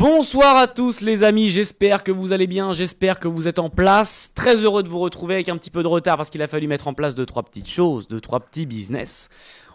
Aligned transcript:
Bonsoir 0.00 0.56
à 0.56 0.66
tous 0.66 1.02
les 1.02 1.24
amis, 1.24 1.50
j'espère 1.50 2.02
que 2.02 2.10
vous 2.10 2.32
allez 2.32 2.46
bien, 2.46 2.72
j'espère 2.72 3.18
que 3.18 3.28
vous 3.28 3.48
êtes 3.48 3.58
en 3.58 3.68
place. 3.68 4.32
Très 4.34 4.56
heureux 4.64 4.82
de 4.82 4.88
vous 4.88 4.98
retrouver 4.98 5.34
avec 5.34 5.50
un 5.50 5.58
petit 5.58 5.68
peu 5.68 5.82
de 5.82 5.88
retard 5.88 6.16
parce 6.16 6.30
qu'il 6.30 6.40
a 6.40 6.48
fallu 6.48 6.66
mettre 6.66 6.88
en 6.88 6.94
place 6.94 7.14
deux 7.14 7.26
trois 7.26 7.42
petites 7.42 7.68
choses, 7.68 8.08
deux 8.08 8.18
trois 8.18 8.40
petits 8.40 8.64
business. 8.64 9.28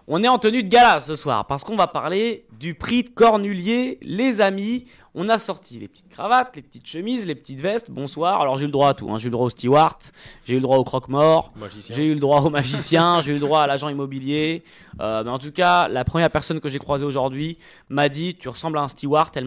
On 0.07 0.23
est 0.23 0.27
en 0.27 0.37
tenue 0.37 0.61
de 0.61 0.67
gala 0.69 1.01
ce 1.01 1.15
soir 1.15 1.45
parce 1.47 1.63
qu'on 1.63 1.75
va 1.75 1.87
parler 1.87 2.45
du 2.59 2.75
prix 2.75 3.01
de 3.01 3.09
Cornulier. 3.09 3.97
Les 4.03 4.39
amis, 4.39 4.85
on 5.15 5.29
a 5.29 5.39
sorti 5.39 5.79
les 5.79 5.87
petites 5.87 6.09
cravates, 6.09 6.55
les 6.55 6.61
petites 6.61 6.85
chemises, 6.85 7.25
les 7.25 7.33
petites 7.33 7.59
vestes. 7.59 7.89
Bonsoir. 7.89 8.39
Alors 8.39 8.55
j'ai 8.59 8.65
eu 8.65 8.67
le 8.67 8.71
droit 8.71 8.89
à 8.89 8.93
tout. 8.93 9.09
hein. 9.09 9.17
J'ai 9.17 9.23
eu 9.23 9.29
le 9.29 9.31
droit 9.31 9.47
au 9.47 9.49
steward, 9.49 9.97
j'ai 10.45 10.53
eu 10.53 10.57
le 10.57 10.61
droit 10.61 10.77
au 10.77 10.83
croque-mort, 10.83 11.53
Magicien. 11.55 11.95
j'ai 11.95 12.05
eu 12.05 12.13
le 12.13 12.19
droit 12.19 12.41
au 12.41 12.51
magicien, 12.51 13.21
j'ai 13.23 13.31
eu 13.31 13.35
le 13.35 13.39
droit 13.39 13.61
à 13.61 13.67
l'agent 13.67 13.89
immobilier. 13.89 14.61
Euh, 15.01 15.23
mais 15.23 15.31
en 15.31 15.39
tout 15.39 15.51
cas, 15.51 15.87
la 15.87 16.03
première 16.05 16.29
personne 16.29 16.59
que 16.59 16.69
j'ai 16.69 16.77
croisée 16.79 17.05
aujourd'hui 17.05 17.57
m'a 17.89 18.07
dit 18.07 18.35
Tu 18.35 18.47
ressembles 18.47 18.77
à 18.77 18.81
un 18.81 18.87
steward. 18.87 19.31
Elle 19.35 19.45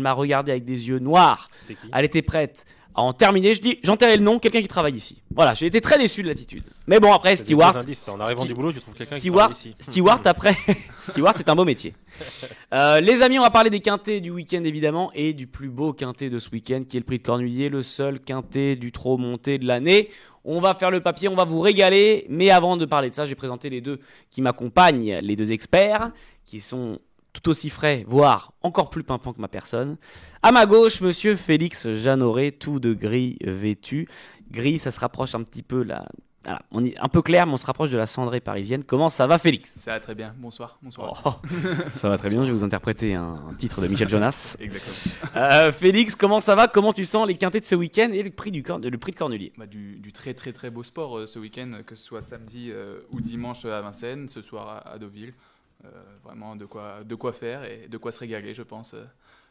m'a 0.00 0.12
regardé 0.12 0.50
avec 0.50 0.64
des 0.64 0.88
yeux 0.88 0.98
noirs. 0.98 1.48
Qui? 1.68 1.76
Elle 1.92 2.04
était 2.04 2.22
prête 2.22 2.64
en 2.94 3.12
terminer. 3.12 3.54
Je 3.54 3.60
dis 3.60 3.78
J'enterrais 3.82 4.16
le 4.16 4.22
nom, 4.22 4.38
quelqu'un 4.38 4.60
qui 4.60 4.68
travaille 4.68 4.94
ici. 4.94 5.22
Voilà, 5.34 5.54
j'ai 5.54 5.66
été 5.66 5.80
très 5.80 5.98
déçu 5.98 6.22
de 6.22 6.28
l'attitude. 6.28 6.64
Mais 6.86 7.00
bon, 7.00 7.12
après, 7.12 7.34
bons 7.36 7.62
indices. 7.62 8.08
En 8.08 8.20
arrivant 8.20 8.42
Sti- 8.44 8.48
du 8.48 8.54
boulot, 8.54 8.72
tu 8.72 8.80
trouves 8.80 8.94
quelqu'un 8.94 9.14
qui 9.16 9.20
Steward, 9.22 9.52
travaille 9.52 9.72
ici. 9.72 9.74
Steward 9.78 10.26
après, 10.26 10.56
Steward 11.00 11.36
c'est 11.36 11.48
un 11.48 11.56
beau 11.56 11.64
métier. 11.64 11.94
Euh, 12.72 13.00
les 13.00 13.22
amis, 13.22 13.36
on 13.36 13.42
va 13.42 13.50
parler 13.50 13.68
des 13.70 13.80
quintés 13.80 14.20
du 14.20 14.30
week-end 14.30 14.62
évidemment 14.62 15.10
et 15.12 15.32
du 15.32 15.48
plus 15.48 15.68
beau 15.68 15.92
quintet 15.92 16.30
de 16.30 16.38
ce 16.38 16.50
week-end 16.50 16.84
qui 16.86 16.96
est 16.96 17.00
le 17.00 17.04
prix 17.04 17.18
de 17.18 17.24
Cornulier, 17.24 17.68
le 17.68 17.82
seul 17.82 18.20
quintet 18.20 18.76
du 18.76 18.92
trop 18.92 19.18
monté 19.18 19.58
de 19.58 19.66
l'année. 19.66 20.08
On 20.44 20.60
va 20.60 20.74
faire 20.74 20.92
le 20.92 21.00
papier, 21.00 21.28
on 21.28 21.34
va 21.34 21.44
vous 21.44 21.60
régaler, 21.60 22.26
mais 22.28 22.50
avant 22.50 22.76
de 22.76 22.84
parler 22.84 23.10
de 23.10 23.14
ça, 23.16 23.24
je 23.24 23.30
vais 23.30 23.34
présenter 23.34 23.70
les 23.70 23.80
deux 23.80 23.98
qui 24.30 24.40
m'accompagnent, 24.40 25.18
les 25.20 25.34
deux 25.34 25.50
experts 25.50 26.12
qui 26.44 26.60
sont 26.60 27.00
tout 27.32 27.48
aussi 27.48 27.70
frais, 27.70 28.04
voire 28.08 28.52
encore 28.62 28.90
plus 28.90 29.02
pimpants 29.04 29.32
que 29.32 29.40
ma 29.40 29.48
personne. 29.48 29.96
À 30.42 30.52
ma 30.52 30.66
gauche, 30.66 31.00
monsieur 31.00 31.36
Félix 31.36 31.92
Jeannoré, 31.94 32.52
tout 32.52 32.80
de 32.80 32.92
gris 32.94 33.36
vêtu. 33.42 34.08
Gris, 34.50 34.78
ça 34.78 34.90
se 34.90 35.00
rapproche 35.00 35.34
un 35.34 35.42
petit 35.42 35.62
peu 35.62 35.82
là. 35.82 36.06
Voilà, 36.44 36.62
on 36.72 36.82
est 36.82 36.96
un 36.98 37.08
peu 37.08 37.20
clair, 37.20 37.46
mais 37.46 37.52
on 37.52 37.58
se 37.58 37.66
rapproche 37.66 37.90
de 37.90 37.98
la 37.98 38.06
cendrée 38.06 38.40
parisienne. 38.40 38.82
Comment 38.82 39.10
ça 39.10 39.26
va, 39.26 39.36
Félix? 39.36 39.70
Ça 39.76 39.92
va 39.92 40.00
très 40.00 40.14
bien. 40.14 40.34
Bonsoir. 40.38 40.78
Bonsoir. 40.82 41.22
Oh, 41.26 41.48
Ça 41.90 42.08
va 42.08 42.16
très 42.16 42.30
bien, 42.30 42.40
je 42.44 42.46
vais 42.46 42.56
vous 42.56 42.64
interpréter 42.64 43.14
un, 43.14 43.44
un 43.50 43.54
titre 43.54 43.82
de 43.82 43.88
Michel 43.88 44.08
Jonas. 44.08 44.56
Exactement. 44.60 45.30
Euh, 45.36 45.70
Félix, 45.70 46.16
comment 46.16 46.40
ça 46.40 46.54
va? 46.54 46.66
Comment 46.66 46.94
tu 46.94 47.04
sens 47.04 47.28
les 47.28 47.34
quintés 47.36 47.60
de 47.60 47.66
ce 47.66 47.74
week-end 47.74 48.08
et 48.14 48.22
le 48.22 48.30
prix, 48.30 48.50
du, 48.50 48.62
le 48.62 48.98
prix 48.98 49.12
de 49.12 49.16
Cornulier 49.18 49.52
Bah, 49.58 49.66
du, 49.66 49.98
du 49.98 50.12
très 50.12 50.32
très 50.32 50.54
très 50.54 50.70
beau 50.70 50.82
sport 50.82 51.18
euh, 51.18 51.26
ce 51.26 51.38
week-end, 51.38 51.82
que 51.86 51.94
ce 51.94 52.02
soit 52.02 52.22
samedi 52.22 52.70
euh, 52.72 53.00
ou 53.10 53.20
dimanche 53.20 53.66
à 53.66 53.78
Vincennes, 53.82 54.26
ce 54.28 54.40
soir 54.40 54.66
à, 54.86 54.92
à 54.92 54.98
Deauville. 54.98 55.34
Euh, 55.84 55.88
vraiment 56.24 56.56
de 56.56 56.66
quoi, 56.66 56.98
de 57.04 57.14
quoi 57.14 57.32
faire 57.32 57.64
et 57.64 57.88
de 57.88 57.96
quoi 57.96 58.12
se 58.12 58.20
régaler, 58.20 58.52
je 58.52 58.62
pense, 58.62 58.92
euh, 58.94 59.04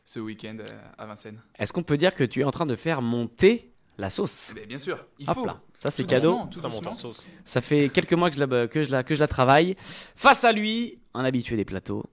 ce 0.05 0.19
week-end 0.19 0.57
euh, 0.59 0.81
à 0.97 1.05
Vincennes. 1.07 1.41
Est-ce 1.57 1.73
qu'on 1.73 1.81
peut 1.83 1.97
dire 1.97 2.13
que 2.13 2.23
tu 2.23 2.41
es 2.41 2.43
en 2.43 2.51
train 2.51 2.67
de 2.67 2.75
faire 2.75 3.01
monter 3.01 3.71
la 3.97 4.09
sauce 4.11 4.51
Eh 4.51 4.59
bien, 4.59 4.67
bien 4.67 4.77
sûr, 4.77 5.03
il 5.17 5.27
Hop 5.29 5.35
faut. 5.35 5.45
là, 5.45 5.59
ça 5.73 5.89
c'est 5.89 6.03
cadeau. 6.05 6.45
doucement, 6.51 6.95
sauce. 6.97 7.25
Ça 7.43 7.61
fait 7.61 7.89
quelques 7.89 8.13
mois 8.13 8.29
que 8.29 8.35
je, 8.37 8.45
la, 8.45 8.67
que, 8.67 8.83
je 8.83 8.89
la, 8.91 9.03
que 9.03 9.15
je 9.15 9.19
la 9.19 9.27
travaille. 9.27 9.75
Face 9.79 10.43
à 10.43 10.51
lui, 10.51 10.99
un 11.15 11.25
habitué 11.25 11.55
des 11.55 11.65
plateaux 11.65 12.03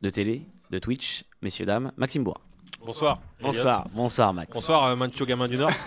de 0.00 0.08
télé, 0.08 0.46
de 0.70 0.78
Twitch, 0.78 1.24
messieurs, 1.42 1.66
dames, 1.66 1.92
Maxime 1.98 2.24
Bois. 2.24 2.40
Bonsoir. 2.84 3.20
Bonsoir, 3.40 3.86
bonsoir 3.92 4.32
Max. 4.34 4.52
Bonsoir, 4.54 4.84
euh, 4.86 4.96
Mancho 4.96 5.24
Gamin 5.26 5.46
du 5.46 5.58
Nord. 5.58 5.70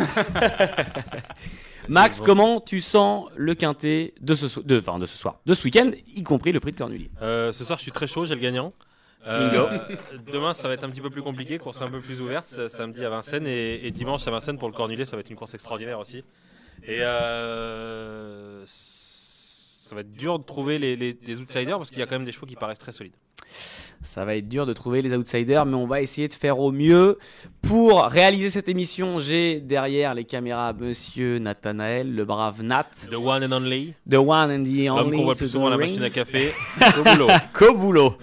Max, 1.87 2.21
comment 2.21 2.59
tu 2.61 2.81
sens 2.81 3.25
le 3.35 3.53
quintet 3.55 4.13
de 4.21 4.35
ce, 4.35 4.47
so- 4.47 4.61
de, 4.63 4.77
enfin, 4.77 4.99
de 4.99 5.05
ce 5.05 5.17
soir, 5.17 5.39
de 5.45 5.53
ce 5.53 5.63
week-end, 5.63 5.91
y 6.15 6.23
compris 6.23 6.51
le 6.51 6.59
prix 6.59 6.71
de 6.71 6.77
Cornulier? 6.77 7.09
Euh, 7.21 7.51
ce 7.51 7.63
soir, 7.65 7.77
je 7.79 7.83
suis 7.83 7.91
très 7.91 8.07
chaud, 8.07 8.25
j'ai 8.25 8.35
le 8.35 8.41
gagnant. 8.41 8.73
Bingo. 9.25 9.67
demain, 10.31 10.53
ça 10.53 10.67
va 10.67 10.75
être 10.75 10.83
un 10.83 10.89
petit 10.89 11.01
peu 11.01 11.09
plus 11.09 11.23
compliqué, 11.23 11.57
course 11.57 11.81
un 11.81 11.89
peu 11.89 11.99
plus 11.99 12.21
ouverte. 12.21 12.67
Samedi 12.69 13.03
à 13.03 13.09
Vincennes 13.09 13.47
et, 13.47 13.85
et 13.87 13.91
dimanche 13.91 14.27
à 14.27 14.31
Vincennes 14.31 14.59
pour 14.59 14.67
le 14.69 14.73
Cornulier, 14.75 15.05
ça 15.05 15.15
va 15.15 15.21
être 15.21 15.29
une 15.31 15.35
course 15.35 15.53
extraordinaire 15.55 15.97
aussi. 15.99 16.23
Et 16.83 16.99
euh, 16.99 18.63
ça 19.87 19.93
va 19.93 20.01
être 20.01 20.13
dur 20.13 20.39
de 20.39 20.43
trouver 20.43 20.79
les, 20.79 20.95
les- 20.95 21.15
les 21.25 21.39
outsiders 21.39 21.77
parce 21.77 21.89
qu'il 21.91 21.99
y 21.99 22.01
a 22.01 22.07
quand 22.07 22.15
même 22.15 22.25
des 22.25 22.31
chevaux 22.31 22.47
qui 22.47 22.55
paraissent 22.55 22.79
très 22.79 22.91
solides. 22.91 23.13
Ça 24.01 24.25
va 24.25 24.35
être 24.35 24.47
dur 24.47 24.65
de 24.65 24.73
trouver 24.73 25.01
les 25.03 25.13
outsiders, 25.15 25.65
mais 25.65 25.75
on 25.75 25.85
va 25.85 26.01
essayer 26.01 26.27
de 26.27 26.33
faire 26.33 26.57
au 26.59 26.71
mieux. 26.71 27.19
Pour 27.61 28.03
réaliser 28.03 28.49
cette 28.49 28.67
émission, 28.67 29.19
j'ai 29.19 29.59
derrière 29.59 30.13
les 30.15 30.23
caméras 30.23 30.73
Monsieur 30.73 31.37
Nathanaël, 31.37 32.13
le 32.15 32.25
brave 32.25 32.63
Nat, 32.63 32.87
The 33.09 33.13
one 33.15 33.43
and 33.43 33.51
only, 33.55 33.93
the 34.09 34.15
one 34.15 34.51
and 34.51 34.63
the 34.63 34.85
l'homme 34.85 34.99
only 35.07 35.17
qu'on 35.17 35.23
voit 35.25 35.35
plus 35.35 35.45
the 35.45 35.49
souvent 35.51 35.67
à 35.67 35.71
la 35.71 35.77
machine 35.77 36.01
à 36.03 36.09
café. 36.09 36.51
Qu'au 37.53 37.75
boulot. 37.75 38.13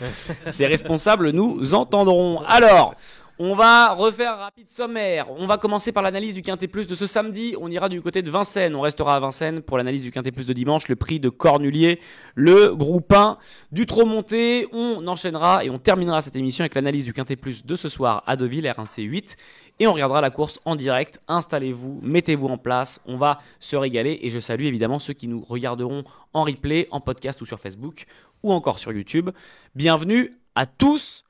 Ces 0.48 0.66
responsables 0.66 1.30
nous 1.30 1.74
entendront. 1.74 2.40
Alors, 2.42 2.94
on 3.38 3.54
va 3.54 3.94
refaire 3.94 4.34
un 4.34 4.36
rapide 4.36 4.68
sommaire. 4.68 5.26
On 5.36 5.46
va 5.46 5.56
commencer 5.56 5.90
par 5.90 6.02
l'analyse 6.02 6.34
du 6.34 6.42
Quintet 6.42 6.68
Plus 6.68 6.86
de 6.86 6.94
ce 6.94 7.06
samedi. 7.06 7.54
On 7.60 7.70
ira 7.70 7.88
du 7.88 8.02
côté 8.02 8.22
de 8.22 8.30
Vincennes. 8.30 8.74
On 8.74 8.82
restera 8.82 9.16
à 9.16 9.20
Vincennes 9.20 9.62
pour 9.62 9.78
l'analyse 9.78 10.02
du 10.02 10.10
Quintet 10.10 10.32
Plus 10.32 10.46
de 10.46 10.52
dimanche. 10.52 10.88
Le 10.88 10.96
prix 10.96 11.18
de 11.18 11.28
Cornulier, 11.28 11.98
le 12.34 12.74
groupe 12.74 13.12
1 13.12 13.38
du 13.72 13.86
trop 13.86 14.04
monté. 14.04 14.68
On 14.72 15.06
enchaînera 15.06 15.64
et 15.64 15.70
on 15.70 15.78
terminera 15.78 16.20
cette 16.20 16.36
émission 16.36 16.62
avec 16.62 16.74
l'analyse 16.74 17.04
du 17.04 17.12
Quintet 17.12 17.36
Plus 17.36 17.64
de 17.64 17.74
ce 17.74 17.88
soir 17.88 18.22
à 18.26 18.36
Deauville, 18.36 18.70
RNC 18.70 19.02
8. 19.02 19.36
Et 19.80 19.86
on 19.86 19.94
regardera 19.94 20.20
la 20.20 20.30
course 20.30 20.60
en 20.64 20.76
direct. 20.76 21.18
Installez-vous, 21.26 22.00
mettez-vous 22.02 22.48
en 22.48 22.58
place. 22.58 23.00
On 23.06 23.16
va 23.16 23.38
se 23.60 23.76
régaler. 23.76 24.18
Et 24.22 24.30
je 24.30 24.40
salue 24.40 24.64
évidemment 24.64 24.98
ceux 24.98 25.14
qui 25.14 25.26
nous 25.26 25.40
regarderont 25.40 26.04
en 26.34 26.44
replay, 26.44 26.86
en 26.90 27.00
podcast 27.00 27.40
ou 27.40 27.46
sur 27.46 27.58
Facebook 27.58 28.04
ou 28.42 28.52
encore 28.52 28.78
sur 28.78 28.92
YouTube. 28.92 29.30
Bienvenue 29.74 30.38
à 30.54 30.66
tous. 30.66 31.24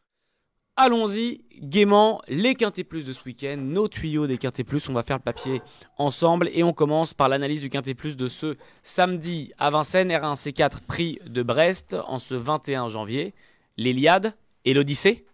Allons-y 0.76 1.42
gaiement, 1.60 2.22
les 2.28 2.54
Quintet 2.54 2.82
Plus 2.82 3.04
de 3.04 3.12
ce 3.12 3.22
week-end, 3.24 3.58
nos 3.58 3.88
tuyaux 3.88 4.26
des 4.26 4.38
Quintet 4.38 4.64
Plus, 4.64 4.88
on 4.88 4.94
va 4.94 5.02
faire 5.02 5.18
le 5.18 5.22
papier 5.22 5.60
ensemble 5.98 6.48
et 6.54 6.62
on 6.62 6.72
commence 6.72 7.12
par 7.12 7.28
l'analyse 7.28 7.60
du 7.60 7.68
Quintet 7.68 7.92
Plus 7.92 8.16
de 8.16 8.26
ce 8.26 8.56
samedi 8.82 9.52
à 9.58 9.68
Vincennes, 9.68 10.10
R1 10.10 10.34
C4 10.34 10.80
prix 10.80 11.18
de 11.26 11.42
Brest 11.42 11.94
en 12.06 12.18
ce 12.18 12.34
21 12.34 12.88
janvier. 12.88 13.34
L'Eliade 13.76 14.34
et 14.64 14.72
l'Odyssée 14.72 15.26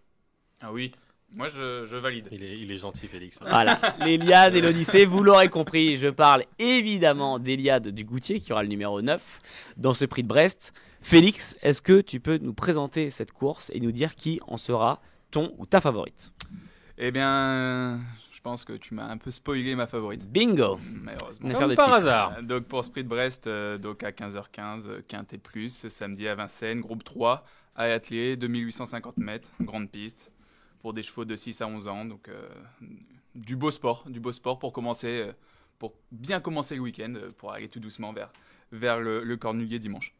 Ah 0.60 0.72
oui, 0.72 0.91
moi 1.32 1.47
je, 1.47 1.84
je 1.84 1.97
valide. 1.97 2.26
Il 2.32 2.43
est, 2.43 2.59
il 2.59 2.72
est 2.72 2.78
gentil, 2.78 3.06
Félix. 3.06 3.38
Voilà, 3.41 3.81
l'Eliade 4.00 4.56
et 4.56 4.60
l'Odyssée, 4.60 5.05
vous 5.06 5.22
l'aurez 5.22 5.49
compris, 5.49 5.99
je 5.99 6.09
parle 6.09 6.43
évidemment 6.59 7.38
d'Eliade 7.38 7.88
du 7.88 8.03
Goutier 8.05 8.41
qui 8.41 8.53
aura 8.53 8.65
le 8.65 8.69
numéro 8.69 9.03
9 9.03 9.75
dans 9.76 9.94
ce 9.94 10.05
prix 10.05 10.25
de 10.25 10.28
Brest. 10.28 10.72
Félix, 11.00 11.56
est-ce 11.62 11.81
que 11.81 12.00
tu 12.00 12.19
peux 12.19 12.38
nous 12.38 12.55
présenter 12.55 13.09
cette 13.10 13.31
course 13.31 13.70
et 13.72 13.78
nous 13.78 13.93
dire 13.93 14.16
qui 14.16 14.41
en 14.49 14.56
sera 14.56 15.00
ton 15.31 15.55
ou 15.59 15.66
ta 15.66 15.81
favorite 15.81 16.33
Eh 16.97 17.11
bien, 17.11 18.00
je 18.33 18.41
pense 18.41 18.65
que 18.65 18.72
tu 18.75 18.94
m'as 18.94 19.09
un 19.09 19.19
peu 19.19 19.31
spoilé 19.31 19.75
ma 19.75 19.87
favorite. 19.87 20.27
Bingo 20.31 20.78
Malheureusement. 20.93 21.50
Comme 21.50 21.75
par 21.75 21.87
titre. 21.87 21.97
hasard. 21.97 22.43
Donc 22.43 22.65
pour 22.65 22.84
Sprint 22.84 23.09
Brest, 23.09 23.47
euh, 23.47 23.78
donc 23.78 24.03
à 24.05 24.11
15h15, 24.11 24.88
euh, 24.88 25.03
Quintet 25.09 25.38
Plus, 25.38 25.77
ce 25.77 25.88
samedi 25.88 26.28
à 26.28 26.34
Vincennes, 26.34 26.81
groupe 26.81 27.03
3, 27.03 27.44
à 27.75 27.84
Atelier, 27.84 28.37
2850 28.37 29.17
mètres, 29.19 29.50
grande 29.61 29.91
piste, 29.91 30.31
pour 30.81 30.93
des 30.93 31.03
chevaux 31.03 31.25
de 31.25 31.34
6 31.34 31.62
à 31.62 31.67
11 31.67 31.88
ans. 31.88 32.05
Donc 32.05 32.28
euh, 32.28 32.49
du 33.34 33.56
beau 33.56 33.71
sport, 33.71 34.05
du 34.09 34.21
beau 34.21 34.33
sport 34.33 34.59
pour 34.59 34.72
commencer, 34.72 35.27
euh, 35.27 35.33
pour 35.78 35.94
bien 36.12 36.41
commencer 36.41 36.75
le 36.77 36.83
week-end, 36.83 37.15
pour 37.38 37.53
aller 37.53 37.69
tout 37.69 37.81
doucement 37.81 38.12
vers, 38.12 38.31
vers 38.72 39.00
le, 39.00 39.25
le 39.25 39.37
Cornulier 39.37 39.78
dimanche. 39.81 40.15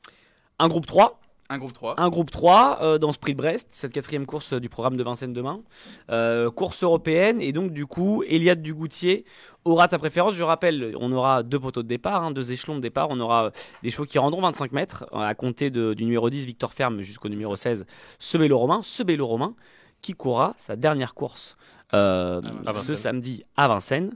Un 0.59 0.69
groupe 0.69 0.87
3, 0.87 1.21
Un 1.51 1.57
groupe 1.59 1.73
3. 1.73 1.95
un 1.99 2.09
groupe 2.11 2.31
3 2.31 2.79
euh, 2.83 2.99
dans 2.99 3.11
ce 3.11 3.19
prix 3.19 3.33
de 3.33 3.39
Brest, 3.39 3.69
cette 3.71 3.93
quatrième 3.93 4.27
course 4.27 4.53
euh, 4.53 4.61
du 4.61 4.69
programme 4.69 4.97
de 4.99 5.03
Vincennes 5.03 5.33
demain. 5.33 5.61
Euh, 6.11 6.51
course 6.51 6.83
européenne 6.83 7.41
et 7.41 7.53
donc 7.53 7.73
du 7.73 7.87
coup, 7.87 8.23
Eliade 8.27 8.61
Dugoutier 8.61 9.25
aura 9.65 9.89
ta 9.89 9.99
préférence. 9.99 10.35
Je 10.35 10.43
rappelle, 10.43 10.95
on 11.01 11.11
aura 11.13 11.43
deux 11.43 11.59
poteaux 11.59 11.83
de 11.83 11.89
départ, 11.89 12.23
hein, 12.23 12.31
deux 12.33 12.53
échelons 12.53 12.77
de 12.77 12.81
départ. 12.81 13.09
On 13.11 13.19
aura 13.21 13.51
des 13.83 13.91
chevaux 13.91 14.05
qui 14.05 14.19
rendront 14.19 14.43
25 14.43 14.73
mètres 14.73 15.07
à 15.13 15.35
compter 15.35 15.71
de- 15.71 15.95
du 15.95 16.05
numéro 16.05 16.29
10, 16.29 16.45
Victor 16.45 16.75
Ferme, 16.75 17.01
jusqu'au 17.01 17.29
numéro 17.31 17.57
16, 17.57 17.87
ce 18.19 18.37
Bélo 18.39 18.59
Romain. 18.59 18.81
Ce 18.83 19.03
Bélo 19.03 19.27
Romain 19.27 19.55
qui 20.03 20.13
courra 20.13 20.55
sa 20.59 20.77
dernière 20.77 21.15
course 21.15 21.57
euh, 21.95 22.41
ce 22.83 22.95
samedi 22.95 23.43
à 23.57 23.69
Vincennes. 23.69 24.13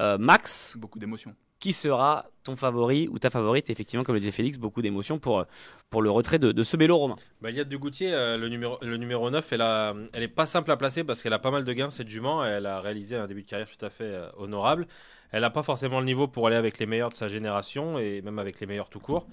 Euh, 0.00 0.18
Max, 0.18 0.76
Beaucoup 0.76 0.98
d'émotions. 0.98 1.34
Qui 1.64 1.72
sera 1.72 2.26
ton 2.42 2.56
favori 2.56 3.08
ou 3.08 3.18
ta 3.18 3.30
favorite 3.30 3.70
Effectivement, 3.70 4.04
comme 4.04 4.16
le 4.16 4.20
disait 4.20 4.32
Félix, 4.32 4.58
beaucoup 4.58 4.82
d'émotions 4.82 5.18
pour, 5.18 5.46
pour 5.88 6.02
le 6.02 6.10
retrait 6.10 6.38
de, 6.38 6.52
de 6.52 6.62
ce 6.62 6.76
Bélo 6.76 6.98
Romain. 6.98 7.16
Bah, 7.40 7.50
Liade 7.50 7.70
du 7.70 7.78
Goutier, 7.78 8.12
euh, 8.12 8.36
le, 8.36 8.50
numéro, 8.50 8.76
le 8.82 8.98
numéro 8.98 9.30
9, 9.30 9.50
elle, 9.50 9.62
a, 9.62 9.94
elle 10.12 10.28
pas 10.28 10.44
simple 10.44 10.70
à 10.70 10.76
placer 10.76 11.04
parce 11.04 11.22
qu'elle 11.22 11.32
a 11.32 11.38
pas 11.38 11.50
mal 11.50 11.64
de 11.64 11.72
gains, 11.72 11.88
cette 11.88 12.08
jument. 12.08 12.44
Elle 12.44 12.66
a 12.66 12.82
réalisé 12.82 13.16
un 13.16 13.26
début 13.26 13.44
de 13.44 13.48
carrière 13.48 13.70
tout 13.70 13.82
à 13.82 13.88
fait 13.88 14.04
euh, 14.04 14.28
honorable. 14.36 14.86
Elle 15.30 15.40
n'a 15.40 15.48
pas 15.48 15.62
forcément 15.62 16.00
le 16.00 16.04
niveau 16.04 16.28
pour 16.28 16.48
aller 16.48 16.56
avec 16.56 16.78
les 16.78 16.84
meilleurs 16.84 17.08
de 17.08 17.14
sa 17.14 17.28
génération 17.28 17.98
et 17.98 18.20
même 18.20 18.38
avec 18.38 18.60
les 18.60 18.66
meilleurs 18.66 18.90
tout 18.90 19.00
court. 19.00 19.26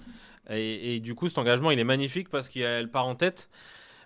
Et, 0.48 0.96
et 0.96 1.00
du 1.00 1.14
coup, 1.14 1.28
cet 1.28 1.36
engagement, 1.36 1.70
il 1.70 1.78
est 1.78 1.84
magnifique 1.84 2.30
parce 2.30 2.48
qu'elle 2.48 2.90
part 2.90 3.06
en 3.06 3.14
tête. 3.14 3.50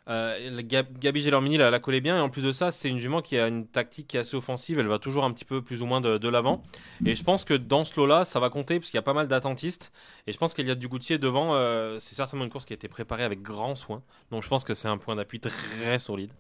Euh, 0.09 0.63
Gab- 0.63 0.99
Gabi 0.99 1.21
Gelormini 1.21 1.57
la, 1.57 1.71
la 1.71 1.81
collait 1.81 2.01
bien. 2.01 2.17
Et 2.17 2.21
en 2.21 2.29
plus 2.29 2.43
de 2.43 2.53
ça 2.53 2.71
c'est 2.71 2.89
une 2.89 2.99
jument 2.99 3.23
qui 3.23 3.39
a 3.39 3.49
une 3.49 3.67
tactique 3.67 4.07
qui 4.09 4.17
est 4.17 4.21
assez 4.21 4.37
offensive. 4.37 4.79
Elle 4.79 4.87
va 4.87 4.99
toujours 4.99 5.25
un 5.25 5.33
petit 5.33 5.45
peu 5.45 5.63
plus 5.63 5.83
ou 5.83 5.87
moins 5.87 6.01
de, 6.01 6.29
l'avant. 6.29 6.63
Et 7.05 7.15
je 7.15 7.25
pense 7.25 7.45
que 7.45 7.55
dans 7.55 7.85
ce 7.85 7.99
lot 7.99 8.07
là 8.07 8.25
ça 8.25 8.39
va 8.41 8.51
compter 8.51 8.79
parce 8.79 8.91
qu'il 8.91 8.99
y 8.99 8.99
a 8.99 9.03
pas 9.03 9.15
mal 9.15 9.29
d'attentistes. 9.29 9.93
Et 10.27 10.33
je 10.33 10.39
pense 10.39 10.55
qu'il 10.55 10.67
y 10.67 10.71
a 10.71 10.75
du 10.75 10.89
Goutier 10.89 11.19
devant. 11.19 11.55
Euh, 11.55 11.99
c'est 11.99 12.15
certainement 12.15 12.45
une 12.45 12.51
course 12.51 12.67
qui 12.67 12.73
a 12.73 12.77
été 12.77 12.89
préparée 12.89 13.25
avec 13.25 13.43
grand 13.43 13.75
soin. 13.75 14.03
Donc 14.31 14.43
je 14.43 14.49
pense 14.49 14.65
que 14.65 14.75
c'est 14.75 14.89
un 14.89 14.99
point 14.99 15.17
d'appui 15.17 15.41
très 15.41 15.99
solide 15.99 16.31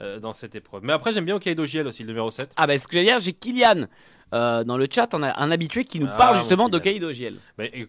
euh, 0.00 0.18
dans 0.18 0.32
cette 0.32 0.54
épreuve. 0.54 0.82
Mais 0.84 0.94
après, 0.94 1.12
j'aime 1.12 1.26
bien 1.26 1.36
Okaido 1.36 1.66
GL 1.66 1.86
aussi, 1.86 2.02
le 2.02 2.08
numéro 2.08 2.30
7. 2.30 2.50
Ah 2.56 2.66
bah 2.66 2.78
ce 2.78 2.88
que 2.88 2.94
j'allais 2.94 3.06
dire, 3.08 3.18
j'ai 3.18 3.34
Kylian 3.34 3.86
euh, 4.32 4.64
dans 4.64 4.76
le 4.76 4.86
chat, 4.90 5.08
on 5.14 5.22
a 5.22 5.40
un 5.40 5.50
habitué 5.50 5.84
qui 5.84 6.00
nous 6.00 6.08
Ah, 6.10 6.16
parle 6.16 6.36
justement 6.38 6.68
d'Okaido 6.68 7.12
GL, 7.12 7.36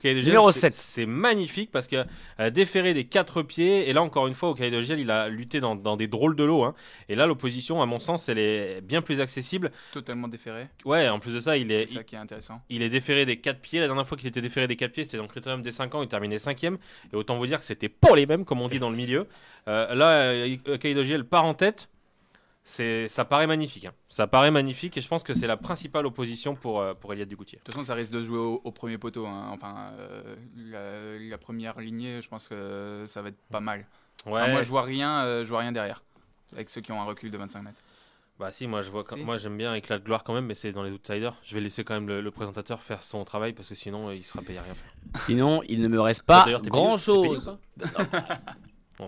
Numéro 0.03 0.51
c'est- 0.51 0.59
7. 0.59 0.73
C'est 0.73 1.05
magnifique 1.05 1.71
parce 1.71 1.87
que 1.87 2.05
euh, 2.39 2.49
déféré 2.49 2.93
des 2.93 3.05
quatre 3.05 3.41
pieds, 3.43 3.89
et 3.89 3.93
là 3.93 4.01
encore 4.03 4.27
une 4.27 4.33
fois, 4.33 4.49
Okaido 4.49 4.81
GL, 4.81 4.99
il 4.99 5.11
a 5.11 5.29
lutté 5.29 5.59
dans, 5.59 5.75
dans 5.75 5.97
des 5.97 6.07
drôles 6.07 6.35
de 6.35 6.43
l'eau. 6.43 6.73
Et 7.09 7.15
là, 7.15 7.25
l'opposition, 7.25 7.81
à 7.81 7.85
mon 7.85 7.99
sens, 7.99 8.29
elle 8.29 8.39
est 8.39 8.81
bien 8.81 9.01
plus 9.01 9.21
accessible. 9.21 9.71
Totalement 9.91 10.27
déféré. 10.27 10.67
Ouais, 10.85 11.07
en 11.09 11.19
plus 11.19 11.33
de 11.33 11.39
ça, 11.39 11.57
il 11.57 11.71
est, 11.71 11.87
C'est 11.87 11.95
ça 11.95 12.03
qui 12.03 12.15
est 12.15 12.19
intéressant. 12.19 12.61
il 12.69 12.81
est 12.81 12.89
déféré 12.89 13.25
des 13.25 13.37
4 13.37 13.59
pieds. 13.59 13.79
La 13.79 13.87
dernière 13.87 14.07
fois 14.07 14.17
qu'il 14.17 14.27
était 14.27 14.41
déféré 14.41 14.67
des 14.67 14.75
4 14.75 14.91
pieds, 14.91 15.03
c'était 15.03 15.17
dans 15.17 15.23
le 15.23 15.29
critérium 15.29 15.61
des 15.61 15.71
5 15.71 15.95
ans. 15.95 16.01
Il 16.01 16.07
terminait 16.07 16.37
5ème. 16.37 16.77
Et 17.11 17.15
autant 17.15 17.37
vous 17.37 17.47
dire 17.47 17.59
que 17.59 17.65
c'était 17.65 17.89
pour 17.89 18.15
les 18.15 18.25
mêmes, 18.25 18.45
comme 18.45 18.61
on 18.61 18.67
dit 18.67 18.79
dans 18.79 18.89
le 18.89 18.95
milieu. 18.97 19.27
Euh, 19.67 19.95
là, 19.95 20.77
Kaido 20.77 21.03
GL 21.03 21.23
part 21.23 21.45
en 21.45 21.53
tête. 21.53 21.89
C'est, 22.65 23.07
ça 23.09 23.25
paraît 23.25 23.45
magnifique. 23.47 23.85
hein. 23.85 23.93
Ça 24.07 24.25
paraît 24.25 24.51
magnifique. 24.51 24.95
Et 24.97 25.01
je 25.01 25.07
pense 25.07 25.23
que 25.23 25.33
c'est 25.33 25.47
la 25.47 25.57
principale 25.57 26.05
opposition 26.05 26.55
pour, 26.55 26.79
euh, 26.81 26.93
pour 26.93 27.11
Eliade 27.11 27.27
Dugoutier. 27.27 27.57
De 27.59 27.63
toute 27.63 27.73
façon, 27.73 27.85
ça 27.85 27.93
risque 27.93 28.13
de 28.13 28.21
jouer 28.21 28.37
au, 28.37 28.61
au 28.63 28.71
premier 28.71 28.97
poteau. 28.97 29.25
hein. 29.27 29.49
Enfin, 29.51 29.91
euh, 29.99 30.35
la, 30.55 31.29
la 31.29 31.37
première 31.37 31.79
lignée, 31.79 32.21
je 32.21 32.29
pense 32.29 32.47
que 32.47 33.03
ça 33.05 33.21
va 33.21 33.29
être 33.29 33.41
pas 33.51 33.59
mal. 33.59 33.85
Ouais. 34.25 34.41
Enfin, 34.41 34.51
moi, 34.51 34.61
je 34.61 34.69
vois 34.69 34.83
rien, 34.83 35.23
euh, 35.25 35.43
je 35.43 35.49
vois 35.49 35.59
rien 35.59 35.71
derrière. 35.73 36.01
Avec 36.53 36.69
ceux 36.69 36.81
qui 36.81 36.91
ont 36.93 37.01
un 37.01 37.05
recul 37.05 37.31
de 37.31 37.37
25 37.37 37.61
mètres. 37.63 37.81
Bah 38.39 38.51
si, 38.51 38.65
moi 38.65 38.81
je 38.81 38.89
vois. 38.89 39.03
quand- 39.03 39.15
Si. 39.15 39.21
Moi 39.21 39.37
j'aime 39.37 39.55
bien 39.57 39.75
éclat 39.75 39.99
de 39.99 40.03
gloire 40.03 40.23
quand 40.23 40.33
même, 40.33 40.47
mais 40.47 40.55
c'est 40.55 40.71
dans 40.71 40.81
les 40.81 40.89
outsiders. 40.91 41.35
Je 41.43 41.53
vais 41.53 41.61
laisser 41.61 41.83
quand 41.83 41.93
même 41.93 42.07
le, 42.07 42.19
le 42.19 42.31
présentateur 42.31 42.81
faire 42.81 43.03
son 43.03 43.23
travail 43.25 43.53
parce 43.53 43.69
que 43.69 43.75
sinon 43.75 44.09
euh, 44.09 44.15
il 44.15 44.23
sera 44.23 44.41
payé 44.41 44.57
à 44.57 44.63
rien. 44.63 44.73
Sinon, 45.15 45.61
il 45.69 45.81
ne 45.81 45.87
me 45.87 46.01
reste 46.01 46.23
pas 46.23 46.43
grand 46.63 46.95
payé- 46.95 46.97
chose. 46.97 47.55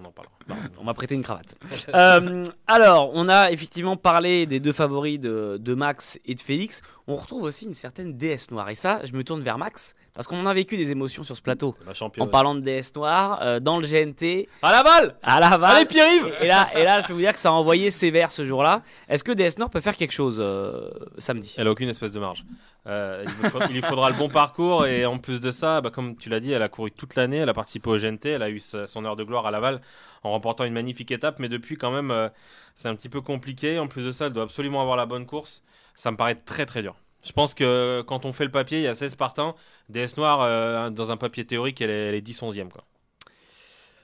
On 0.01 0.06
en 0.06 0.12
parlera. 0.12 0.33
On 0.77 0.83
m'a 0.83 0.94
prêté 0.94 1.15
une 1.15 1.24
cravate. 1.24 1.56
Euh, 1.94 2.44
alors, 2.68 3.12
on 3.13 3.30
a 3.30 3.51
effectivement 3.51 3.95
parlé 3.95 4.45
des 4.45 4.59
deux 4.59 4.74
favoris 4.74 5.19
de, 5.19 5.57
de 5.59 5.74
Max 5.74 6.19
et 6.25 6.36
de 6.36 6.42
Félix. 6.42 6.81
On 7.07 7.15
retrouve 7.15 7.44
aussi 7.44 7.65
une 7.65 7.74
certaine 7.74 8.18
déesse 8.18 8.51
noire. 8.51 8.69
Et 8.69 8.75
ça, 8.75 9.00
je 9.06 9.13
me 9.13 9.24
tourne 9.24 9.42
vers 9.42 9.57
Max, 9.57 9.95
parce 10.15 10.27
qu'on 10.27 10.45
a 10.45 10.53
vécu 10.53 10.77
des 10.77 10.89
émotions 10.89 11.23
sur 11.23 11.35
ce 11.35 11.41
plateau. 11.41 11.75
En 12.19 12.27
parlant 12.27 12.56
de 12.56 12.62
déesse 12.62 12.95
noire, 12.95 13.39
euh, 13.41 13.59
dans 13.59 13.77
le 13.79 13.85
GNT, 13.85 14.47
À 14.62 14.71
la 14.71 14.81
balle 14.81 15.15
à 15.21 15.39
Laval. 15.39 15.75
Allez 15.75 15.85
Pierre-Yves 15.85 16.33
et 16.41 16.47
là, 16.47 16.69
et 16.75 16.83
là, 16.83 17.01
je 17.01 17.07
peux 17.07 17.13
vous 17.13 17.19
dire 17.19 17.33
que 17.33 17.39
ça 17.39 17.50
a 17.50 17.51
envoyé 17.51 17.91
sévère 17.91 18.31
ce 18.31 18.45
jour-là. 18.45 18.81
Est-ce 19.09 19.23
que 19.23 19.33
DS 19.33 19.59
Nord 19.59 19.69
peut 19.69 19.81
faire 19.81 19.95
quelque 19.95 20.13
chose 20.13 20.38
euh, 20.39 20.89
samedi? 21.17 21.53
Elle 21.57 21.67
a 21.67 21.71
aucune 21.71 21.89
espèce 21.89 22.13
de 22.13 22.19
marge. 22.19 22.45
Euh, 22.88 23.25
il, 23.25 23.44
lui 23.44 23.50
faudra, 23.50 23.65
il 23.67 23.73
lui 23.73 23.81
faudra 23.81 24.09
le 24.09 24.15
bon 24.15 24.29
parcours 24.29 24.85
et 24.85 25.06
en 25.06 25.17
plus 25.17 25.41
de 25.41 25.51
ça, 25.51 25.81
bah, 25.81 25.89
comme 25.89 26.15
tu 26.15 26.29
l'as 26.29 26.39
dit, 26.39 26.51
elle 26.51 26.61
a 26.61 26.69
couru 26.69 26.91
toute 26.91 27.15
l'année, 27.15 27.38
elle 27.38 27.50
a 27.50 27.53
participé 27.53 27.89
au 27.89 27.97
GNT, 27.97 28.25
elle 28.25 28.44
a 28.44 28.50
eu 28.50 28.59
son 28.59 29.06
heure 29.06 29.15
de 29.15 29.23
gloire 29.23 29.45
à 29.45 29.51
Laval 29.51 29.81
en 30.25 30.31
remportant 30.31 30.63
une 30.63 30.73
magnifique 30.73 31.11
étape, 31.11 31.39
mais 31.39 31.50
depuis 31.50 31.77
quand 31.77 31.91
même, 31.91 32.11
euh, 32.11 32.29
c'est 32.73 32.88
un 32.88 32.95
petit 32.95 33.09
peu 33.09 33.21
compliqué. 33.21 33.79
En 33.79 33.88
plus 33.88 34.03
de 34.03 34.11
ça, 34.11 34.27
elle 34.27 34.33
doit 34.33 34.44
absolument 34.44 34.81
avoir 34.81 34.97
la 34.97 35.06
bonne 35.06 35.25
course. 35.25 35.63
Ça 35.94 36.11
me 36.11 36.18
paraît 36.18 36.35
très 36.35 36.65
très 36.65 36.81
dur. 36.81 36.95
Je 37.25 37.31
pense 37.31 37.54
que 37.54 38.04
quand 38.07 38.25
on 38.25 38.33
fait 38.33 38.45
le 38.45 38.51
papier, 38.51 38.77
il 38.80 38.83
y 38.83 38.88
a 38.88 38.95
16 38.95 39.16
partants. 39.16 39.56
DS 39.89 40.16
Noir, 40.18 40.42
euh, 40.42 40.89
dans 40.89 41.12
un 41.12 41.18
papier 41.18 41.45
théorique, 41.45 41.81
elle 41.81 41.89
est, 41.89 42.07
elle 42.10 42.16
est 42.16 42.22
10 42.22 42.42
11e. 42.44 42.69
Quoi. 42.69 42.83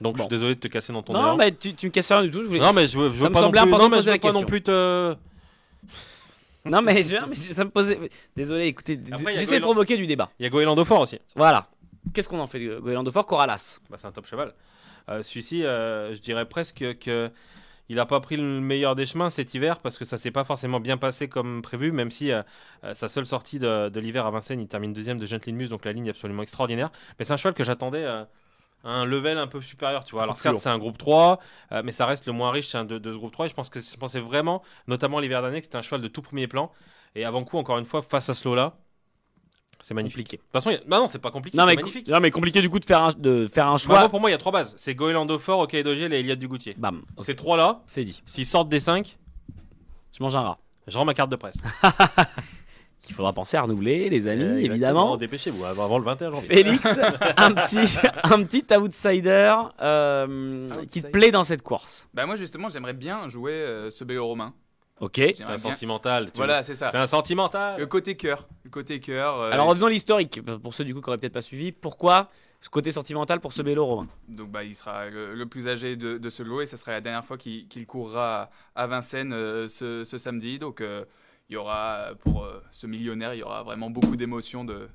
Donc 0.00 0.16
je 0.16 0.22
suis 0.22 0.28
désolé 0.28 0.56
de 0.56 0.60
te 0.60 0.66
casser 0.68 0.92
dans 0.92 1.02
ton 1.02 1.12
Non, 1.12 1.36
mais 1.36 1.52
tu, 1.52 1.74
tu 1.74 1.86
me 1.86 1.92
casses 1.92 2.10
rien 2.10 2.22
du 2.24 2.30
tout. 2.30 2.42
Je 2.42 2.48
voulais... 2.48 2.58
Non, 2.60 2.72
mais 2.72 2.88
je 2.88 2.98
veux, 2.98 3.12
je 3.12 3.18
Ça 3.18 3.24
veux 3.24 3.28
me 3.28 3.34
pas 3.34 3.40
non 3.42 3.50
plus, 3.52 3.58
important 3.60 3.78
non, 3.78 3.88
de 3.90 3.94
mais 3.96 4.02
je 4.02 4.10
veux 4.10 4.18
pas 4.18 4.32
non 4.32 4.42
plus 4.44 4.62
te. 4.62 5.14
Non, 6.64 6.80
mais 6.80 7.02
je, 7.02 7.16
mais 7.28 7.34
je- 7.34 7.52
ça 7.52 7.64
me 7.64 7.70
posait. 7.70 7.98
Désolé, 8.36 8.66
écoutez, 8.66 8.98
j'essaie 9.34 9.58
de 9.58 9.64
provoquer 9.64 9.96
du 9.96 10.06
débat. 10.06 10.30
Il 10.38 10.44
y 10.44 10.46
a 10.46 10.48
Goéland 10.50 10.84
Fort 10.84 11.00
aussi. 11.00 11.18
Voilà. 11.34 11.68
Qu'est-ce 12.14 12.28
qu'on 12.28 12.38
en 12.38 12.46
fait 12.46 12.60
de 12.60 12.78
Goéland 12.78 13.04
Fort? 13.10 13.26
Coralas 13.26 13.80
Bah, 13.90 13.96
c'est 13.98 14.06
un 14.06 14.12
top 14.12 14.26
cheval. 14.26 14.54
Euh, 15.08 15.22
Celui-ci, 15.24 15.64
euh, 15.64 16.14
je 16.14 16.20
dirais 16.20 16.44
presque 16.48 16.84
que 17.00 17.30
il 17.92 17.96
n'a 17.96 18.06
pas 18.06 18.20
pris 18.20 18.38
le 18.38 18.42
meilleur 18.42 18.94
des 18.94 19.04
chemins 19.04 19.28
cet 19.28 19.52
hiver 19.52 19.78
parce 19.78 19.98
que 19.98 20.06
ça 20.06 20.16
s'est 20.16 20.30
pas 20.30 20.44
forcément 20.44 20.80
bien 20.80 20.96
passé 20.96 21.28
comme 21.28 21.60
prévu, 21.60 21.92
même 21.92 22.10
si 22.10 22.32
euh, 22.32 22.42
euh, 22.84 22.94
sa 22.94 23.06
seule 23.06 23.26
sortie 23.26 23.58
de, 23.58 23.90
de 23.90 24.00
l'hiver 24.00 24.24
à 24.24 24.30
Vincennes, 24.30 24.60
il 24.62 24.66
termine 24.66 24.94
deuxième 24.94 25.18
de 25.18 25.26
Gentleman 25.26 25.58
Muse, 25.58 25.68
donc 25.68 25.84
la 25.84 25.92
ligne 25.92 26.06
est 26.06 26.10
absolument 26.10 26.42
extraordinaire. 26.42 26.90
Mais 27.18 27.26
c'est 27.26 27.34
un 27.34 27.36
cheval 27.36 27.52
que 27.52 27.64
j'attendais 27.64 28.02
euh, 28.02 28.24
à 28.82 28.90
un 28.90 29.04
level 29.04 29.36
un 29.36 29.46
peu 29.46 29.60
supérieur, 29.60 30.04
tu 30.04 30.12
vois. 30.12 30.22
Alors 30.22 30.38
certes, 30.38 30.56
c'est 30.56 30.70
un 30.70 30.78
groupe 30.78 30.96
3, 30.96 31.38
euh, 31.72 31.82
mais 31.84 31.92
ça 31.92 32.06
reste 32.06 32.24
le 32.24 32.32
moins 32.32 32.50
riche 32.50 32.74
hein, 32.74 32.86
de, 32.86 32.96
de 32.96 33.12
ce 33.12 33.18
groupe 33.18 33.32
3. 33.32 33.44
Et 33.44 33.48
je 33.50 33.54
pense 33.54 33.68
que 33.68 33.78
je 33.78 33.96
pensais 33.98 34.20
vraiment, 34.20 34.62
notamment 34.86 35.20
l'hiver 35.20 35.42
dernier, 35.42 35.60
que 35.60 35.66
c'était 35.66 35.76
un 35.76 35.82
cheval 35.82 36.00
de 36.00 36.08
tout 36.08 36.22
premier 36.22 36.46
plan. 36.46 36.72
Et 37.14 37.26
avant 37.26 37.44
coup, 37.44 37.58
encore 37.58 37.76
une 37.76 37.84
fois, 37.84 38.00
face 38.00 38.30
à 38.30 38.34
ce 38.34 38.48
lot-là, 38.48 38.74
c'est 39.82 39.92
magnifique. 39.92 40.30
De 40.30 40.36
toute 40.38 40.52
façon, 40.52 40.70
il 40.70 40.74
y 40.74 40.76
a- 40.76 40.82
bah 40.86 40.98
non, 40.98 41.06
c'est 41.06 41.18
pas 41.18 41.30
compliqué, 41.30 41.58
Non 41.58 41.66
mais, 41.66 41.74
magnifique. 41.76 42.08
non, 42.08 42.20
mais 42.20 42.30
compliqué 42.30 42.62
du 42.62 42.70
coup 42.70 42.78
de 42.78 42.84
faire 42.86 43.02
un, 43.02 43.12
de 43.12 43.46
faire 43.46 43.66
un 43.66 43.72
Bah, 43.72 43.78
choix. 43.78 43.98
moi, 44.00 44.08
pour 44.08 44.20
moi, 44.20 44.30
il 44.30 44.32
y 44.32 44.34
a 44.34 44.38
trois 44.38 44.52
bases. 44.52 44.72
C'est 44.78 44.94
Goélando 44.94 45.38
Fort, 45.38 45.58
Okaido 45.60 45.94
Gel 45.94 46.14
et 46.14 46.20
Eliade 46.20 46.38
Dugoutier. 46.38 46.74
Bam. 46.78 47.02
Ok, 47.16 47.24
Ces 47.26 47.36
trois-là, 47.36 47.82
C'est 47.86 48.04
dit. 48.04 48.22
s'ils 48.24 48.46
sortent 48.46 48.68
des 48.70 48.80
5, 48.80 49.18
Je 50.16 50.22
mange 50.22 50.34
un 50.36 50.40
rat. 50.42 50.58
je 50.86 50.96
rends 50.96 51.04
ma 51.04 51.14
carte 51.14 51.30
de 51.30 51.36
presse. 51.36 51.56
Qu'il 53.04 53.16
faudra 53.16 53.32
penser 53.32 53.56
à 53.56 53.62
renouveler, 53.62 54.08
les 54.10 54.28
amis, 54.28 54.44
Euh, 54.44 54.58
évidemment. 54.60 55.16
Dépêchez-vous 55.16 55.64
avant 55.64 55.86
avant 55.86 55.98
le 55.98 56.04
21 56.04 56.30
janvier. 56.30 56.48
Félix, 56.54 56.86
un 57.36 57.50
petit, 57.52 57.98
un 58.22 58.44
petit 58.44 58.64
outsider 58.76 59.52
euh, 59.80 60.68
qui 60.88 61.02
te 61.02 61.08
plaît 61.08 61.32
dans 61.32 61.42
cette 61.42 61.62
course. 61.62 62.06
Bah, 62.14 62.26
moi, 62.26 62.36
justement, 62.36 62.68
j'aimerais 62.68 62.92
bien 62.92 63.26
jouer 63.26 63.54
euh, 63.54 63.90
ce 63.90 64.04
Bélo 64.04 64.24
Romain. 64.24 64.54
Ok. 65.02 65.16
C'est 65.16 65.42
un 65.42 65.46
bien- 65.48 65.56
sentimental. 65.56 66.26
tu 66.32 66.36
Voilà, 66.36 66.62
c'est 66.62 66.74
ça. 66.74 66.88
C'est 66.90 66.96
un 66.96 67.06
sentimental. 67.06 67.78
Le 67.78 67.86
côté 67.86 68.16
cœur. 68.16 68.48
Le 68.64 68.70
côté 68.70 69.00
cœur. 69.00 69.38
euh, 69.40 69.50
Alors 69.50 69.66
revenons 69.68 69.86
à 69.86 69.90
l'historique, 69.90 70.40
pour 70.62 70.72
ceux 70.72 70.84
du 70.84 70.94
coup 70.94 71.00
qui 71.00 71.08
n'auraient 71.10 71.18
peut-être 71.18 71.32
pas 71.34 71.42
suivi. 71.42 71.72
Pourquoi 71.72 72.30
ce 72.60 72.70
côté 72.70 72.92
sentimental 72.92 73.40
pour 73.40 73.52
ce 73.52 73.62
vélo 73.62 73.84
romain? 73.84 74.08
Donc 74.28 74.50
bah, 74.50 74.62
il 74.62 74.74
sera 74.76 75.10
le, 75.10 75.34
le 75.34 75.46
plus 75.46 75.66
âgé 75.68 75.96
de, 75.96 76.16
de 76.18 76.30
ce 76.30 76.42
lot 76.44 76.60
et 76.62 76.66
ce 76.66 76.76
sera 76.76 76.92
la 76.92 77.00
dernière 77.00 77.24
fois 77.24 77.36
qu'il 77.36 77.66
qu'il 77.68 77.84
courra 77.86 78.50
à, 78.76 78.82
à 78.84 78.86
Vincennes 78.86 79.32
euh, 79.32 79.66
ce, 79.68 80.04
ce 80.04 80.18
samedi. 80.18 80.58
Donc 80.60 80.80
euh, 80.80 81.04
il 81.50 81.54
y 81.54 81.56
aura 81.56 82.10
pour 82.20 82.44
euh, 82.44 82.62
ce 82.70 82.86
millionnaire, 82.86 83.34
il 83.34 83.40
y 83.40 83.42
aura 83.42 83.64
vraiment 83.64 83.90
beaucoup 83.90 84.14
d'émotions 84.14 84.64
de, 84.64 84.88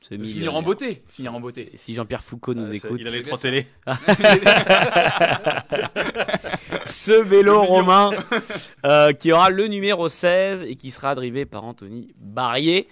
Ce 0.00 0.14
de 0.14 0.24
finir 0.24 0.54
en 0.54 0.62
beauté. 0.62 1.02
Finir 1.08 1.34
en 1.34 1.40
beauté. 1.40 1.70
Et 1.74 1.76
si 1.76 1.94
Jean-Pierre 1.96 2.22
Foucault 2.22 2.54
nous 2.54 2.70
Euh, 2.70 2.74
écoute, 2.74 3.00
Il 3.00 3.08
a 3.08 3.10
les 3.10 3.22
trois 3.22 3.38
télés. 3.38 3.66
ce 6.84 7.12
vélo 7.12 7.62
romain 7.62 8.10
euh, 8.84 9.12
qui 9.12 9.32
aura 9.32 9.50
le 9.50 9.66
numéro 9.68 10.08
16 10.08 10.64
et 10.64 10.74
qui 10.74 10.90
sera 10.90 11.14
drivé 11.14 11.46
par 11.46 11.64
Anthony 11.64 12.12
Barrier. 12.16 12.88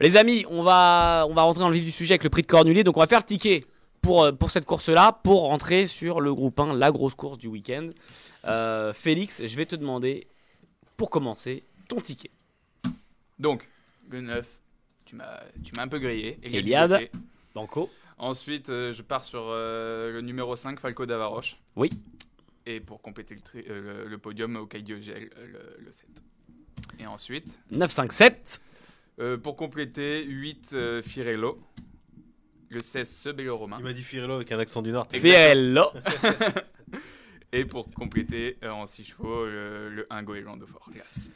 Les 0.00 0.16
amis, 0.16 0.44
on 0.50 0.62
va, 0.62 1.26
on 1.28 1.34
va 1.34 1.42
rentrer 1.42 1.60
dans 1.60 1.68
le 1.68 1.74
vif 1.74 1.84
du 1.84 1.90
sujet 1.90 2.14
avec 2.14 2.24
le 2.24 2.30
prix 2.30 2.42
de 2.42 2.46
Cornulier. 2.46 2.84
Donc 2.84 2.96
on 2.96 3.00
va 3.00 3.06
faire 3.06 3.20
le 3.20 3.24
ticket 3.24 3.64
pour, 4.00 4.24
euh, 4.24 4.32
pour 4.32 4.50
cette 4.50 4.64
course-là, 4.64 5.20
pour 5.22 5.42
rentrer 5.42 5.86
sur 5.86 6.20
le 6.20 6.34
groupe 6.34 6.58
1, 6.58 6.74
la 6.74 6.90
grosse 6.90 7.14
course 7.14 7.38
du 7.38 7.46
week-end. 7.46 7.88
Euh, 8.44 8.92
Félix, 8.92 9.46
je 9.46 9.56
vais 9.56 9.66
te 9.66 9.76
demander, 9.76 10.26
pour 10.96 11.10
commencer, 11.10 11.62
ton 11.88 12.00
ticket. 12.00 12.30
Donc, 13.38 13.68
G9, 14.10 14.42
tu 15.04 15.16
m'as 15.16 15.40
tu 15.64 15.72
m'as 15.76 15.82
un 15.82 15.88
peu 15.88 15.98
grillé. 15.98 16.38
Eliade 16.42 16.92
Eliade. 16.92 17.10
Banco. 17.54 17.90
Ensuite, 18.18 18.68
euh, 18.68 18.92
je 18.92 19.02
pars 19.02 19.22
sur 19.22 19.42
euh, 19.48 20.12
le 20.12 20.20
numéro 20.20 20.54
5, 20.54 20.78
Falco 20.80 21.06
d'Avaroche. 21.06 21.56
Oui. 21.76 21.90
Et 22.66 22.80
pour 22.80 23.02
compléter 23.02 23.34
le, 23.34 23.70
euh, 23.70 24.04
le, 24.04 24.08
le 24.08 24.18
podium, 24.18 24.56
au 24.56 24.66
Diogel, 24.66 25.30
le, 25.36 25.84
le 25.84 25.92
7. 25.92 26.06
Et 27.00 27.06
ensuite, 27.06 27.58
9-5-7. 27.72 28.60
euh, 29.20 29.36
pour 29.36 29.56
compléter, 29.56 30.24
8, 30.24 30.70
euh, 30.74 31.02
Firello. 31.02 31.58
Le 32.70 32.80
16, 32.80 33.08
ce 33.10 33.28
Bélo 33.28 33.56
Romain. 33.58 33.76
Il 33.80 33.84
m'a 33.84 33.92
dit 33.92 34.02
Firello 34.02 34.34
avec 34.34 34.50
un 34.52 34.58
accent 34.58 34.80
du 34.80 34.92
Nord. 34.92 35.06
Fiello. 35.10 35.86
Et 37.54 37.66
pour 37.66 37.90
compléter, 37.90 38.56
euh, 38.64 38.70
en 38.70 38.86
6 38.86 39.04
chevaux, 39.04 39.44
le, 39.44 39.90
le 39.90 40.06
1 40.08 40.22
Goéland 40.22 40.56
de 40.56 40.64
Fort. 40.64 40.88
Glace. 40.90 41.30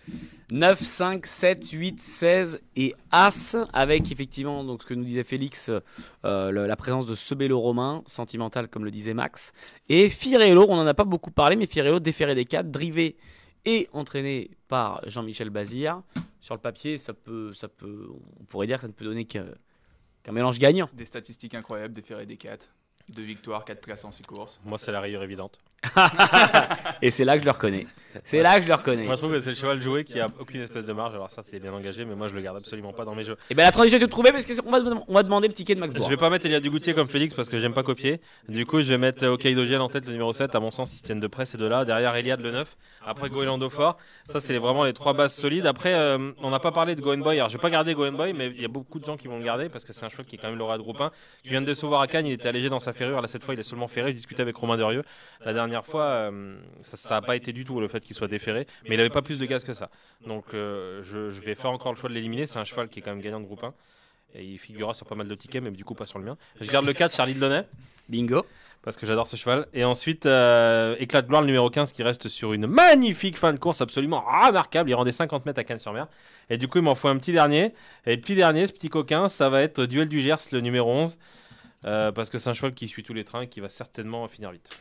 9, 0.51 0.81
5, 0.81 1.27
7, 1.27 1.69
8, 1.71 2.01
16 2.01 2.61
et 2.77 2.95
As, 3.11 3.55
avec 3.75 4.11
effectivement 4.11 4.65
donc, 4.65 4.81
ce 4.83 4.87
que 4.87 4.95
nous 4.95 5.05
disait 5.05 5.25
Félix, 5.25 5.69
euh, 6.25 6.51
le- 6.51 6.67
la 6.67 6.77
présence 6.77 7.05
de 7.05 7.15
ce 7.15 7.35
Bello 7.35 7.61
romain, 7.61 8.03
sentimental 8.07 8.69
comme 8.69 8.87
le 8.87 8.91
disait 8.91 9.13
Max, 9.13 9.53
et 9.91 10.09
Firello, 10.09 10.65
on 10.71 10.77
n'en 10.77 10.87
a 10.87 10.95
pas 10.95 11.05
beaucoup 11.05 11.31
parlé, 11.31 11.55
mais 11.55 11.67
Firello 11.67 12.01
déféré 12.01 12.35
des 12.35 12.47
4, 12.47 12.71
drivé 12.71 13.17
et 13.67 13.87
entraîné 13.93 14.53
par 14.69 15.03
Jean-Michel 15.07 15.51
Bazir. 15.51 16.01
Sur 16.41 16.55
le 16.55 16.61
papier, 16.63 16.97
ça 16.97 17.13
peut, 17.13 17.53
ça 17.53 17.69
peut, 17.69 18.09
on 18.41 18.45
pourrait 18.45 18.69
dire 18.69 18.77
que 18.77 18.83
ça 18.83 18.89
ne 18.89 18.93
peut 18.93 19.05
donner 19.05 19.27
qu'un 19.27 19.45
mélange 20.33 20.59
gagnant. 20.59 20.89
Des 20.95 21.05
statistiques 21.05 21.55
incroyables, 21.55 22.01
ferrés 22.03 22.25
des 22.25 22.37
4. 22.39 22.71
2 23.09 23.23
victoires, 23.23 23.65
4 23.65 23.81
places 23.81 24.05
en 24.05 24.13
6 24.13 24.23
courses. 24.23 24.61
Moi, 24.65 24.79
c'est 24.79 24.93
la 24.93 25.01
rayure 25.01 25.23
évidente. 25.23 25.59
Et 27.03 27.11
c'est 27.11 27.25
là 27.25 27.35
que 27.35 27.41
je 27.41 27.45
le 27.45 27.51
reconnais. 27.53 27.87
C'est 28.25 28.43
là 28.43 28.57
que 28.59 28.63
je 28.63 28.69
le 28.69 28.75
reconnais. 28.75 29.05
Moi, 29.05 29.15
je 29.15 29.21
trouve 29.21 29.33
que 29.33 29.41
c'est 29.41 29.51
le 29.51 29.57
cheval 29.57 29.81
joué 29.81 30.05
qui 30.05 30.19
a 30.19 30.27
aucune 30.41 30.63
espèce 30.63 30.87
de 30.87 30.93
marge. 30.93 31.15
Alors, 31.15 31.31
certes, 31.31 31.49
il 31.53 31.57
est 31.57 31.61
bien 31.61 31.73
engagé, 31.73 32.05
mais 32.05 32.15
moi, 32.15 32.29
je 32.29 32.35
le 32.35 32.41
garde 32.41 32.57
absolument 32.57 32.93
pas 32.93 33.05
dans 33.05 33.15
mes 33.15 33.25
jeux. 33.25 33.37
Et 33.51 33.55
bien 33.55 33.65
la 33.65 33.73
transition 33.73 33.99
est 33.99 34.01
toute 34.01 34.11
trouvée 34.11 34.33
parce 34.33 34.45
qu'on 34.47 34.71
va, 34.71 34.79
on 35.07 35.15
va 35.15 35.23
demander 35.23 35.49
le 35.49 35.55
ticket 35.55 35.75
de 35.75 35.81
Max 35.81 35.93
Je 35.95 35.99
Bourg. 35.99 36.09
vais 36.09 36.17
pas 36.17 36.31
mettre 36.31 36.47
Elia 36.47 36.61
Dugoutier 36.61 36.95
comme 36.95 37.09
Félix 37.09 37.35
parce 37.35 37.49
que 37.49 37.61
j'aime 37.61 37.75
pas 37.75 37.83
copier. 37.83 38.21
Du 38.49 38.65
coup, 38.65 38.79
je 38.83 38.89
vais 38.89 38.99
mettre 38.99 39.27
Okaido 39.27 39.67
Gel 39.67 39.81
en 39.81 39.89
tête, 39.89 40.07
le 40.07 40.13
numéro 40.13 40.33
7. 40.33 40.55
À 40.55 40.61
mon 40.61 40.71
sens, 40.71 40.93
ils 40.95 40.97
se 40.97 41.03
tiennent 41.03 41.21
de 41.21 41.27
près, 41.27 41.47
c'est 41.47 41.59
de 41.59 41.67
là. 41.67 41.85
Derrière 41.85 42.17
Eliade, 42.17 42.41
le 42.41 42.51
9. 42.53 42.77
Après 43.05 43.29
Goélando 43.29 43.69
Fort. 43.69 43.99
Ça, 44.31 44.41
c'est 44.41 44.57
vraiment 44.59 44.85
les 44.85 44.95
trois 44.95 45.13
bases 45.13 45.35
solides. 45.35 45.67
Après, 45.67 45.95
euh, 45.95 46.33
on 46.39 46.51
n'a 46.51 46.59
pas 46.59 46.73
parlé 46.73 46.97
de 46.97 47.01
Goen 47.03 47.23
Boy. 47.23 47.37
Alors, 47.39 47.51
je 47.51 47.57
vais 47.57 47.61
pas 47.63 47.71
garder 47.71 47.95
Goen 47.95 48.17
Boy, 48.17 48.33
mais 48.33 48.49
il 48.49 48.61
y 48.63 48.65
a 48.65 48.69
beaucoup 48.69 48.99
de 48.99 49.05
gens 49.05 49.17
qui 49.17 49.29
vont 49.29 49.39
le 49.39 49.45
garder 49.45 49.69
parce 49.69 49.85
que 49.85 49.93
c'est 49.93 50.05
un 50.05 50.09
cheval 50.09 50.27
qui 50.27 50.37
est 50.37 50.39
quand 50.39 50.49
même 50.49 50.59
l'aura 50.59 50.79
de 50.79 50.83
groupe 50.83 51.01
1. 51.01 51.13
Qui 51.45 51.51
vient 51.51 51.61
de 51.61 51.67
décevoir 51.67 52.01
à 52.01 52.07
Cannes. 52.09 52.27
Il 52.27 52.33
était 52.33 52.49
allégé 52.49 52.69
dans 52.71 52.81
sa 52.81 52.95
ferrure. 52.97 53.21
Là, 53.21 53.29
cette 53.29 53.45
fois, 53.45 53.55
il 53.55 53.61
est 53.61 53.65
seulement 53.65 53.89
ferré. 53.89 54.11
Je 54.11 54.17
discutais 54.17 54.43
avec 54.43 54.57
Romain 54.57 54.77
Derieux. 54.77 55.05
La 55.45 55.53
dernière 55.53 55.87
fois, 55.87 56.05
euh, 56.05 56.57
ça 56.83 57.15
n'a 57.17 57.23
pas 57.23 57.37
été 57.37 57.53
du 57.53 57.65
tout 57.65 57.79
le 57.81 57.89
fait 57.89 58.01
qu'il 58.01 58.17
soit 58.17 58.29
déferré, 58.29 58.67
mais 58.85 58.95
il 58.95 58.99
n'avait 58.99 59.11
pas 59.11 59.23
plus 59.23 59.39
de 59.39 59.47
gaz 59.47 59.65
que 59.65 59.75
ça. 59.75 59.91
Donc, 60.27 60.47
euh, 60.55 61.03
je, 61.05 61.31
je 61.31 61.41
vais 61.43 61.55
faire 61.55 61.71
encore 61.71 61.93
le 61.93 61.99
choix 61.99 62.09
de 62.09 62.15
l'éliminer. 62.15 62.47
C'est 62.47 62.59
un 62.59 62.65
cheval 62.65 62.89
qui 62.89 62.99
est 62.99 63.03
quand 63.03 63.13
même 63.13 63.21
gagnant 63.23 63.41
de 63.41 63.47
groupe 63.47 63.63
1. 63.63 63.73
Et 64.35 64.45
il 64.45 64.59
figurera 64.59 64.93
sur 64.93 65.07
pas 65.07 65.15
mal 65.15 65.29
de 65.29 65.35
tickets, 65.35 65.63
mais 65.63 65.71
du 65.71 65.85
coup 65.85 65.95
pas 65.95 66.07
sur 66.07 66.19
le 66.19 66.25
mien. 66.25 66.37
Je 66.61 66.71
garde 66.71 66.85
le 66.85 66.93
4, 66.93 67.15
Charlie 67.15 67.35
Delaunay, 67.35 67.65
Bingo. 68.09 68.45
parce 68.83 68.97
que 68.97 69.07
j'adore 69.07 69.27
ce 69.27 69.37
cheval. 69.37 69.67
Et 69.73 69.85
ensuite, 69.85 70.27
euh, 70.27 70.95
Éclat 70.99 71.23
de 71.23 71.29
gloire, 71.29 71.41
le 71.41 71.47
numéro 71.47 71.71
15, 71.71 71.93
qui 71.93 72.03
reste 72.03 72.29
sur 72.29 72.53
une 72.53 72.67
magnifique 72.67 73.39
fin 73.39 73.53
de 73.55 73.59
course 73.59 73.81
absolument 73.81 74.21
remarquable. 74.21 74.91
Il 74.91 74.95
rendait 74.95 75.13
50 75.13 75.47
mètres 75.47 75.61
à 75.61 75.65
Cannes-sur-Mer. 75.65 76.07
Et 76.51 76.59
du 76.59 76.69
coup, 76.69 76.79
il 76.79 76.85
m'en 76.85 76.95
faut 76.95 77.09
un 77.09 77.17
petit 77.17 77.33
dernier. 77.33 77.73
Et 78.05 78.15
le 78.15 78.21
petit 78.21 78.35
dernier, 78.35 78.67
ce 78.67 78.73
petit 78.73 78.89
coquin, 78.89 79.29
ça 79.29 79.49
va 79.49 79.63
être 79.63 79.87
Duel 79.87 80.09
du 80.09 80.21
Gers, 80.21 80.37
le 80.53 80.61
numéro 80.61 80.91
11. 80.93 81.17
Euh, 81.87 82.13
parce 82.13 82.31
que 82.31 82.39
c'est 82.39 82.51
un 82.51 82.55
cheval 82.55 82.75
qui 82.75 82.89
suit 82.89 83.03
tous 83.03 83.15
les 83.15 83.25
trains 83.25 83.43
et 83.43 83.49
qui 83.49 83.61
va 83.61 83.69
certainement 83.69 84.27
finir 84.29 84.51
vite. 84.51 84.81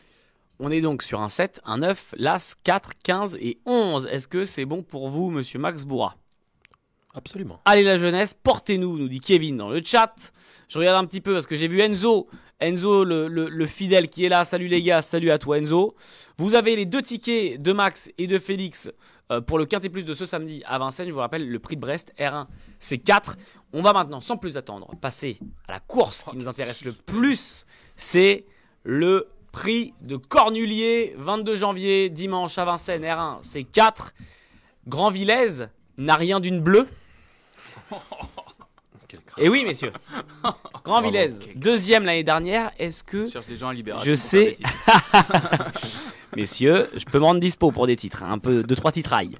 On 0.58 0.70
est 0.70 0.80
donc 0.80 1.02
sur 1.02 1.20
un 1.20 1.28
7, 1.28 1.60
un 1.64 1.78
9, 1.78 2.14
l'As, 2.16 2.54
4, 2.64 2.92
15 3.02 3.36
et 3.40 3.58
11. 3.66 4.06
Est-ce 4.06 4.26
que 4.26 4.44
c'est 4.44 4.64
bon 4.64 4.82
pour 4.82 5.08
vous, 5.10 5.30
monsieur 5.30 5.58
Max 5.58 5.84
Bourra 5.84 6.16
Absolument. 7.16 7.60
Allez 7.64 7.82
la 7.82 7.96
jeunesse, 7.98 8.34
portez-nous, 8.34 8.96
nous 8.98 9.08
dit 9.08 9.20
Kevin 9.20 9.56
dans 9.56 9.70
le 9.70 9.82
chat. 9.84 10.14
Je 10.68 10.78
regarde 10.78 11.02
un 11.02 11.06
petit 11.06 11.20
peu 11.20 11.32
parce 11.32 11.46
que 11.46 11.56
j'ai 11.56 11.66
vu 11.68 11.80
Enzo, 11.80 12.28
Enzo 12.60 13.04
le, 13.04 13.26
le- 13.28 13.48
le 13.48 13.66
fidèle 13.66 14.08
qui 14.08 14.24
est 14.24 14.28
là. 14.28 14.44
Salut 14.44 14.68
les 14.68 14.82
gars, 14.82 15.00
salut 15.02 15.30
à 15.30 15.38
toi 15.38 15.58
Enzo. 15.58 15.94
Vous 16.38 16.54
avez 16.54 16.76
les 16.76 16.84
deux 16.86 17.00
tickets 17.02 17.60
de 17.60 17.72
Max 17.72 18.10
et 18.18 18.26
de 18.26 18.38
Félix 18.38 18.90
euh, 19.32 19.40
pour 19.40 19.58
le 19.58 19.64
Quintet 19.64 19.88
Plus 19.88 20.04
de 20.04 20.12
ce 20.14 20.26
samedi 20.26 20.62
à 20.66 20.78
Vincennes. 20.78 21.08
Je 21.08 21.12
vous 21.12 21.18
rappelle, 21.20 21.48
le 21.48 21.58
prix 21.58 21.76
de 21.76 21.80
Brest 21.80 22.12
R1 22.18 22.46
c'est 22.78 22.98
4. 22.98 23.36
On 23.72 23.80
va 23.82 23.92
maintenant, 23.94 24.20
sans 24.20 24.36
plus 24.36 24.56
attendre, 24.58 24.90
passer 25.00 25.38
à 25.68 25.72
la 25.72 25.80
course 25.80 26.22
qui 26.24 26.36
nous 26.36 26.48
intéresse 26.48 26.84
le 26.84 26.92
plus. 26.92 27.64
C'est 27.96 28.44
le 28.84 29.28
prix 29.52 29.94
de 30.02 30.16
Cornulier, 30.16 31.14
22 31.16 31.56
janvier, 31.56 32.10
dimanche 32.10 32.58
à 32.58 32.66
Vincennes 32.66 33.02
R1 33.04 33.38
c'est 33.40 33.64
4. 33.64 34.12
Grand 34.86 35.10
Villez 35.10 35.64
n'a 35.96 36.16
rien 36.16 36.40
d'une 36.40 36.60
bleue. 36.60 36.86
Et 39.38 39.48
oui, 39.48 39.64
messieurs. 39.64 39.92
Grand 40.84 41.00
Villez, 41.02 41.28
deuxième 41.56 42.04
l'année 42.04 42.24
dernière. 42.24 42.72
Est-ce 42.78 43.02
que, 43.02 43.26
Je 43.26 43.32
cherche 43.32 43.46
des 43.46 43.56
gens 43.56 43.68
à 43.68 43.74
libération. 43.74 44.08
Je 44.08 44.14
pour 44.14 44.24
sais. 44.24 44.54
messieurs, 46.36 46.88
je 46.94 47.04
peux 47.06 47.18
me 47.18 47.24
rendre 47.24 47.40
dispo 47.40 47.72
pour 47.72 47.86
des 47.86 47.96
titres, 47.96 48.22
hein, 48.22 48.32
un 48.32 48.38
peu, 48.38 48.62
deux, 48.62 48.76
trois 48.76 48.92
titrailles. 48.92 49.36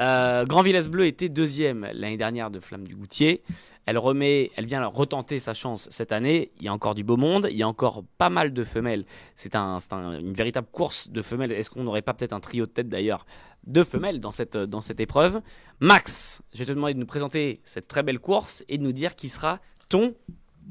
Euh, 0.00 0.44
Grand 0.44 0.62
Villez 0.62 0.86
Bleu 0.88 1.06
était 1.06 1.28
deuxième 1.28 1.88
l'année 1.94 2.16
dernière 2.16 2.50
de 2.50 2.60
Flamme 2.60 2.86
du 2.86 2.94
Goutier. 2.94 3.42
Elle 3.86 3.96
remet, 3.98 4.50
elle 4.56 4.66
vient 4.66 4.84
retenter 4.86 5.38
sa 5.40 5.54
chance 5.54 5.88
cette 5.90 6.12
année. 6.12 6.50
Il 6.58 6.64
y 6.66 6.68
a 6.68 6.72
encore 6.72 6.94
du 6.94 7.04
beau 7.04 7.16
monde, 7.16 7.48
il 7.50 7.56
y 7.56 7.62
a 7.62 7.68
encore 7.68 8.02
pas 8.18 8.28
mal 8.30 8.52
de 8.52 8.64
femelles. 8.64 9.04
C'est 9.36 9.54
un, 9.56 9.78
un- 9.90 10.18
une 10.18 10.32
véritable 10.34 10.66
course 10.70 11.10
de 11.10 11.22
femelles. 11.22 11.52
Est-ce 11.52 11.70
qu'on 11.70 11.84
n'aurait 11.84 12.02
pas 12.02 12.12
peut-être 12.14 12.32
un 12.32 12.40
trio 12.40 12.66
de 12.66 12.70
tête 12.70 12.88
d'ailleurs 12.88 13.24
de 13.66 13.82
femelles 13.84 14.20
dans 14.20 14.32
cette, 14.32 14.56
dans 14.56 14.80
cette 14.80 15.00
épreuve? 15.00 15.40
Max, 15.80 16.42
je 16.52 16.58
vais 16.58 16.66
te 16.66 16.72
demander 16.72 16.94
de 16.94 16.98
nous 16.98 17.06
présenter 17.06 17.60
cette 17.64 17.88
très 17.88 18.02
belle 18.02 18.18
course 18.18 18.64
et 18.68 18.78
de 18.78 18.82
nous 18.82 18.92
dire 18.92 19.14
qui 19.14 19.28
sera 19.28 19.60
ton, 19.88 20.14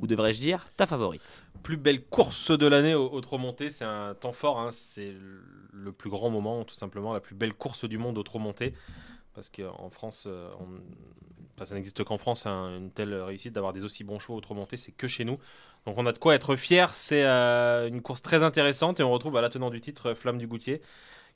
ou 0.01 0.07
devrais-je 0.07 0.39
dire, 0.41 0.67
ta 0.75 0.85
favorite. 0.85 1.43
Plus 1.63 1.77
belle 1.77 2.03
course 2.05 2.51
de 2.51 2.67
l'année 2.67 2.93
au, 2.93 3.09
au 3.09 3.21
Tromonté. 3.21 3.69
C'est 3.69 3.85
un 3.85 4.13
temps 4.13 4.33
fort. 4.33 4.59
hein. 4.59 4.69
C'est 4.71 5.13
le 5.71 5.91
plus 5.91 6.09
grand 6.09 6.29
moment, 6.29 6.63
tout 6.65 6.75
simplement. 6.75 7.13
La 7.13 7.19
plus 7.19 7.35
belle 7.35 7.53
course 7.53 7.85
du 7.85 7.97
monde 7.97 8.17
au 8.17 8.23
Tromonté. 8.23 8.73
Parce 9.33 9.49
qu'en 9.49 9.89
France, 9.89 10.25
euh, 10.27 10.51
ça 11.63 11.73
n'existe 11.73 12.03
qu'en 12.03 12.17
France, 12.19 12.45
hein, 12.45 12.77
une 12.77 12.91
telle 12.91 13.15
réussite 13.15 13.53
d'avoir 13.53 13.73
des 13.73 13.83
aussi 13.83 14.03
bons 14.03 14.19
chevaux 14.19 14.35
au 14.35 14.41
Tromonté. 14.41 14.77
C'est 14.77 14.91
que 14.91 15.07
chez 15.07 15.25
nous. 15.25 15.39
Donc 15.87 15.97
on 15.97 16.05
a 16.05 16.11
de 16.11 16.19
quoi 16.19 16.35
être 16.35 16.55
fier. 16.55 16.93
C'est 16.93 17.23
euh, 17.23 17.87
une 17.87 18.01
course 18.01 18.21
très 18.21 18.43
intéressante. 18.43 18.99
Et 18.99 19.03
on 19.03 19.11
retrouve 19.11 19.35
à 19.37 19.41
la 19.41 19.49
tenant 19.49 19.71
du 19.71 19.81
titre, 19.81 20.11
euh, 20.11 20.15
Flamme 20.15 20.37
du 20.37 20.45
Goutier 20.47 20.81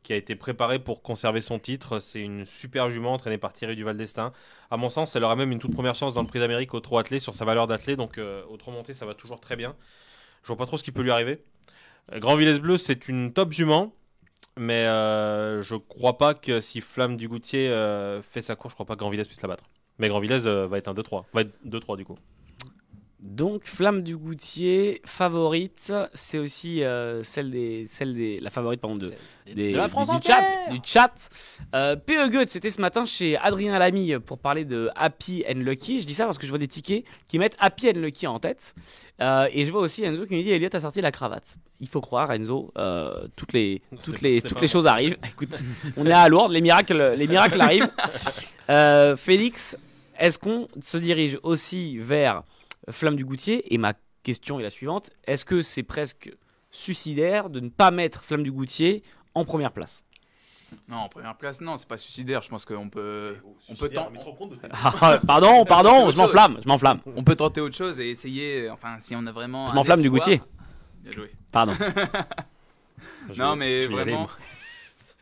qui 0.04 0.14
a 0.14 0.16
été 0.16 0.36
préparée 0.36 0.80
pour 0.80 1.02
conserver 1.02 1.42
son 1.42 1.60
titre. 1.60 2.00
C'est 2.00 2.22
une 2.22 2.46
super 2.46 2.90
jument 2.90 3.14
entraînée 3.14 3.38
par 3.40 3.52
Thierry 3.52 3.76
Duval 3.76 3.98
d'Estaing. 3.98 4.32
À 4.70 4.78
mon 4.78 4.90
sens, 4.90 5.16
elle 5.16 5.24
aura 5.24 5.36
même 5.36 5.52
une 5.52 5.60
toute 5.60 5.74
première 5.74 5.96
chance 5.96 6.14
dans 6.14 6.22
le 6.22 6.28
Prix 6.28 6.40
d'Amérique 6.40 6.74
au 6.74 6.80
trot 6.80 7.00
attelé 7.00 7.20
sur 7.20 7.36
sa 7.36 7.44
valeur 7.46 7.68
d'attelé. 7.68 7.96
Donc 7.96 8.18
euh, 8.18 8.44
au 8.50 8.58
trot 8.58 8.72
monté, 8.72 8.94
ça 8.94 9.06
va 9.06 9.16
toujours 9.16 9.40
très 9.42 9.56
bien. 9.56 9.76
Je 10.48 10.54
vois 10.54 10.58
pas 10.60 10.66
trop 10.66 10.78
ce 10.78 10.84
qui 10.86 10.94
peut 10.94 11.02
lui 11.02 11.12
arriver. 11.12 11.44
Grand 12.16 12.38
Villesse 12.38 12.62
Bleu, 12.62 12.78
c'est 12.78 13.10
une 13.10 13.34
top 13.34 13.52
jument. 13.52 13.94
Mais 14.58 14.86
euh, 14.86 15.62
je 15.62 15.76
crois 15.76 16.18
pas 16.18 16.34
que 16.36 16.62
si 16.62 16.80
Flamme 16.80 17.18
du 17.18 17.28
Goutier 17.28 17.68
euh, 17.68 18.22
fait 18.22 18.42
sa 18.42 18.56
course, 18.56 18.72
je 18.72 18.76
crois 18.76 18.86
pas 18.86 18.94
que 18.94 19.00
Grand 19.00 19.10
Villesse 19.10 19.28
puisse 19.28 19.42
la 19.42 19.50
battre. 19.50 19.66
Mais 20.00 20.08
Grand 20.08 20.22
Villesse 20.22 20.46
euh, 20.46 20.68
va 20.68 20.78
être 20.78 20.88
un 20.88 20.94
2-3. 20.94 21.26
Va 21.34 21.42
être 21.42 21.54
2-3 21.66 21.98
du 21.98 22.06
coup. 22.06 22.16
Donc, 23.20 23.64
Flamme 23.64 24.04
du 24.04 24.16
Goutier, 24.16 25.02
favorite, 25.04 25.92
c'est 26.14 26.38
aussi 26.38 26.84
euh, 26.84 27.24
celle 27.24 27.50
des, 27.50 27.86
celle 27.88 28.14
des, 28.14 28.40
la 28.40 28.52
favorite 28.52 28.80
pardon, 28.80 28.96
de, 28.96 29.12
des- 29.56 29.72
de 29.72 29.78
la 29.78 29.86
du- 29.86 29.90
France 29.90 30.10
du, 30.12 30.28
chat. 30.28 30.44
Du 30.70 30.80
chat. 30.84 31.30
Euh, 31.74 31.96
PE 31.96 32.30
Goethe, 32.30 32.52
c'était 32.52 32.70
ce 32.70 32.80
matin 32.80 33.06
chez 33.06 33.36
Adrien 33.36 33.80
Lamy 33.80 34.14
pour 34.24 34.38
parler 34.38 34.66
de 34.66 34.92
Happy 34.96 35.44
and 35.50 35.56
Lucky. 35.62 36.00
Je 36.00 36.06
dis 36.06 36.14
ça 36.14 36.26
parce 36.26 36.38
que 36.38 36.46
je 36.46 36.52
vois 36.52 36.60
des 36.60 36.68
tickets 36.68 37.06
qui 37.28 37.40
mettent 37.40 37.58
Happy 37.60 37.90
and 37.90 37.94
Lucky 38.00 38.28
en 38.28 38.38
tête. 38.38 38.76
Euh, 39.20 39.48
et 39.52 39.66
je 39.66 39.72
vois 39.72 39.82
aussi 39.82 40.04
Enzo 40.04 40.26
qui 40.28 40.36
me 40.36 40.44
dit 40.44 40.52
Elliot 40.52 40.70
a 40.72 40.80
sorti 40.80 41.02
la 41.02 41.12
cravate. 41.12 41.56
Il 41.80 41.88
faut 41.88 42.02
croire, 42.02 42.32
Enzo, 42.32 42.72
toutes 43.36 43.54
les, 43.54 43.82
toutes 44.06 44.22
les, 44.22 44.44
toutes 44.44 44.62
les 44.62 44.68
choses 44.68 44.86
arrivent. 44.86 45.18
Écoute, 45.32 45.64
on 45.96 46.06
est 46.06 46.12
à 46.12 46.30
Lourdes, 46.30 46.52
les 46.52 46.62
miracles, 46.62 47.16
les 47.18 47.28
miracles 47.28 47.60
arrivent. 47.62 47.90
Félix, 49.18 49.76
est-ce 50.20 50.38
qu'on 50.38 50.68
se 50.82 50.98
dirige 50.98 51.40
aussi 51.44 51.98
vers 51.98 52.44
Flamme 52.92 53.16
du 53.16 53.26
Goutier 53.26 53.74
Et 53.74 53.78
ma 53.78 53.94
question 54.24 54.60
est 54.60 54.64
la 54.64 54.70
suivante 54.70 55.10
est-ce 55.26 55.46
que 55.46 55.62
c'est 55.62 55.84
presque 55.84 56.32
suicidaire 56.72 57.50
de 57.50 57.60
ne 57.60 57.70
pas 57.70 57.92
mettre 57.92 58.24
Flamme 58.24 58.44
du 58.44 58.52
Goutier 58.52 59.04
en 59.36 59.46
première 59.46 59.72
place? 59.72 60.04
Non, 60.90 60.98
en 60.98 61.08
première 61.10 61.38
place, 61.38 61.62
non, 61.62 61.78
c'est 61.78 61.88
pas 61.88 61.96
suicidaire. 61.96 62.42
Je 62.42 62.50
pense 62.50 62.66
qu'on 62.66 62.90
peut, 62.90 63.38
on 63.70 63.76
peut, 63.76 63.88
ten- 63.88 64.04
Ah, 64.72 65.18
Pardon, 65.26 65.64
pardon, 65.68 66.12
je 66.12 66.18
m'enflamme, 66.18 66.60
je 66.62 66.68
m'enflamme. 66.68 67.00
on 67.16 67.24
peut 67.24 67.38
tenter 67.38 67.62
autre 67.62 67.78
chose 67.78 68.02
et 68.02 68.10
essayer. 68.10 68.70
Enfin, 68.70 68.98
si 69.00 69.16
on 69.16 69.26
a 69.28 69.32
vraiment. 69.32 69.70
Je 69.70 69.76
m'enflamme 69.76 70.02
du 70.02 70.10
Goutier. 70.10 70.42
Bien 71.04 71.12
joué. 71.14 71.32
Pardon. 71.54 71.74
Je 73.32 73.42
Non, 73.42 73.56
mais 73.56 73.86
aller, 73.86 73.88
vraiment. 73.88 74.20
moi. 74.22 74.30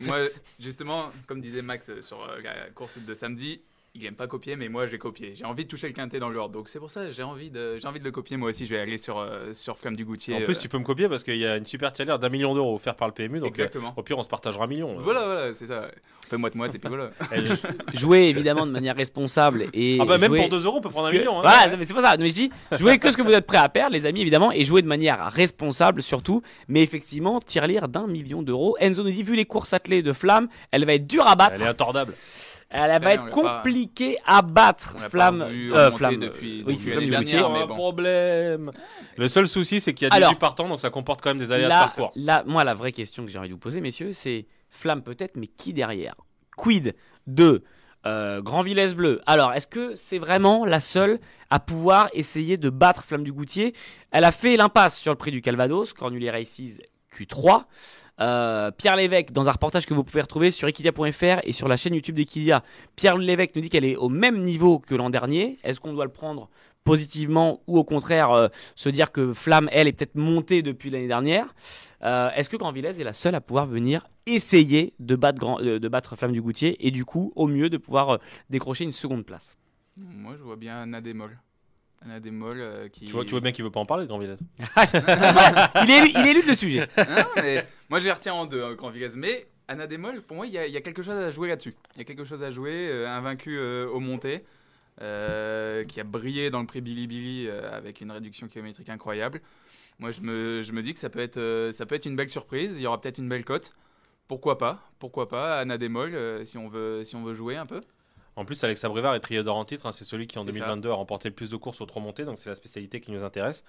Moi, 0.00 0.28
justement, 0.58 1.10
comme 1.26 1.40
disait 1.40 1.62
Max 1.62 2.00
sur 2.00 2.22
euh, 2.22 2.40
la 2.42 2.70
course 2.74 2.98
de 2.98 3.14
samedi, 3.14 3.60
il 3.98 4.06
aime 4.06 4.14
pas 4.14 4.26
copier, 4.26 4.56
mais 4.56 4.68
moi 4.68 4.86
j'ai 4.86 4.98
copié. 4.98 5.32
J'ai 5.34 5.44
envie 5.44 5.64
de 5.64 5.68
toucher 5.68 5.86
le 5.88 5.92
quintet 5.92 6.18
dans 6.18 6.28
le 6.28 6.34
genre, 6.34 6.48
donc 6.48 6.68
c'est 6.68 6.78
pour 6.78 6.90
ça 6.90 7.10
j'ai 7.10 7.22
envie 7.22 7.50
de 7.50 7.78
j'ai 7.80 7.88
envie 7.88 7.98
de 8.00 8.04
le 8.04 8.10
copier. 8.10 8.36
Moi 8.36 8.50
aussi, 8.50 8.66
je 8.66 8.74
vais 8.74 8.80
aller 8.80 8.98
sur 8.98 9.18
euh, 9.18 9.52
sur 9.52 9.78
Flamme 9.78 9.96
du 9.96 10.04
Goutier. 10.04 10.34
En 10.36 10.40
plus, 10.42 10.56
euh, 10.56 10.60
tu 10.60 10.68
peux 10.68 10.78
me 10.78 10.84
copier 10.84 11.08
parce 11.08 11.24
qu'il 11.24 11.36
y 11.36 11.46
a 11.46 11.56
une 11.56 11.66
super 11.66 11.92
tirelire 11.92 12.18
d'un 12.18 12.28
million 12.28 12.54
d'euros 12.54 12.74
offert 12.74 12.94
par 12.94 13.08
le 13.08 13.14
PMU. 13.14 13.38
Donc, 13.40 13.48
exactement. 13.48 13.88
euh, 13.88 14.00
au 14.00 14.02
pire, 14.02 14.18
on 14.18 14.22
se 14.22 14.28
partagera 14.28 14.64
un 14.64 14.68
million. 14.68 14.96
Voilà, 14.98 15.24
voilà, 15.24 15.52
c'est 15.52 15.66
ça. 15.66 15.88
On 16.26 16.28
fait 16.28 16.36
moite 16.36 16.54
moite 16.54 16.74
et 16.74 16.78
puis 16.78 16.88
voilà. 16.88 17.10
Jouer 17.94 18.24
évidemment 18.24 18.66
de 18.66 18.72
manière 18.72 18.96
responsable 18.96 19.66
et. 19.72 19.98
ah 20.00 20.04
bah, 20.04 20.18
même 20.18 20.28
jouer 20.30 20.40
pour 20.40 20.48
2 20.48 20.64
euros, 20.66 20.78
on 20.78 20.80
peut 20.80 20.88
prendre 20.88 21.06
un 21.06 21.10
que- 21.10 21.16
million. 21.18 21.38
hein. 21.38 21.42
Voilà, 21.42 21.68
non, 21.70 21.76
mais 21.78 21.84
c'est 21.84 21.94
pas 21.94 22.02
ça. 22.02 22.16
Mais 22.18 22.28
je 22.28 22.34
dis, 22.34 22.50
jouez 22.72 22.98
que 22.98 23.10
ce 23.10 23.16
que 23.16 23.22
vous 23.22 23.32
êtes 23.32 23.46
prêt 23.46 23.58
à 23.58 23.68
perdre, 23.68 23.92
les 23.92 24.06
amis, 24.06 24.20
évidemment, 24.22 24.50
et 24.52 24.64
jouer 24.64 24.82
de 24.82 24.88
manière 24.88 25.30
responsable 25.30 26.02
surtout. 26.02 26.42
Mais 26.68 26.82
effectivement, 26.82 27.40
tirelire 27.40 27.88
d'un 27.88 28.06
million 28.06 28.42
d'euros. 28.42 28.76
Enzo 28.80 29.02
nous 29.02 29.10
dit, 29.10 29.22
vu 29.22 29.36
les 29.36 29.44
courses 29.44 29.72
attelées 29.72 30.02
de 30.02 30.12
Flamme, 30.12 30.48
elle 30.72 30.84
va 30.84 30.94
être 30.94 31.06
dure 31.06 31.26
à 31.26 31.36
battre. 31.36 31.54
Elle 31.56 31.62
est 31.62 31.70
intordable. 31.70 32.14
Elle 32.68 33.00
va 33.02 33.14
être 33.14 33.30
compliquée 33.30 34.16
à 34.26 34.42
battre. 34.42 34.94
on 34.94 34.98
l'a 34.98 35.04
pas 35.04 35.08
Flamme, 35.10 35.48
vu 35.50 35.72
euh, 35.74 35.90
Flamme. 35.92 36.18
depuis- 36.18 36.64
oui, 36.66 36.76
c'est 36.76 37.36
un 37.38 37.66
bon. 37.66 37.74
problème. 37.74 38.72
Le 39.16 39.28
seul 39.28 39.46
souci, 39.48 39.80
c'est 39.80 39.94
qu'il 39.94 40.04
y 40.04 40.08
a 40.08 40.10
18 40.10 40.24
Alors, 40.24 40.38
partants, 40.38 40.68
donc 40.68 40.80
ça 40.80 40.90
comporte 40.90 41.22
quand 41.22 41.30
même 41.30 41.38
des 41.38 41.52
aléas 41.52 41.66
de 41.66 41.70
Là, 41.70 41.80
parcours. 41.84 42.12
là, 42.16 42.42
moi, 42.46 42.64
la 42.64 42.74
vraie 42.74 42.92
question 42.92 43.24
que 43.24 43.30
j'ai 43.30 43.38
envie 43.38 43.48
de 43.48 43.54
vous 43.54 43.58
poser, 43.60 43.80
messieurs, 43.80 44.12
c'est 44.12 44.46
Flamme 44.68 45.02
peut-être, 45.02 45.36
mais 45.36 45.46
qui 45.46 45.72
derrière? 45.72 46.14
Quid 46.56 46.94
de 47.28 47.62
euh, 48.04 48.42
Grand 48.42 48.62
Villesse 48.62 48.94
Bleu? 48.94 49.20
Alors, 49.26 49.52
est-ce 49.52 49.66
que 49.68 49.94
c'est 49.94 50.18
vraiment 50.18 50.64
la 50.64 50.80
seule 50.80 51.18
à 51.50 51.60
pouvoir 51.60 52.08
essayer 52.14 52.56
de 52.56 52.68
battre 52.70 53.04
Flamme 53.04 53.22
du 53.24 53.32
Goutier? 53.32 53.74
Elle 54.10 54.24
a 54.24 54.32
fait 54.32 54.56
l'impasse 54.56 54.96
sur 54.98 55.12
le 55.12 55.16
prix 55.18 55.30
du 55.30 55.40
Calvados, 55.40 55.92
Cornulier 55.92 56.30
Races 56.32 56.80
Q3. 57.16 57.64
Euh, 58.20 58.70
Pierre 58.70 58.96
Lévesque, 58.96 59.32
dans 59.32 59.48
un 59.48 59.52
reportage 59.52 59.86
que 59.86 59.94
vous 59.94 60.04
pouvez 60.04 60.22
retrouver 60.22 60.50
sur 60.50 60.68
equidia.fr 60.68 61.40
et 61.44 61.52
sur 61.52 61.68
la 61.68 61.76
chaîne 61.76 61.94
YouTube 61.94 62.16
d'Equidia, 62.16 62.62
Pierre 62.96 63.18
Lévesque 63.18 63.54
nous 63.56 63.62
dit 63.62 63.68
qu'elle 63.68 63.84
est 63.84 63.96
au 63.96 64.08
même 64.08 64.42
niveau 64.42 64.78
que 64.78 64.94
l'an 64.94 65.10
dernier. 65.10 65.58
Est-ce 65.64 65.80
qu'on 65.80 65.92
doit 65.92 66.04
le 66.04 66.12
prendre 66.12 66.48
positivement 66.84 67.60
ou 67.66 67.78
au 67.78 67.84
contraire 67.84 68.30
euh, 68.30 68.48
se 68.76 68.88
dire 68.88 69.10
que 69.10 69.34
Flamme, 69.34 69.68
elle, 69.72 69.88
est 69.88 69.92
peut-être 69.92 70.14
montée 70.14 70.62
depuis 70.62 70.88
l'année 70.90 71.08
dernière? 71.08 71.54
Euh, 72.02 72.30
Est-ce 72.36 72.48
que 72.48 72.56
Grand 72.56 72.72
Villesse 72.72 72.98
est 72.98 73.04
la 73.04 73.12
seule 73.12 73.34
à 73.34 73.40
pouvoir 73.40 73.66
venir 73.66 74.06
essayer 74.26 74.94
de 74.98 75.16
battre, 75.16 75.62
de 75.62 75.88
battre 75.88 76.16
Flamme 76.16 76.32
du 76.32 76.42
Goutier 76.42 76.86
et 76.86 76.90
du 76.90 77.04
coup, 77.04 77.32
au 77.36 77.46
mieux, 77.46 77.68
de 77.68 77.76
pouvoir 77.76 78.18
décrocher 78.50 78.84
une 78.84 78.92
seconde 78.92 79.24
place? 79.24 79.56
Moi, 79.96 80.34
je 80.36 80.42
vois 80.42 80.56
bien 80.56 80.82
Anna 80.82 81.00
Démol. 81.00 81.38
Anna 82.06 82.20
Démol 82.20 82.58
euh, 82.60 82.88
qui. 82.88 83.06
Tu 83.06 83.12
vois, 83.12 83.24
tu 83.24 83.32
vois 83.32 83.40
bien 83.40 83.52
qu'il 83.52 83.64
veut 83.64 83.70
pas 83.70 83.80
en 83.80 83.86
parler, 83.86 84.06
Grand 84.06 84.18
Villette. 84.18 84.38
il, 84.94 85.90
est, 85.90 86.10
il 86.14 86.26
élude 86.26 86.46
le 86.46 86.54
sujet. 86.54 86.86
Non, 86.96 87.24
mais 87.36 87.66
moi, 87.90 87.98
je 87.98 88.04
les 88.06 88.12
retiens 88.12 88.34
en 88.34 88.46
deux, 88.46 88.62
hein, 88.62 88.74
Grand 88.74 88.90
Villesse. 88.90 89.16
Mais 89.16 89.46
Anna 89.68 89.86
Démol, 89.86 90.22
pour 90.22 90.36
moi, 90.36 90.46
il 90.46 90.52
y, 90.52 90.58
a- 90.58 90.66
il 90.66 90.72
y 90.72 90.76
a 90.76 90.80
quelque 90.80 91.02
chose 91.02 91.16
à 91.16 91.30
jouer 91.30 91.48
là-dessus. 91.48 91.74
Il 91.94 91.98
y 91.98 92.00
a 92.02 92.04
quelque 92.04 92.24
chose 92.24 92.42
à 92.42 92.50
jouer. 92.50 92.88
euh, 92.92 93.08
invaincu 93.08 93.56
euh, 93.58 93.88
au 93.88 94.00
monté. 94.00 94.44
euh, 95.02 95.84
qui 95.84 96.00
a 96.00 96.04
brillé 96.04 96.50
dans 96.50 96.60
le 96.60 96.66
prix 96.66 96.80
Billy 96.80 97.06
Billy 97.06 97.48
euh, 97.48 97.70
avec 97.76 98.00
une 98.00 98.10
réduction 98.10 98.46
kilométrique 98.48 98.88
incroyable. 98.88 99.40
Moi, 99.98 100.10
je 100.10 100.20
me, 100.22 100.62
je 100.62 100.72
me 100.72 100.82
dis 100.82 100.94
que 100.94 100.98
ça 100.98 101.10
peut, 101.10 101.18
être, 101.20 101.36
euh, 101.36 101.72
ça 101.72 101.84
peut 101.86 101.94
être 101.94 102.06
une 102.06 102.16
belle 102.16 102.28
surprise. 102.30 102.72
Il 102.76 102.82
y 102.82 102.86
aura 102.86 102.98
peut-être 103.00 103.18
une 103.18 103.28
belle 103.28 103.44
cote. 103.44 103.72
Pourquoi 104.28 104.56
pas? 104.58 104.82
Pourquoi 104.98 105.28
pas 105.28 105.60
Anna 105.60 105.76
Demol, 105.78 106.14
euh, 106.14 106.44
si, 106.44 106.56
on 106.58 106.68
veut, 106.68 107.04
si 107.04 107.14
on 107.14 107.22
veut 107.24 107.34
jouer 107.34 107.56
un 107.56 107.66
peu? 107.66 107.80
En 108.36 108.44
plus, 108.44 108.62
Alexa 108.64 108.88
Brevard 108.88 109.14
est 109.14 109.20
trié 109.20 109.42
d'or 109.42 109.56
en 109.56 109.64
titre. 109.64 109.86
hein, 109.86 109.92
c'est 109.92 110.04
celui 110.04 110.26
qui, 110.26 110.38
en 110.38 110.42
C'est 110.42 110.52
ça. 110.52 110.58
2022, 110.58 110.90
a 110.90 110.94
remporté 110.94 111.28
le 111.30 111.34
plus 111.34 111.50
de 111.50 111.56
courses 111.56 111.80
au 111.80 111.86
trop 111.86 112.00
monté. 112.00 112.24
Donc, 112.24 112.38
c'est 112.38 112.50
la 112.50 112.54
spécialité 112.54 113.00
qui 113.00 113.10
nous 113.10 113.24
intéresse. 113.24 113.64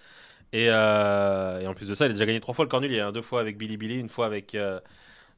Et, 0.53 0.67
euh, 0.69 1.61
et 1.61 1.67
en 1.67 1.73
plus 1.73 1.89
de 1.89 1.95
ça, 1.95 2.05
il 2.05 2.09
a 2.11 2.13
déjà 2.13 2.25
gagné 2.25 2.39
trois 2.41 2.53
fois 2.55 2.65
le 2.65 2.69
cornulier. 2.69 2.99
hein, 3.01 3.11
deux 3.13 3.21
fois 3.21 3.41
avec 3.41 3.57
Billy 3.57 3.77
Billy, 3.77 3.97
une 3.99 4.09
fois 4.09 4.25
avec, 4.27 4.55
euh, 4.55 4.79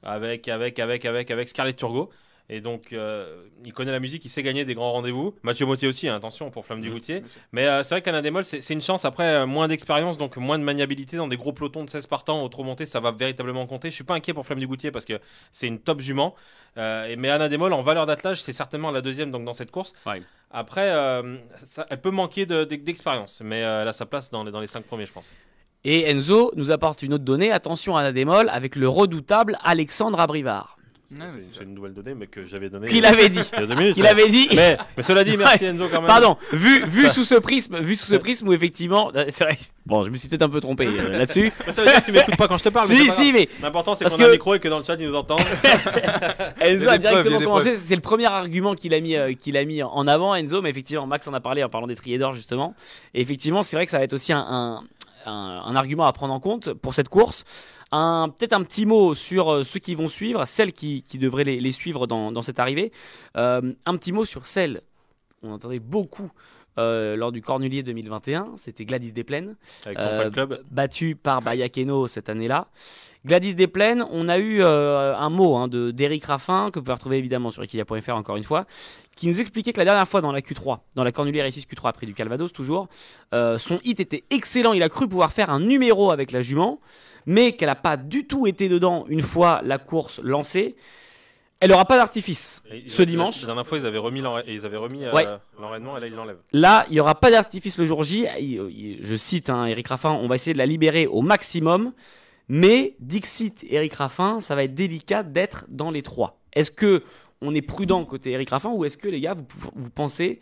avec, 0.04 0.48
avec, 0.48 0.80
avec, 0.80 1.06
avec, 1.06 1.32
avec 1.32 1.50
Scarlett 1.50 1.78
Turgot. 1.78 2.12
Et 2.52 2.62
donc, 2.62 2.94
euh, 2.94 3.44
il 3.64 3.74
connaît 3.74 3.92
la 3.92 4.00
musique, 4.00 4.26
il 4.26 4.30
sait 4.30 4.42
gagner 4.42 4.66
des 4.66 4.74
grands 4.74 4.92
rendez-vous. 4.92 5.36
Mathieu 5.44 5.68
Mottier 5.68 5.88
aussi, 5.88 6.08
hein, 6.08 6.16
attention 6.16 6.50
pour 6.50 6.66
Flamme 6.66 6.82
du 6.82 6.90
Goutier. 6.90 7.22
Mais 7.52 7.68
euh, 7.68 7.84
c'est 7.84 7.94
vrai 7.94 8.02
qu'un 8.02 8.16
Adémol, 8.16 8.44
c'est 8.44 8.74
une 8.74 8.82
chance. 8.82 9.06
Après, 9.06 9.24
euh, 9.24 9.46
moins 9.46 9.68
d'expérience, 9.68 10.18
donc 10.18 10.36
moins 10.38 10.58
de 10.58 10.64
maniabilité 10.64 11.16
dans 11.16 11.28
des 11.28 11.38
gros 11.38 11.54
pelotons 11.54 11.84
de 11.84 11.90
16 11.90 12.08
partants 12.08 12.44
au 12.44 12.50
trop 12.50 12.64
monté, 12.64 12.88
ça 12.88 13.00
va 13.00 13.12
véritablement 13.12 13.68
compter. 13.68 13.90
Je 13.92 13.96
suis 13.96 14.04
pas 14.04 14.16
inquiet 14.16 14.34
pour 14.34 14.46
Flamme 14.48 14.60
du 14.60 14.68
Goutier 14.68 14.90
parce 14.90 15.06
que 15.06 15.20
c'est 15.52 15.68
une 15.68 15.80
top 15.80 16.00
jument. 16.02 16.34
Euh, 16.78 17.06
et- 17.06 17.16
mais 17.18 17.30
Anna 17.30 17.50
Demol, 17.50 17.72
en 17.74 17.84
valeur 17.84 18.08
d'attelage, 18.08 18.42
c'est 18.42 18.54
certainement 18.54 18.90
la 18.90 19.02
deuxième 19.02 19.30
donc, 19.32 19.46
dans 19.46 19.54
cette 19.54 19.70
course. 19.70 19.94
Ouais. 20.08 20.24
Après, 20.50 20.90
euh, 20.90 21.38
ça- 21.58 21.86
elle 21.92 22.02
peut 22.02 22.10
manquer 22.10 22.48
de- 22.48 22.64
de- 22.64 22.76
d'expérience, 22.78 23.42
mais 23.46 23.62
euh, 23.64 23.84
elle 23.84 23.88
a 23.88 23.94
sa 23.94 24.08
place 24.08 24.32
dans 24.32 24.44
les, 24.44 24.52
dans 24.52 24.60
les 24.62 24.66
cinq 24.68 24.86
premiers, 24.86 25.06
je 25.06 25.14
pense. 25.14 25.36
Et 25.86 26.10
Enzo 26.10 26.52
nous 26.56 26.72
apporte 26.72 27.04
une 27.04 27.14
autre 27.14 27.24
donnée. 27.24 27.52
Attention 27.52 27.96
à 27.96 28.02
la 28.02 28.12
démol 28.12 28.50
avec 28.50 28.76
le 28.76 28.90
redoutable 28.90 29.58
Alexandre 29.64 30.20
Abrivard. 30.20 30.79
C'est 31.10 31.18
mais 31.60 31.66
une- 31.66 31.74
nouvelle 31.74 31.94
donnée, 31.94 32.14
mais 32.14 32.28
que 32.28 32.46
j'avais 32.46 32.70
donnée 32.70 32.86
Qu'il 32.88 33.06
avait 33.06 33.30
dit. 33.30 33.40
il 33.54 33.60
y 33.60 33.64
a 33.64 33.66
deux 33.66 33.76
minutes. 33.76 33.94
Qu'il 33.96 34.04
ouais. 34.04 34.10
avait 34.10 34.30
dit. 34.30 34.48
Mais, 34.56 34.78
mais 34.96 35.02
cela 35.04 35.24
dit, 35.24 35.36
merci 35.38 35.66
Enzo 35.66 35.88
quand 35.88 35.98
même. 36.02 36.06
Pardon, 36.08 36.38
vu, 36.54 36.86
vu 36.86 37.10
sous 37.10 37.24
ce 37.24 37.36
prisme, 37.36 37.80
vu 37.80 37.96
sous 37.96 38.06
ce 38.06 38.16
prisme 38.16 38.48
où 38.48 38.54
effectivement, 38.54 39.12
euh, 39.16 39.26
c'est 39.30 39.44
vrai. 39.44 39.58
Bon, 39.86 40.04
je 40.04 40.10
me 40.12 40.18
suis 40.18 40.28
peut-être 40.28 40.44
un 40.44 40.50
peu 40.50 40.62
trompé 40.62 40.86
euh, 40.88 41.10
là-dessus. 41.18 41.52
Mais 41.66 41.74
ça 41.74 41.84
veut 41.84 41.90
dire 41.92 42.00
que 42.02 42.06
tu 42.06 42.12
m'écoutes 42.12 42.38
pas 42.38 42.48
quand 42.48 42.58
je 42.60 42.64
te 42.64 42.70
parle. 42.70 42.88
mais 42.90 42.96
si, 42.96 43.08
pas 43.08 43.14
si, 43.14 43.34
mais 43.34 43.50
L'important, 43.62 43.96
c'est 43.96 44.06
qu'on 44.06 44.24
a 44.24 44.28
un 44.28 44.32
micro 44.32 44.54
et 44.54 44.60
que 44.60 44.68
dans 44.68 44.78
le 44.78 44.84
chat, 44.84 44.96
ils 45.00 45.08
nous 45.08 45.16
entendent. 45.16 45.40
Enzo 46.60 46.90
a 46.90 46.98
directement 46.98 47.40
commencé. 47.40 47.74
C'est 47.74 47.96
le 47.96 48.02
premier 48.02 48.26
argument 48.26 48.76
qu'il 48.76 48.94
a 48.94 49.00
mis, 49.00 49.16
euh, 49.16 49.34
qu'il 49.34 49.58
a 49.58 49.66
mis 49.66 49.82
en 49.82 50.08
avant, 50.08 50.36
Enzo. 50.36 50.62
Mais 50.62 50.70
effectivement, 50.70 51.08
Max 51.08 51.28
en 51.28 51.34
a 51.34 51.40
parlé 51.40 51.64
en 51.64 51.70
parlant 51.70 51.88
des 51.88 51.96
triés 51.96 52.18
d'or 52.18 52.34
justement. 52.34 52.76
Et 53.14 53.22
effectivement, 53.22 53.64
c'est 53.64 53.76
vrai 53.78 53.86
que 53.86 53.92
ça 53.92 53.98
va 53.98 54.04
être 54.04 54.14
aussi 54.14 54.32
un, 54.34 54.46
un, 54.48 54.84
un- 55.26 55.76
argument 55.76 56.06
à 56.06 56.14
prendre 56.14 56.34
en 56.34 56.40
compte 56.40 56.74
pour 56.74 56.94
cette 56.94 57.10
course. 57.10 57.44
Peut-être 57.92 58.54
un 58.54 58.64
petit 58.64 58.86
mot 58.86 59.14
sur 59.16 59.50
euh, 59.54 59.64
ceux 59.64 59.80
qui 59.80 59.96
vont 59.96 60.08
suivre, 60.08 60.46
celles 60.46 60.74
qui, 60.74 61.04
devraient 61.16 61.44
les, 61.44 61.60
les 61.60 61.72
suivre 61.72 62.06
dans, 62.08 62.32
dans 62.32 62.42
cette 62.42 62.60
arrivée. 62.60 62.92
Euh, 63.36 63.74
un 63.86 63.98
petit 63.98 64.12
mot 64.12 64.26
sur 64.26 64.48
celles. 64.48 64.82
On 65.42 65.54
entendait 65.54 65.80
beaucoup 65.80 66.32
euh, 66.80 67.16
lors 67.16 67.32
du 67.32 67.42
Cornulier 67.42 67.84
2021. 67.84 68.54
C'était 68.58 68.86
Gladys 68.86 69.14
Desplaines 69.14 69.56
Avec 69.86 70.00
son 70.00 70.06
Euh, 70.08 70.30
club. 70.32 70.64
battu 70.72 71.16
par 71.16 71.42
Bayakeno 71.42 72.08
cette 72.08 72.30
année-là. 72.30 72.68
Gladys 73.26 73.54
Desplaines, 73.54 74.06
on 74.12 74.30
a 74.30 74.38
eu 74.40 74.62
euh, 74.64 75.14
un 75.16 75.30
mot 75.30 75.58
hein, 75.58 75.68
de 75.68 75.92
d'Eric 75.92 76.24
Raffin, 76.26 76.70
que 76.72 76.80
vous 76.80 76.84
pouvez 76.86 76.94
retrouver 76.94 77.18
évidemment 77.18 77.52
sur 77.52 77.62
equidia.fr 77.62 78.16
encore 78.16 78.38
une 78.38 78.44
fois, 78.46 78.66
qui 79.18 79.28
nous 79.28 79.42
expliquait 79.42 79.74
que 79.74 79.78
la 79.80 79.86
dernière 79.86 80.08
fois 80.08 80.22
dans 80.22 80.32
la 80.32 80.40
Q3, 80.40 80.80
dans 80.96 81.04
la 81.04 81.12
Cornulier 81.12 81.42
R6 81.44 81.68
Q3 81.68 81.92
près 81.94 82.06
du 82.06 82.14
Calvados 82.14 82.54
toujours, 82.54 82.88
son 83.34 83.80
hit 83.84 84.00
était 84.00 84.24
excellent, 84.30 84.72
il 84.72 84.82
a 84.84 84.88
cru 84.90 85.08
pouvoir 85.10 85.34
faire 85.34 85.50
un 85.50 85.60
numéro 85.60 86.12
avec 86.12 86.32
la 86.32 86.42
jument, 86.42 86.80
mais 87.26 87.52
qu'elle 87.52 87.68
n'a 87.68 87.76
pas 87.76 87.98
du 87.98 88.26
tout 88.26 88.48
été 88.48 88.70
dedans 88.70 89.06
une 89.10 89.22
fois 89.22 89.62
la 89.66 89.78
course 89.80 90.22
lancée. 90.24 90.78
Elle 91.60 91.72
n'aura 91.72 91.86
pas 91.86 91.98
d'artifice 91.98 92.64
ce 92.88 93.04
dimanche. 93.04 93.42
La 93.42 93.48
dernière 93.48 93.68
fois, 93.68 93.78
ils 93.78 93.86
avaient 93.86 93.98
remis 93.98 94.24
ils 94.48 94.66
avaient 94.66 94.78
remis 94.78 95.04
euh, 95.04 95.38
l'enraînement 95.60 95.98
et 95.98 96.00
là, 96.00 96.08
ils 96.08 96.14
l'enlèvent. 96.14 96.40
Là, 96.54 96.86
il 96.88 96.94
n'y 96.94 97.02
aura 97.02 97.16
pas 97.16 97.32
d'artifice 97.32 97.78
le 97.78 97.86
jour 97.86 98.04
J. 98.04 98.26
Je 99.02 99.16
cite 99.18 99.50
hein, 99.50 99.66
Eric 99.66 99.90
Raffin, 99.90 100.12
on 100.12 100.28
va 100.28 100.36
essayer 100.36 100.54
de 100.54 100.58
la 100.58 100.66
libérer 100.66 101.06
au 101.06 101.22
maximum. 101.22 101.92
Mais 102.48 102.96
Dixit, 103.00 103.66
Eric 103.70 103.94
Raffin, 103.94 104.40
ça 104.40 104.56
va 104.56 104.64
être 104.64 104.74
délicat 104.74 105.22
d'être 105.24 105.66
dans 105.68 105.92
les 105.92 106.02
trois. 106.02 106.40
Est-ce 106.54 106.72
que 106.72 107.04
on 107.42 107.54
est 107.54 107.62
prudent 107.62 108.04
côté 108.06 108.32
Eric 108.32 108.50
Raffin 108.50 108.70
ou 108.70 108.86
est-ce 108.86 108.98
que 108.98 109.08
les 109.08 109.20
gars, 109.20 109.36
vous, 109.76 109.90
pensez 109.90 110.40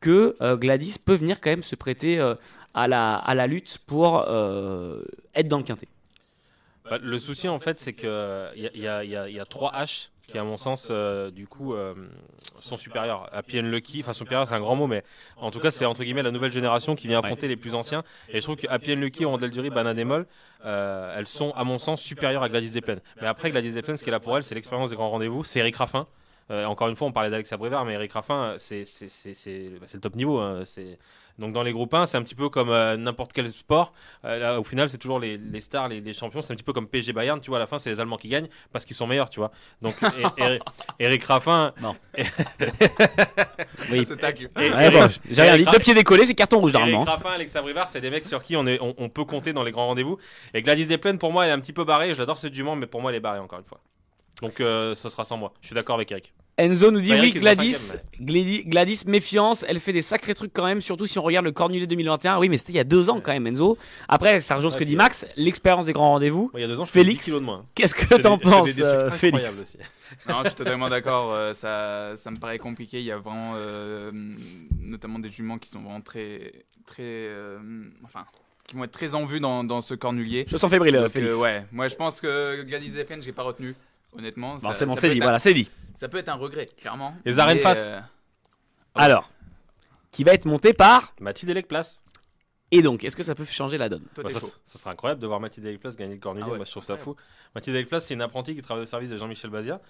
que 0.00 0.36
euh, 0.40 0.56
Gladys 0.56 0.96
peut 1.04 1.14
venir 1.14 1.40
quand 1.40 1.50
même 1.50 1.62
se 1.62 1.76
prêter 1.76 2.18
euh, 2.18 2.34
à, 2.74 2.88
la, 2.88 3.16
à 3.16 3.34
la 3.34 3.46
lutte 3.46 3.78
pour 3.86 4.20
être 4.20 5.48
dans 5.48 5.58
le 5.58 5.64
quintet? 5.64 5.88
Bah, 6.84 6.98
le 7.02 7.18
souci, 7.18 7.48
en 7.48 7.58
fait, 7.58 7.78
c'est 7.78 7.92
qu'il 7.92 8.08
y 8.74 8.80
y 8.80 8.88
a 8.88 9.44
trois 9.48 9.72
H 9.72 10.08
qui, 10.30 10.38
à 10.38 10.44
mon 10.44 10.56
sens, 10.56 10.88
euh, 10.90 11.30
du 11.30 11.46
coup, 11.46 11.74
euh, 11.74 11.94
sont 12.60 12.76
supérieurs. 12.76 13.28
Happy 13.32 13.58
and 13.58 13.64
Lucky, 13.64 14.00
enfin, 14.00 14.12
supérieur, 14.12 14.46
c'est 14.46 14.54
un 14.54 14.60
grand 14.60 14.76
mot, 14.76 14.86
mais 14.86 15.02
en 15.36 15.50
tout 15.50 15.60
cas, 15.60 15.70
c'est 15.70 15.84
entre 15.84 16.04
guillemets 16.04 16.22
la 16.22 16.30
nouvelle 16.30 16.52
génération 16.52 16.94
qui 16.94 17.08
vient 17.08 17.18
affronter 17.18 17.48
les 17.48 17.56
plus 17.56 17.74
anciens. 17.74 18.02
Et 18.28 18.36
je 18.36 18.42
trouve 18.42 18.56
que 18.56 18.66
Happy 18.68 18.92
and 18.92 18.96
Lucky, 18.96 19.24
Rondel 19.24 19.50
Dury, 19.50 19.70
Banana 19.70 19.94
Demol, 19.94 20.26
euh, 20.64 21.14
elles 21.16 21.26
sont, 21.26 21.50
à 21.52 21.64
mon 21.64 21.78
sens, 21.78 22.00
supérieures 22.00 22.42
à 22.42 22.48
Gladys 22.48 22.70
Desplaines. 22.70 23.00
Mais 23.20 23.26
après, 23.26 23.50
Gladys 23.50 23.72
Desplaines, 23.72 23.96
ce 23.96 24.04
qui 24.04 24.10
est 24.10 24.12
là 24.12 24.20
pour 24.20 24.36
elle, 24.36 24.44
c'est 24.44 24.54
l'expérience 24.54 24.90
des 24.90 24.96
grands 24.96 25.10
rendez-vous. 25.10 25.44
C'est 25.44 25.60
Eric 25.60 25.76
Raffin. 25.76 26.06
Euh, 26.50 26.64
encore 26.64 26.88
une 26.88 26.96
fois, 26.96 27.06
on 27.06 27.12
parlait 27.12 27.30
d'Alexa 27.30 27.56
Brevard, 27.56 27.84
mais 27.84 27.92
Eric 27.94 28.12
Raffin, 28.12 28.52
bah, 28.52 28.58
c'est 28.58 28.84
le 29.94 30.00
top 30.00 30.16
niveau. 30.16 30.38
hein. 30.38 30.62
C'est- 30.64 30.98
Donc 31.38 31.52
dans 31.52 31.62
les 31.62 31.72
groupes 31.72 31.94
1, 31.94 32.06
c'est 32.06 32.16
un 32.18 32.22
petit 32.22 32.34
peu 32.34 32.48
comme 32.50 32.68
euh, 32.70 32.96
n'importe 32.96 33.32
quel 33.32 33.50
sport. 33.50 33.92
Euh, 34.24 34.38
là, 34.38 34.60
au 34.60 34.64
final, 34.64 34.90
c'est 34.90 34.98
toujours 34.98 35.18
les, 35.18 35.38
les 35.38 35.60
stars, 35.60 35.88
les, 35.88 36.00
les 36.00 36.12
champions. 36.12 36.42
C'est 36.42 36.52
un 36.52 36.56
petit 36.56 36.62
peu 36.64 36.72
comme 36.72 36.86
PSG 36.86 37.12
Bayern. 37.12 37.40
Tu 37.40 37.48
vois, 37.50 37.58
à 37.58 37.60
la 37.60 37.66
fin, 37.66 37.78
c'est 37.78 37.88
les 37.90 38.00
Allemands 38.00 38.16
qui 38.18 38.28
gagnent 38.28 38.48
parce 38.72 38.84
qu'ils 38.84 38.96
sont 38.96 39.06
meilleurs, 39.06 39.30
tu 39.30 39.40
vois. 39.40 39.50
Donc 39.82 39.94
et- 40.38 40.42
et- 40.44 40.58
Eric 40.98 41.24
Raffin, 41.24 41.72
Oui. 43.90 44.04
Ce 44.06 44.14
tacle. 44.14 44.48
et- 44.60 44.70
Ouais, 44.70 44.90
bon, 44.90 45.08
j'ai 45.30 45.42
rien 45.42 45.56
dit. 45.56 45.62
Eric 45.62 45.70
Deux 45.72 45.78
pieds 45.78 45.94
décollés, 45.94 46.26
c'est 46.26 46.34
carton 46.34 46.58
rouge 46.60 46.72
Eric 46.74 46.86
normalement. 46.92 47.10
Raffin, 47.10 47.30
Alexa 47.30 47.62
Brevard, 47.62 47.88
c'est 47.88 48.00
des 48.00 48.10
mecs 48.10 48.26
sur 48.26 48.42
qui 48.42 48.56
on, 48.56 48.66
est, 48.66 48.78
on, 48.80 48.94
on 48.98 49.08
peut 49.08 49.24
compter 49.24 49.52
dans 49.52 49.62
les 49.62 49.72
grands 49.72 49.86
rendez-vous. 49.86 50.18
Et 50.54 50.62
Gladys 50.62 50.86
Desplaines, 50.86 51.18
pour 51.18 51.32
moi, 51.32 51.44
elle 51.44 51.50
est 51.50 51.54
un 51.54 51.60
petit 51.60 51.72
peu 51.72 51.84
barrée. 51.84 52.14
J'adore 52.14 52.38
cette 52.38 52.54
jument, 52.54 52.76
mais 52.76 52.86
pour 52.86 53.00
moi, 53.00 53.10
elle 53.10 53.16
est 53.16 53.20
barrée 53.20 53.38
encore 53.40 53.58
une 53.58 53.64
fois. 53.64 53.80
Donc 54.42 54.60
euh, 54.60 54.94
ce 54.94 55.08
sera 55.08 55.24
sans 55.24 55.36
moi. 55.36 55.52
Je 55.60 55.66
suis 55.68 55.74
d'accord 55.74 55.94
avec 55.96 56.10
Eric. 56.12 56.32
Enzo 56.60 56.90
nous 56.90 57.00
dit 57.00 57.10
Bah, 57.10 57.18
oui, 57.20 57.30
Gladys, 57.32 57.92
Gladys, 58.20 58.64
Gladys, 58.66 59.02
méfiance, 59.06 59.64
elle 59.68 59.80
fait 59.80 59.92
des 59.92 60.02
sacrés 60.02 60.34
trucs 60.34 60.52
quand 60.52 60.64
même, 60.64 60.80
surtout 60.80 61.06
si 61.06 61.18
on 61.18 61.22
regarde 61.22 61.44
le 61.44 61.52
Cornulier 61.52 61.86
2021. 61.86 62.38
Oui, 62.38 62.48
mais 62.48 62.58
c'était 62.58 62.72
il 62.72 62.76
y 62.76 62.80
a 62.80 62.84
deux 62.84 63.08
ans 63.10 63.20
quand 63.20 63.32
même, 63.32 63.46
Enzo. 63.46 63.78
Après, 64.08 64.40
ça 64.40 64.56
rejoint 64.56 64.70
ce 64.70 64.76
que 64.76 64.84
dit 64.84 64.96
Max, 64.96 65.26
l'expérience 65.36 65.86
des 65.86 65.92
grands 65.92 66.10
rendez-vous. 66.10 66.50
Il 66.54 66.60
y 66.60 66.64
a 66.64 66.68
deux 66.68 66.80
ans, 66.80 66.84
je 66.84 66.90
Félix, 66.90 67.16
fais 67.16 67.18
10 67.20 67.24
kilos 67.24 67.40
de 67.40 67.46
moins. 67.46 67.64
Qu'est-ce 67.74 67.94
que 67.94 68.14
t'en 68.16 68.38
penses, 68.38 68.70
euh, 68.80 69.10
Félix 69.10 69.62
aussi. 69.62 69.78
Non, 70.28 70.40
je 70.42 70.48
suis 70.48 70.56
totalement 70.56 70.88
d'accord. 70.88 71.32
euh, 71.32 71.52
ça, 71.52 72.14
ça 72.16 72.32
me 72.32 72.36
paraît 72.36 72.58
compliqué. 72.58 72.98
Il 72.98 73.04
y 73.06 73.12
a 73.12 73.18
vraiment, 73.18 73.52
euh, 73.54 74.10
notamment 74.80 75.20
des 75.20 75.30
juments 75.30 75.56
qui 75.58 75.68
sont 75.68 75.78
vraiment 75.80 76.00
très, 76.00 76.38
très, 76.84 77.02
euh, 77.04 77.58
enfin, 78.04 78.24
qui 78.66 78.74
vont 78.74 78.82
être 78.82 78.90
très 78.90 79.14
en 79.14 79.24
vue 79.24 79.38
dans, 79.38 79.62
dans 79.62 79.80
ce 79.80 79.94
cornulier. 79.94 80.44
Je 80.48 80.56
sens 80.56 80.68
fébrile, 80.68 80.96
euh, 80.96 81.08
Félix. 81.08 81.34
euh, 81.34 81.38
ouais, 81.38 81.64
moi 81.70 81.86
je 81.86 81.94
pense 81.94 82.20
que 82.20 82.62
Gladys 82.64 82.90
Zeppelin, 82.90 83.20
j'ai 83.20 83.30
pas 83.32 83.44
retenu. 83.44 83.74
Honnêtement, 84.18 84.56
Bon, 84.56 84.72
c'est 84.74 84.84
bon, 84.86 84.96
c'est 84.96 85.08
dit, 85.10 85.18
être 85.18 85.22
voilà, 85.22 85.38
c'est 85.38 85.54
dit. 85.54 85.70
Ça 85.94 86.08
peut 86.08 86.18
être 86.18 86.28
un 86.28 86.34
regret, 86.34 86.66
clairement. 86.66 87.14
Et 87.24 87.32
Zaren 87.32 87.56
Mais, 87.56 87.62
Fass 87.62 87.84
euh, 87.86 88.00
Ah 88.94 89.04
Alors, 89.04 89.30
qui 90.10 90.24
va 90.24 90.32
être 90.32 90.46
monté 90.46 90.72
par. 90.72 91.14
Mathilde 91.20 91.50
Elec 91.50 91.68
place. 91.68 92.02
Et 92.72 92.82
donc, 92.82 93.04
est-ce 93.04 93.16
que 93.16 93.22
ça 93.22 93.34
peut 93.34 93.44
changer 93.44 93.78
la 93.78 93.88
donne 93.88 94.04
toi, 94.14 94.22
Bah, 94.22 94.30
t'es 94.32 94.38
ça, 94.38 94.46
ça 94.64 94.78
serait 94.78 94.90
incroyable 94.90 95.20
de 95.20 95.26
voir 95.26 95.40
Mathilde 95.40 95.66
Elec-Place 95.66 95.96
gagner 95.96 96.14
le 96.14 96.20
Cornulier. 96.20 96.46
Ah 96.46 96.50
ouais, 96.52 96.56
Moi, 96.56 96.64
je 96.64 96.70
trouve 96.70 96.84
ça 96.84 96.96
fou. 96.96 97.16
Mathilde 97.54 97.76
Elec-Place, 97.76 98.06
c'est 98.06 98.14
une 98.14 98.22
apprentie 98.22 98.54
qui 98.54 98.62
travaille 98.62 98.84
au 98.84 98.86
service 98.86 99.10
de 99.10 99.16
Jean-Michel 99.16 99.50
Bazia, 99.50 99.80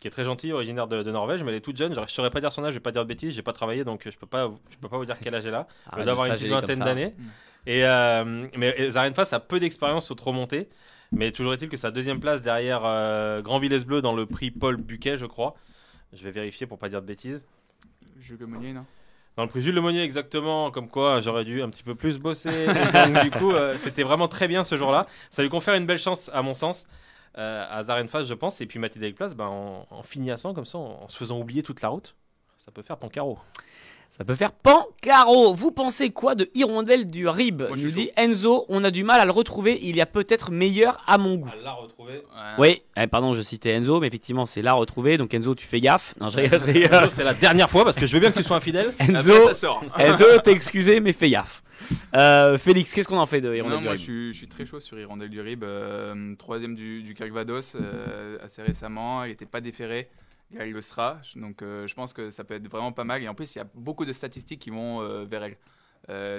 qui 0.00 0.08
est 0.08 0.10
très 0.10 0.24
gentille, 0.24 0.52
originaire 0.52 0.86
de, 0.86 1.02
de 1.02 1.10
Norvège, 1.10 1.42
mais 1.42 1.50
elle 1.50 1.56
est 1.56 1.62
toute 1.62 1.78
jeune. 1.78 1.94
Je 1.94 2.00
ne 2.00 2.06
saurais 2.06 2.30
pas 2.30 2.40
dire 2.40 2.52
son 2.52 2.62
âge, 2.64 2.74
je 2.74 2.78
vais 2.78 2.82
pas 2.82 2.92
dire 2.92 3.02
de 3.02 3.08
bêtises, 3.08 3.34
j'ai 3.34 3.42
pas 3.42 3.54
travaillé, 3.54 3.84
donc 3.84 4.02
je 4.04 4.16
peux 4.18 4.26
pas, 4.26 4.50
je 4.68 4.76
peux 4.76 4.88
pas 4.88 4.98
vous 4.98 5.06
dire 5.06 5.16
quel 5.18 5.34
âge 5.34 5.46
elle 5.46 5.54
a. 5.54 5.66
Elle 5.96 6.04
doit 6.04 6.12
avoir 6.12 6.26
une 6.26 6.34
petite 6.34 6.48
vingtaine 6.48 6.78
ça. 6.78 6.84
d'années. 6.84 7.14
Mm. 7.16 7.24
Et 7.68 7.86
euh, 7.86 8.46
mais 8.56 8.90
Zaren 8.90 9.14
Fass 9.14 9.32
a 9.32 9.40
peu 9.40 9.58
d'expérience 9.58 10.10
au 10.10 10.14
trop 10.14 10.32
monté, 10.32 10.68
mais 11.12 11.32
toujours 11.32 11.54
est-il 11.54 11.68
que 11.68 11.76
sa 11.76 11.90
deuxième 11.90 12.20
place 12.20 12.42
derrière 12.42 12.82
euh, 12.84 13.42
Grand 13.42 13.58
Villesse 13.58 13.84
Bleu 13.84 14.02
dans 14.02 14.14
le 14.14 14.26
prix 14.26 14.50
Paul 14.50 14.76
Buquet, 14.76 15.16
je 15.16 15.26
crois. 15.26 15.54
Je 16.12 16.22
vais 16.24 16.30
vérifier 16.30 16.66
pour 16.66 16.78
pas 16.78 16.88
dire 16.88 17.02
de 17.02 17.06
bêtises. 17.06 17.46
Jules 18.18 18.38
Lemonnier, 18.40 18.72
non? 18.72 18.84
Dans 19.36 19.42
le 19.42 19.48
prix 19.48 19.60
Jules 19.60 19.74
Lemonnier, 19.74 20.02
exactement, 20.02 20.70
comme 20.70 20.88
quoi 20.88 21.20
j'aurais 21.20 21.44
dû 21.44 21.62
un 21.62 21.68
petit 21.68 21.82
peu 21.82 21.94
plus 21.94 22.18
bosser. 22.18 22.66
Donc, 22.66 23.22
du 23.22 23.30
coup, 23.30 23.52
euh, 23.52 23.76
c'était 23.76 24.02
vraiment 24.02 24.28
très 24.28 24.48
bien 24.48 24.64
ce 24.64 24.78
jour-là. 24.78 25.06
Ça 25.30 25.42
lui 25.42 25.50
confère 25.50 25.74
une 25.74 25.84
belle 25.84 25.98
chance, 25.98 26.30
à 26.32 26.40
mon 26.40 26.54
sens, 26.54 26.86
euh, 27.36 27.66
à 27.70 27.82
Zarenfas, 27.82 28.24
je 28.24 28.32
pense. 28.34 28.62
Et 28.62 28.66
puis 28.66 28.78
Mathilde 28.78 29.14
Place, 29.14 29.34
ben, 29.36 29.44
en, 29.44 29.86
en 29.90 30.02
finissant 30.02 30.54
comme 30.54 30.64
ça, 30.64 30.78
en, 30.78 31.02
en 31.02 31.08
se 31.08 31.16
faisant 31.18 31.38
oublier 31.38 31.62
toute 31.62 31.82
la 31.82 31.90
route, 31.90 32.14
ça 32.58 32.70
peut 32.72 32.82
faire 32.82 32.96
pancaro. 32.96 33.38
Ça 34.10 34.24
peut 34.24 34.34
faire 34.36 34.52
Pancaro. 34.52 35.52
Vous 35.52 35.72
pensez 35.72 36.10
quoi 36.10 36.34
de 36.34 36.48
Hirondelle 36.54 37.06
du 37.06 37.28
Rib 37.28 37.60
Moi, 37.62 37.70
je 37.76 37.82
Nous 37.84 37.90
suis 37.90 37.92
dit 37.92 38.10
Enzo, 38.16 38.64
on 38.70 38.82
a 38.84 38.90
du 38.90 39.04
mal 39.04 39.20
à 39.20 39.26
le 39.26 39.30
retrouver. 39.32 39.78
Il 39.82 39.94
y 39.96 40.00
a 40.00 40.06
peut-être 40.06 40.52
meilleur 40.52 41.02
à 41.06 41.18
mon 41.18 41.34
goût. 41.36 41.50
Elle 41.52 41.64
l'a 41.64 41.72
retrouvé. 41.72 42.22
Oui, 42.56 42.82
eh, 42.96 43.06
pardon, 43.08 43.34
je 43.34 43.42
citais 43.42 43.72
Enzo, 43.72 44.00
mais 44.00 44.06
effectivement, 44.06 44.46
c'est 44.46 44.62
là 44.62 44.72
retrouvé. 44.72 45.18
Donc 45.18 45.34
Enzo, 45.34 45.54
tu 45.54 45.66
fais 45.66 45.80
gaffe. 45.80 46.14
Non, 46.18 46.30
je 46.30 46.38
rigole, 46.38 46.60
je 46.60 46.64
rigole. 46.66 47.10
C'est 47.10 47.24
la 47.24 47.34
dernière 47.34 47.68
fois 47.68 47.84
parce 47.84 47.96
que 47.96 48.06
je 48.06 48.14
veux 48.14 48.20
bien 48.20 48.30
que 48.30 48.38
tu 48.38 48.44
sois 48.44 48.56
infidèle. 48.56 48.94
Enzo, 49.00 49.32
Après, 49.34 49.46
ça 49.48 49.54
sort. 49.54 49.84
Enzo, 49.98 50.24
t'es 50.42 50.52
excusé, 50.52 51.00
mais 51.00 51.12
fais 51.12 51.28
gaffe. 51.28 51.62
Euh, 52.14 52.56
Félix, 52.56 52.94
qu'est-ce 52.94 53.08
qu'on 53.08 53.18
en 53.18 53.26
fait 53.26 53.42
de 53.42 53.48
Non, 53.48 53.54
Hirondelle 53.54 53.78
du 53.80 53.84
moi, 53.84 53.92
Rib 53.92 53.98
je 53.98 54.04
suis, 54.04 54.32
je 54.32 54.38
suis 54.38 54.48
très 54.48 54.64
chaud 54.64 54.80
sur 54.80 54.98
Hirondelle 54.98 55.28
du 55.28 55.40
Rib. 55.42 55.62
euh, 55.62 56.34
troisième 56.36 56.74
du, 56.74 57.02
du 57.02 57.12
Calvados 57.12 57.76
euh, 57.78 58.38
assez 58.42 58.62
récemment. 58.62 59.24
Il 59.24 59.30
n'était 59.30 59.44
pas 59.46 59.60
déféré. 59.60 60.08
Elle 60.54 60.72
le 60.72 60.80
sera. 60.80 61.20
Donc 61.34 61.62
euh, 61.62 61.86
je 61.86 61.94
pense 61.94 62.12
que 62.12 62.30
ça 62.30 62.44
peut 62.44 62.54
être 62.54 62.68
vraiment 62.68 62.92
pas 62.92 63.04
mal. 63.04 63.22
Et 63.22 63.28
en 63.28 63.34
plus, 63.34 63.54
il 63.54 63.58
y 63.58 63.60
a 63.60 63.68
beaucoup 63.74 64.04
de 64.04 64.12
statistiques 64.12 64.60
qui 64.60 64.70
vont 64.70 65.00
euh, 65.02 65.24
vers 65.24 65.42
elle. 65.44 65.56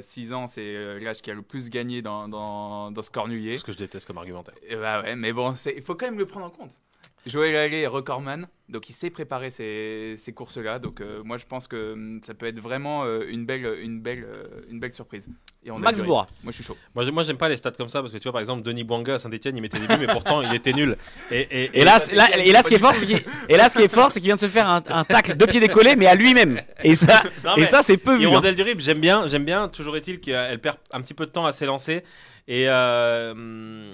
6 0.02 0.32
ans, 0.32 0.48
c'est 0.48 0.62
euh, 0.62 0.98
l'âge 1.00 1.22
qui 1.22 1.30
a 1.30 1.34
le 1.34 1.41
plus 1.41 1.70
gagné 1.70 2.02
dans, 2.02 2.30
dans, 2.30 2.89
dans 2.89 3.02
ce 3.02 3.12
cornulier. 3.12 3.58
Ce 3.58 3.65
que 3.65 3.74
je 3.74 3.78
déteste 3.78 4.08
comme 4.08 4.17
argumentaire. 4.17 4.56
Et 4.65 4.78
bah 4.78 5.02
ouais, 5.02 5.15
mais 5.17 5.34
bon, 5.34 5.54
il 5.76 5.82
faut 5.82 5.96
quand 5.96 6.06
même 6.06 6.17
le 6.17 6.26
prendre 6.26 6.46
en 6.46 6.50
compte. 6.50 6.80
Joël 7.26 7.54
Allais 7.54 7.86
recordman, 7.86 8.48
donc 8.69 8.89
il 8.89 8.93
sait 8.93 9.10
préparer 9.10 9.49
ces, 9.49 10.15
ces 10.17 10.34
courses-là. 10.34 10.80
Donc 10.80 10.99
euh, 11.01 11.21
moi, 11.23 11.38
je 11.38 11.45
pense 11.45 11.67
que 11.67 11.93
hum, 11.93 12.19
ça 12.23 12.34
peut 12.34 12.45
être 12.47 12.60
vraiment 12.60 13.03
euh, 13.06 13.25
une, 13.30 13.45
belle, 13.45 13.65
une, 13.82 14.01
belle, 14.01 14.25
euh, 14.27 14.62
une 14.69 14.80
belle 14.80 14.93
surprise. 14.93 15.27
Et 15.63 15.71
on 15.71 15.77
a 15.77 15.80
Max 15.80 15.95
duré. 15.97 16.08
Bourra. 16.08 16.27
Moi, 16.43 16.51
je 16.51 16.56
suis 16.58 16.63
chaud. 16.63 16.77
Moi, 16.95 17.10
moi, 17.12 17.23
j'aime 17.23 17.38
pas 17.38 17.49
les 17.49 17.58
stats 17.58 17.71
comme 17.71 17.89
ça 17.89 18.01
parce 18.01 18.12
que 18.12 18.17
tu 18.17 18.23
vois, 18.23 18.34
par 18.34 18.41
exemple, 18.41 18.63
Denis 18.63 18.84
Bouanga 18.84 19.15
à 19.15 19.17
Saint-Etienne, 19.17 19.56
il 19.58 19.62
mettait 19.62 19.80
des 19.80 19.88
buts, 19.88 19.95
mais 19.99 20.08
pourtant, 20.08 20.41
il 20.41 20.53
était 20.53 20.73
nul. 20.73 20.97
Et, 21.32 21.39
et, 21.41 21.80
Et 21.80 21.84
là, 21.84 21.99
c'est- 21.99 22.15
là, 22.15 22.27
et 22.38 22.51
là, 22.51 22.62
ce 22.63 22.69
qui 22.69 22.75
est 22.75 22.80
fort, 22.80 22.93
c'est 22.93 23.06
qu'il 23.06 23.21
et 23.49 23.58
là, 23.58 23.69
ce 23.69 23.77
qui 23.77 23.84
est 23.84 23.88
fort, 23.93 24.12
c'est 24.12 24.19
qu'il 24.19 24.27
vient 24.27 24.36
de 24.36 24.39
se 24.39 24.47
faire 24.47 24.67
un, 24.67 24.82
un 24.89 25.03
tacle 25.03 25.36
deux 25.36 25.47
pieds 25.47 25.60
décollés, 25.60 25.95
mais 25.95 26.08
à 26.08 26.15
lui-même. 26.15 26.62
Et 26.84 26.95
ça, 26.95 27.23
Non, 27.45 27.56
et 27.56 27.62
mais 27.62 27.65
ça, 27.67 27.82
c'est 27.82 27.97
peu 27.97 28.15
vu. 28.17 28.27
hein. 28.27 28.41
Du 28.53 28.62
Rib, 28.62 28.80
j'aime 28.80 28.99
bien, 28.99 29.27
j'aime 29.27 29.45
bien. 29.45 29.67
Toujours 29.69 29.95
est-il 29.97 30.19
qu'elle 30.19 30.60
perd 30.60 30.77
un 30.91 31.01
petit 31.01 31.13
peu 31.13 31.25
de 31.25 31.32
temps 31.32 31.45
à 31.45 31.51
s'élancer. 31.53 32.03
Et, 32.49 32.65
euh, 32.69 33.32
hum, 33.32 33.89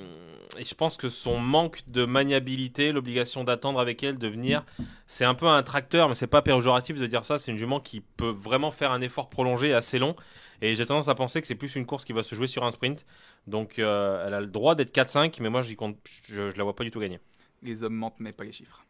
et 0.59 0.63
je 0.65 0.75
pense 0.75 0.95
que 0.97 1.09
son 1.09 1.39
manque 1.39 1.79
de 1.87 2.05
maniabilité, 2.05 2.91
l'obligation 2.91 3.43
d'attendre 3.43 3.79
avec 3.79 4.03
elle, 4.03 4.19
de 4.19 4.27
venir, 4.27 4.62
c'est 5.07 5.25
un 5.25 5.33
peu 5.33 5.47
un 5.47 5.61
tracteur, 5.63 6.07
mais 6.09 6.15
c'est 6.15 6.27
pas 6.27 6.41
péjoratif 6.41 6.97
de 6.99 7.05
dire 7.07 7.23
ça. 7.25 7.37
C'est 7.37 7.51
une 7.51 7.57
jument 7.57 7.79
qui 7.79 8.01
peut 8.01 8.29
vraiment 8.29 8.71
faire 8.71 8.91
un 8.91 9.01
effort 9.01 9.29
prolongé 9.29 9.73
assez 9.73 9.99
long. 9.99 10.15
Et 10.61 10.75
j'ai 10.75 10.85
tendance 10.85 11.09
à 11.09 11.15
penser 11.15 11.41
que 11.41 11.47
c'est 11.47 11.55
plus 11.55 11.75
une 11.75 11.85
course 11.85 12.05
qui 12.05 12.13
va 12.13 12.23
se 12.23 12.35
jouer 12.35 12.47
sur 12.47 12.63
un 12.63 12.71
sprint. 12.71 13.05
Donc 13.47 13.79
euh, 13.79 14.25
elle 14.25 14.33
a 14.33 14.39
le 14.41 14.47
droit 14.47 14.75
d'être 14.75 14.95
4-5, 14.95 15.37
mais 15.41 15.49
moi 15.49 15.61
j'y 15.61 15.75
compte, 15.75 15.97
je, 16.27 16.49
je 16.51 16.57
la 16.57 16.63
vois 16.63 16.75
pas 16.75 16.83
du 16.85 16.91
tout 16.91 16.99
gagner. 16.99 17.19
Les 17.61 17.83
hommes 17.83 17.95
mentent, 17.95 18.19
mais 18.19 18.31
pas 18.31 18.43
les 18.45 18.51
chiffres. 18.53 18.83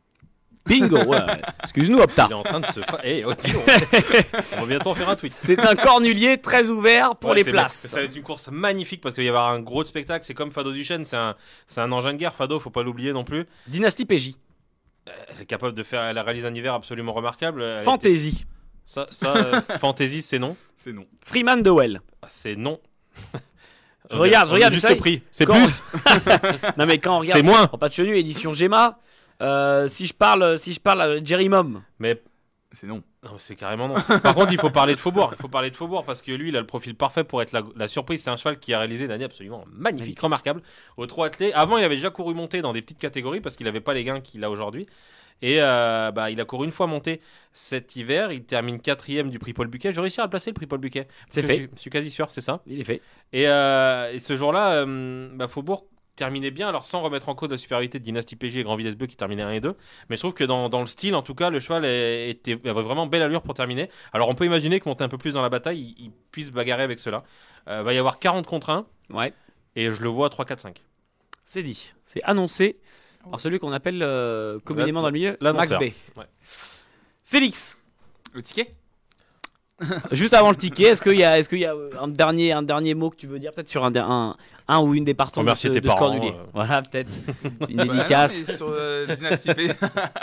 Bingo, 0.66 0.98
ouais. 1.04 1.20
Excuse-nous, 1.64 2.00
Opta. 2.00 2.28
Il 2.30 2.32
est 2.32 2.36
en 2.36 2.44
train 2.44 2.60
de 2.62 2.66
se. 2.68 2.80
fa- 2.80 3.00
Eh, 3.04 3.26
oh, 3.26 3.32
donc. 3.32 3.40
on 4.58 4.62
va 4.62 4.66
bientôt 4.68 4.92
en 4.92 4.94
faire 4.96 5.10
un 5.10 5.16
tweet. 5.16 5.34
C'est 5.34 5.60
un 5.60 5.76
cornulier 5.76 6.38
très 6.38 6.70
ouvert 6.70 7.16
pour 7.18 7.32
Ouais, 7.32 7.38
les 7.38 7.44
places. 7.44 7.88
Ça 7.88 7.98
va 7.98 8.04
être 8.04 8.16
une 8.16 8.24
course 8.24 8.48
magnifique 8.50 9.02
parce 9.02 9.14
qu'il 9.14 9.24
va 9.24 9.26
y 9.26 9.30
avoir 9.30 9.50
un 9.50 9.60
gros 9.60 9.84
spectacle. 9.84 10.24
C'est 10.26 10.34
comme 10.34 10.52
Fado 10.52 10.72
Duchesne, 10.72 11.04
c'est 11.04 11.18
un, 11.18 11.36
c'est 11.68 11.82
un 11.82 11.92
engin 11.92 12.14
de 12.14 12.18
guerre. 12.18 12.34
Fado, 12.34 12.60
faut 12.60 12.70
pas 12.70 12.84
l'oublier 12.84 13.12
non 13.12 13.26
plus. 13.26 13.46
Dynastie 13.68 14.06
PJ. 14.06 14.36
Elle 15.06 15.42
est 15.42 15.46
capable 15.46 15.76
de 15.76 15.84
faire, 15.84 16.02
elle 16.04 16.18
réalise 16.20 16.46
un 16.46 16.54
hiver 16.54 16.74
absolument 16.74 17.14
remarquable. 17.14 17.62
Elle 17.62 17.84
Fantasy. 17.84 18.30
était- 18.30 18.48
Ça, 18.86 19.06
ça 19.10 19.36
euh, 19.36 19.62
fantasy, 19.80 20.22
c'est 20.22 20.40
non. 20.40 20.56
C'est 20.78 20.94
non. 20.94 21.06
Freeman 21.24 21.62
Dowell. 21.64 22.02
C'est 22.28 22.56
non. 22.56 22.80
Je 24.12 24.18
regarde, 24.18 24.50
je 24.50 24.54
regarde, 24.56 24.74
juste 24.74 24.86
savez, 24.86 24.98
prix. 25.00 25.24
C'est 25.32 25.46
quand- 25.46 25.54
plus, 25.56 25.82
Non, 26.78 26.86
mais 26.86 27.00
quand 27.00 27.16
on 27.16 27.20
regarde. 27.22 27.38
c'est 27.40 27.44
moins. 27.44 27.70
En 27.72 27.78
pas 27.78 27.88
de 27.90 27.94
chenu, 27.94 28.16
édition 28.18 28.54
Gemma. 28.54 29.00
euh, 29.42 29.88
si 29.88 30.06
je 30.06 30.14
parle, 30.14 30.58
si 30.60 30.74
je 30.74 30.80
parle 30.80 31.02
à 31.02 31.24
Jerry 31.24 31.48
Mom. 31.50 31.82
Mais 32.00 32.22
C'est 32.74 32.86
non. 32.86 33.02
Non, 33.24 33.32
c'est 33.38 33.56
carrément 33.56 33.88
non. 33.88 33.96
Par 34.22 34.36
contre, 34.36 34.52
il 34.52 34.60
faut 34.60 34.70
parler 34.70 34.96
de 34.96 35.00
Faubourg. 35.00 35.32
Il 35.38 35.42
faut 35.42 35.48
parler 35.48 35.70
de 35.70 35.76
Faubourg 35.76 36.04
parce 36.04 36.22
que 36.22 36.32
lui, 36.32 36.50
il 36.50 36.58
a 36.58 36.60
le 36.60 36.66
profil 36.66 36.94
parfait 36.96 37.24
pour 37.24 37.42
être 37.42 37.54
la, 37.54 37.64
la 37.76 37.88
surprise. 37.88 38.22
C'est 38.22 38.30
un 38.30 38.36
cheval 38.36 38.60
qui 38.60 38.74
a 38.74 38.80
réalisé 38.80 39.06
une 39.06 39.12
année 39.12 39.24
absolument 39.24 39.64
magnifique, 39.72 40.20
remarquable. 40.20 40.62
Au 40.98 41.06
3 41.06 41.28
attelé. 41.28 41.54
Avant, 41.54 41.78
il 41.78 41.84
avait 41.86 41.96
déjà 41.96 42.10
couru 42.10 42.34
monté 42.34 42.62
dans 42.62 42.74
des 42.74 42.82
petites 42.82 43.00
catégories 43.00 43.40
parce 43.40 43.56
qu'il 43.56 43.66
n'avait 43.66 43.82
pas 43.82 43.94
les 43.94 44.04
gains 44.04 44.20
qu'il 44.20 44.44
a 44.44 44.50
aujourd'hui. 44.50 44.88
Et 45.42 45.62
euh, 45.62 46.12
bah, 46.12 46.32
il 46.32 46.40
a 46.40 46.46
couru 46.46 46.66
une 46.66 46.72
fois 46.72 46.88
monté 46.88 47.22
cet 47.54 47.96
hiver. 47.96 48.32
Il 48.32 48.44
termine 48.44 48.80
quatrième 48.80 49.30
du 49.30 49.40
prix 49.40 49.54
Paul 49.54 49.68
Buquet. 49.68 49.92
Je 49.92 49.96
vais 49.96 50.02
réussir 50.02 50.24
à 50.24 50.28
le 50.28 50.30
placer 50.30 50.52
le 50.52 50.56
prix 50.56 50.68
Paul 50.68 50.80
Buquet. 50.80 51.08
C'est 51.30 51.42
fait. 51.42 51.58
Je, 51.58 51.76
je 51.76 51.80
suis 51.80 51.90
quasi 51.90 52.12
sûr, 52.12 52.30
c'est 52.30 52.42
ça. 52.42 52.62
Il 52.68 52.80
est 52.80 52.86
fait. 52.86 53.02
Et, 53.32 53.48
euh, 53.48 54.12
et 54.14 54.20
ce 54.20 54.36
jour-là, 54.36 54.86
euh, 54.86 55.30
bah, 55.34 55.48
Faubourg 55.48 55.86
terminait 56.16 56.52
bien, 56.52 56.70
alors 56.70 56.86
sans 56.86 57.02
remettre 57.02 57.30
en 57.30 57.36
cause 57.36 57.50
la 57.50 57.58
supériorité 57.58 57.98
de 58.00 58.04
Dynasty 58.04 58.36
PG 58.36 58.60
et 58.60 58.64
Grand 58.64 58.76
Vitesse 58.76 58.96
Bleu 58.96 59.08
qui 59.08 59.16
terminaient 59.18 59.42
1 59.44 59.52
et 59.52 59.60
2. 59.60 59.76
Mais 60.10 60.16
je 60.16 60.22
trouve 60.22 60.34
que 60.34 60.44
dans, 60.44 60.70
dans 60.70 60.80
le 60.80 60.86
style, 60.86 61.16
en 61.16 61.22
tout 61.24 61.34
cas, 61.36 61.50
le 61.50 61.60
cheval 61.60 61.86
est- 61.86 62.30
était, 62.30 62.54
avait 62.70 62.82
vraiment 62.84 63.08
belle 63.08 63.24
allure 63.24 63.42
pour 63.42 63.54
terminer. 63.56 63.90
Alors 64.14 64.30
on 64.30 64.36
peut 64.36 64.46
imaginer 64.46 64.80
que 64.80 64.88
monter 64.88 65.04
un 65.04 65.10
peu 65.10 65.18
plus 65.18 65.34
dans 65.34 65.42
la 65.42 65.50
bataille, 65.50 65.80
il, 65.98 66.06
il 66.06 66.12
puisse 66.32 66.52
bagarrer 66.52 66.84
avec 66.84 67.00
cela. 67.00 67.24
Euh, 67.68 67.82
va 67.84 67.94
y 67.94 67.98
avoir 67.98 68.20
40 68.20 68.46
contre 68.46 68.70
1 68.70 68.86
Ouais. 69.10 69.34
et 69.76 69.92
je 69.92 70.02
le 70.02 70.10
vois 70.10 70.28
à 70.28 70.30
3, 70.30 70.46
4, 70.46 70.60
5. 70.62 70.82
C'est 71.46 71.64
dit. 71.64 71.92
C'est 72.06 72.22
annoncé 72.24 72.80
par 73.32 73.40
celui 73.40 73.58
qu'on 73.60 73.72
appelle 73.72 74.02
euh, 74.04 74.60
communément 74.66 75.02
dans 75.02 75.08
le 75.08 75.14
milieu 75.14 75.38
Max. 75.42 75.70
B. 75.80 75.84
Ouais. 76.20 76.26
Félix. 77.24 77.78
Le 78.34 78.42
ticket? 78.42 78.74
Juste 80.12 80.34
avant 80.34 80.52
le 80.52 80.56
ticket, 80.56 80.84
est-ce 80.86 81.02
qu'il 81.02 81.16
y 81.18 81.24
a, 81.24 81.38
est-ce 81.40 81.50
qu'il 81.50 81.60
y 81.60 81.66
a 81.66 81.74
euh, 81.74 81.90
un 82.00 82.08
dernier, 82.08 82.52
un 82.52 82.62
dernier 82.62 82.94
mot 82.94 83.10
que 83.10 83.16
tu 83.16 83.28
veux 83.28 83.40
dire 83.40 83.52
peut-être 83.52 83.68
sur 83.68 83.84
un, 83.84 83.94
un, 83.96 84.38
un 84.68 84.80
ou 84.82 84.94
une 84.94 85.04
des 85.04 85.14
partants 85.16 85.44
de 85.44 85.52
tes 85.54 85.70
de 85.70 85.80
parents, 85.80 85.98
cornulier 85.98 86.32
euh. 86.32 86.44
Voilà, 86.54 86.82
peut-être 86.84 87.10
une 87.70 87.78
dédicace. 87.78 88.46
sur, 88.56 88.68
euh, 88.70 89.06
Dynasty 89.08 89.54
P- 89.54 89.72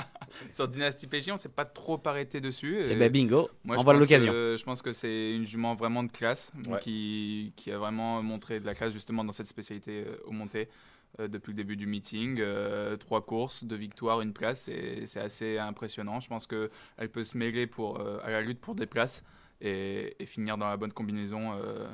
sur 0.53 0.69
Dynasty 0.69 1.07
PJ, 1.09 1.31
on 1.33 1.37
s'est 1.37 1.49
pas 1.49 1.65
trop 1.65 2.01
arrêté 2.07 2.41
dessus. 2.41 2.79
Et 2.81 2.93
Et 2.93 2.97
ben 2.97 3.11
bingo, 3.11 3.51
moi, 3.65 3.77
on 3.77 3.81
je 3.81 3.85
voit 3.85 3.93
pense 3.95 4.01
l'occasion. 4.03 4.33
que- 4.33 4.57
Je 4.59 4.65
pense 4.65 4.83
que 4.83 4.93
c'est 4.93 5.33
une 5.35 5.47
jument 5.47 5.75
vraiment 5.75 6.05
de 6.05 6.13
classe 6.13 6.53
Ouais. 6.69 6.79
qui, 6.81 7.53
qui 7.57 7.73
a 7.73 7.79
vraiment 7.79 8.23
montré 8.23 8.61
de 8.61 8.67
la 8.67 8.75
classe 8.75 8.93
justement 8.93 9.25
dans 9.25 9.33
cette 9.33 9.47
spécialité 9.49 10.05
euh, 10.07 10.17
au 10.27 10.31
monté 10.33 10.69
euh, 11.19 11.27
depuis 11.29 11.51
le 11.51 11.57
début 11.57 11.77
du 11.77 11.87
meeting. 11.87 12.39
Euh, 12.41 12.97
trois 12.97 13.21
courses, 13.27 13.65
deux 13.65 13.77
victoires, 13.77 14.21
une 14.21 14.33
place, 14.33 14.69
et 14.69 15.03
c'est 15.07 15.21
assez 15.21 15.59
impressionnant. 15.59 16.21
Je 16.21 16.29
pense 16.29 16.47
qu'elle 16.47 17.09
peut 17.13 17.25
se 17.25 17.37
mêler 17.37 17.67
pour, 17.67 18.01
euh, 18.01 18.19
à 18.25 18.31
la 18.31 18.43
lutte 18.43 18.61
pour 18.61 18.77
des 18.77 18.87
places 18.87 19.25
et, 19.61 20.17
et 20.23 20.27
finir 20.27 20.57
dans 20.59 20.69
la 20.69 20.77
bonne 20.77 20.93
combinaison 20.93 21.53
euh, 21.55 21.89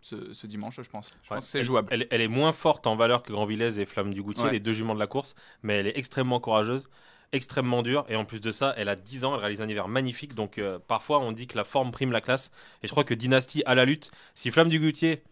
ce, 0.00 0.32
ce 0.32 0.46
dimanche, 0.46 0.76
je 0.82 0.88
pense. 0.88 1.08
Je 1.22 1.30
Ouais. 1.30 1.36
pense 1.36 1.46
que 1.46 1.50
c'est 1.50 1.62
jouable. 1.62 1.88
Elle, 1.90 2.06
elle 2.10 2.20
est 2.20 2.28
moins 2.28 2.52
forte 2.52 2.86
en 2.86 2.96
valeur 2.96 3.22
que 3.22 3.32
Grand 3.32 3.46
Villez 3.46 3.80
et 3.80 3.86
Flamme 3.86 4.12
du 4.14 4.22
Goutier, 4.22 4.44
Ouais. 4.44 4.52
les 4.52 4.60
deux 4.60 4.72
juments 4.72 4.94
de 4.94 5.00
la 5.00 5.06
course, 5.06 5.34
mais 5.62 5.74
elle 5.78 5.86
est 5.86 5.96
extrêmement 5.98 6.38
courageuse, 6.40 6.88
extrêmement 7.32 7.82
dure, 7.82 8.04
et 8.08 8.14
en 8.16 8.24
plus 8.24 8.40
de 8.40 8.52
ça, 8.52 8.72
elle 8.76 8.88
a 8.88 8.94
10 8.96 9.24
ans, 9.24 9.34
elle 9.34 9.40
réalise 9.40 9.60
un 9.62 9.68
hiver 9.68 9.88
magnifique, 9.88 10.34
donc 10.34 10.58
euh, 10.58 10.78
parfois 10.78 11.18
on 11.20 11.32
dit 11.32 11.46
que 11.48 11.56
la 11.56 11.64
forme 11.64 11.90
prime 11.90 12.12
la 12.12 12.20
classe, 12.20 12.50
et 12.82 12.86
je 12.86 12.92
crois 12.92 13.02
que 13.04 13.14
Dynasty 13.14 13.62
à 13.66 13.74
la 13.74 13.84
lutte, 13.84 14.10
si 14.34 14.50
Flamme 14.52 14.68
du 14.68 14.78
Goutier 14.78 15.22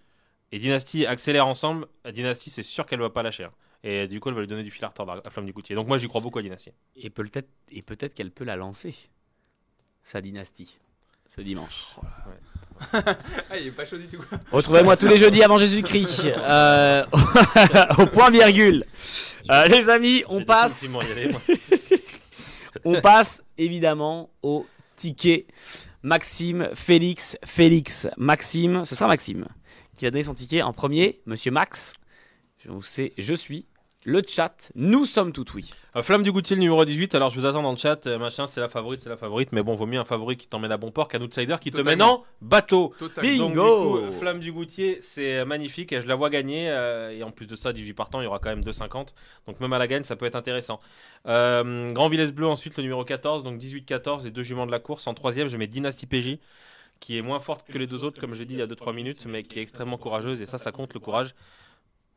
et 0.51 0.59
Dynasty 0.59 1.07
accélèrent 1.07 1.47
ensemble, 1.47 1.87
Dynasty 2.13 2.51
c'est 2.51 2.63
sûr 2.65 2.85
qu'elle 2.87 2.99
va 3.01 3.11
pas 3.11 3.23
lâcher. 3.23 3.45
hein. 3.45 3.53
Et 3.87 4.09
du 4.09 4.19
coup, 4.19 4.31
elle 4.31 4.35
va 4.35 4.41
lui 4.41 4.47
donner 4.49 4.63
du 4.63 4.71
fil 4.71 4.83
à 4.85 4.89
retordre 4.89 5.21
à 5.25 5.31
Flamme 5.31 5.45
du 5.45 5.53
Goutier. 5.53 5.77
Donc 5.77 5.87
moi, 5.87 5.99
j'y 5.99 6.09
crois 6.09 6.23
beaucoup 6.23 6.39
à 6.39 6.43
Dynasty. 6.43 6.71
Et 6.97 7.11
peut-être, 7.11 7.49
et 7.71 7.83
peut-être 7.83 8.15
qu'elle 8.15 8.31
peut 8.31 8.45
la 8.45 8.57
lancer, 8.57 8.95
sa 10.03 10.21
dynastie, 10.23 10.79
ce 11.27 11.41
dimanche. 11.41 11.87
Ah, 12.93 13.57
il 13.59 13.69
est 13.69 13.71
pas 13.71 13.87
chaud 13.87 13.97
du 13.97 14.09
tout. 14.09 14.23
Retrouvez-moi 14.51 14.97
tous 14.97 15.07
les 15.07 15.17
jeudis 15.17 15.43
avant 15.43 15.59
Jésus-Christ, 15.59 16.25
euh, 16.37 17.05
au 17.99 18.07
point 18.07 18.31
virgule. 18.31 18.85
Euh, 19.51 19.65
les 19.67 19.89
amis, 19.89 20.25
on 20.29 20.45
passe, 20.45 20.95
on 22.85 23.01
passe 23.01 23.43
évidemment 23.57 24.29
au 24.43 24.67
ticket. 24.97 25.47
Maxime, 26.03 26.69
Félix, 26.75 27.39
Félix, 27.45 28.07
Maxime, 28.19 28.85
ce 28.85 28.95
sera 28.95 29.09
Maxime 29.09 29.47
qui 29.95 30.07
a 30.07 30.11
donné 30.11 30.25
son 30.25 30.35
ticket 30.35 30.63
en 30.63 30.73
premier. 30.73 31.21
Monsieur 31.27 31.51
Max, 31.51 31.95
je 32.59 32.71
vous 32.71 32.83
sais, 32.83 33.13
je 33.17 33.35
suis 33.35 33.67
le 34.05 34.23
chat. 34.27 34.71
Nous 34.75 35.07
sommes 35.07 35.33
tout 35.33 35.45
oui. 35.55 35.71
Euh, 35.97 36.03
Flamme 36.03 36.23
du 36.23 36.31
Goutier, 36.31 36.57
le 36.57 36.61
numéro 36.61 36.85
18. 36.85 37.15
Alors, 37.15 37.31
je 37.31 37.39
vous 37.41 37.47
attends 37.47 37.63
dans 37.63 37.71
le 37.73 37.79
chat. 37.79 38.07
euh, 38.07 38.19
machin, 38.19 38.47
c'est 38.47 38.61
la 38.61 38.69
favorite, 38.69 39.01
c'est 39.01 39.09
la 39.09 39.17
favorite. 39.17 39.51
Mais 39.53 39.63
bon, 39.63 39.75
vaut 39.75 39.87
mieux 39.87 39.99
un 39.99 40.05
favori 40.05 40.37
qui 40.37 40.47
t'emmène 40.47 40.73
à 40.73 40.77
bon 40.77 40.91
port 40.91 41.09
qu'un 41.09 41.21
outsider 41.23 41.57
qui 41.61 41.71
te 41.71 41.81
mène 41.81 42.03
en 42.03 42.23
bateau. 42.41 42.93
Totalement. 42.99 43.49
Bingo. 43.49 43.49
Donc, 43.49 43.53
du 43.53 43.89
coup, 43.89 43.99
euh, 43.99 44.11
Flamme 44.13 44.41
du 44.41 44.53
Goutier, 44.53 44.99
c'est 45.01 45.39
euh, 45.39 45.45
magnifique 45.45 45.93
et 45.93 46.01
je 46.01 46.07
la 46.07 46.15
vois 46.15 46.31
gagner. 46.31 46.69
euh, 46.71 47.11
et 47.11 47.23
en 47.23 47.31
plus 47.31 47.47
de 47.47 47.57
ça, 47.57 47.73
18 47.73 47.95
partants, 47.95 48.21
il 48.21 48.25
y 48.25 48.27
aura 48.27 48.39
quand 48.39 48.51
même 48.51 48.63
2,50. 48.63 49.15
Donc, 49.47 49.61
même 49.61 49.73
à 49.73 49.79
la 49.79 49.87
gagne, 49.87 50.05
ça 50.05 50.17
peut 50.17 50.27
être 50.27 50.37
intéressant. 50.37 50.81
Euh, 51.27 51.93
Grand 51.93 52.09
Villesse 52.09 52.33
Bleu, 52.33 52.47
ensuite, 52.47 52.77
le 52.77 52.83
numéro 52.83 53.05
14. 53.05 53.43
Donc, 53.45 53.59
18-14, 53.59 54.25
les 54.25 54.31
deux 54.31 54.43
juments 54.43 54.67
de 54.67 54.73
la 54.73 54.81
course. 54.81 55.07
En 55.07 55.15
troisième, 55.15 55.49
je 55.49 55.57
mets 55.57 55.67
Dynasty 55.67 56.07
PJ, 56.07 56.39
qui 57.01 57.17
est 57.17 57.23
moins 57.23 57.41
forte 57.41 57.67
que 57.71 57.79
les 57.79 57.87
deux 57.87 58.05
autres, 58.05 58.21
comme 58.21 58.35
j'ai 58.35 58.45
dit 58.45 58.55
il 58.55 58.59
y 58.61 58.63
a 58.63 58.67
2-3 58.67 58.93
minutes, 58.95 59.25
mais 59.27 59.43
qui 59.45 59.59
est 59.59 59.63
extrêmement 59.63 59.97
courageuse. 59.97 60.41
Et 60.43 60.47
ça, 60.47 60.59
ça 60.59 60.73
compte 60.73 60.93
le 60.95 61.01
courage. 61.01 61.35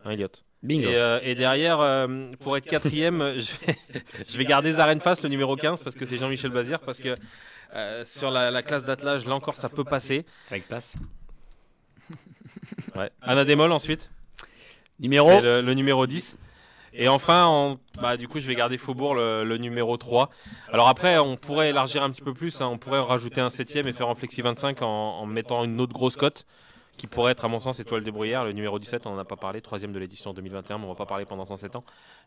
Hein, 0.07 0.11
Elliot 0.11 0.29
Bingo. 0.63 0.89
et, 0.89 0.95
euh, 0.95 1.19
et 1.21 1.35
derrière, 1.35 1.79
euh, 1.81 2.31
pour 2.41 2.55
être 2.57 2.65
quatrième, 2.65 3.19
je 3.37 3.51
vais, 3.65 3.77
je 4.27 4.37
vais 4.37 4.45
garder 4.45 4.71
Zaren 4.73 4.99
Face, 5.01 5.21
le 5.21 5.29
numéro 5.29 5.55
15, 5.55 5.81
parce 5.81 5.95
que 5.95 6.05
c'est 6.05 6.17
Jean-Michel 6.17 6.51
Bazir, 6.51 6.79
parce 6.79 6.99
que 6.99 7.15
euh, 7.75 8.03
sur 8.05 8.31
la, 8.31 8.49
la 8.51 8.63
classe 8.63 8.83
d'attelage, 8.85 9.25
là 9.25 9.35
encore, 9.35 9.55
ça 9.55 9.69
peut 9.69 9.83
passer. 9.83 10.25
Avec 10.49 10.67
place. 10.67 10.97
Ouais. 12.95 13.11
Anna 13.21 13.45
Démol 13.45 13.71
ensuite, 13.71 14.09
Numéro. 14.99 15.39
le, 15.41 15.61
le 15.61 15.73
numéro 15.73 16.07
10. 16.07 16.39
Et 16.93 17.07
enfin, 17.07 17.45
on- 17.47 17.79
bah, 18.01 18.17
du 18.17 18.27
coup, 18.27 18.39
je 18.39 18.47
vais 18.47 18.55
garder 18.55 18.77
Faubourg, 18.79 19.13
le, 19.13 19.43
le 19.43 19.57
numéro 19.57 19.97
3. 19.97 20.29
Alors 20.73 20.87
après, 20.87 21.19
on 21.19 21.37
pourrait 21.37 21.69
élargir 21.69 22.01
un 22.01 22.09
petit 22.09 22.23
peu 22.23 22.33
plus, 22.33 22.59
hein, 22.61 22.67
on 22.71 22.77
pourrait 22.79 22.99
rajouter 23.01 23.39
un 23.41 23.51
septième 23.51 23.87
et 23.87 23.93
faire 23.93 24.07
en 24.07 24.15
flexi 24.15 24.41
25 24.41 24.81
en, 24.81 24.87
en 24.87 25.25
mettant 25.27 25.63
une 25.63 25.79
autre 25.79 25.93
grosse 25.93 26.15
cote. 26.15 26.45
Qui 26.97 27.05
pourrait 27.07 27.31
être, 27.33 27.45
à 27.45 27.47
mon 27.47 27.59
sens, 27.59 27.79
étoile 27.79 28.03
de 28.03 28.09
bruyère. 28.09 28.43
Le 28.43 28.53
numéro 28.53 28.79
17, 28.79 29.05
on 29.05 29.11
n'en 29.11 29.19
a 29.19 29.23
pas 29.25 29.35
parlé, 29.35 29.61
troisième 29.61 29.91
de 29.93 29.99
l'édition 29.99 30.33
2021, 30.33 30.79
mais 30.79 30.85
on 30.85 30.89
va 30.89 30.95
pas 30.95 31.05
parler 31.05 31.25
pendant 31.25 31.45
107 31.45 31.75
ans. 31.75 31.83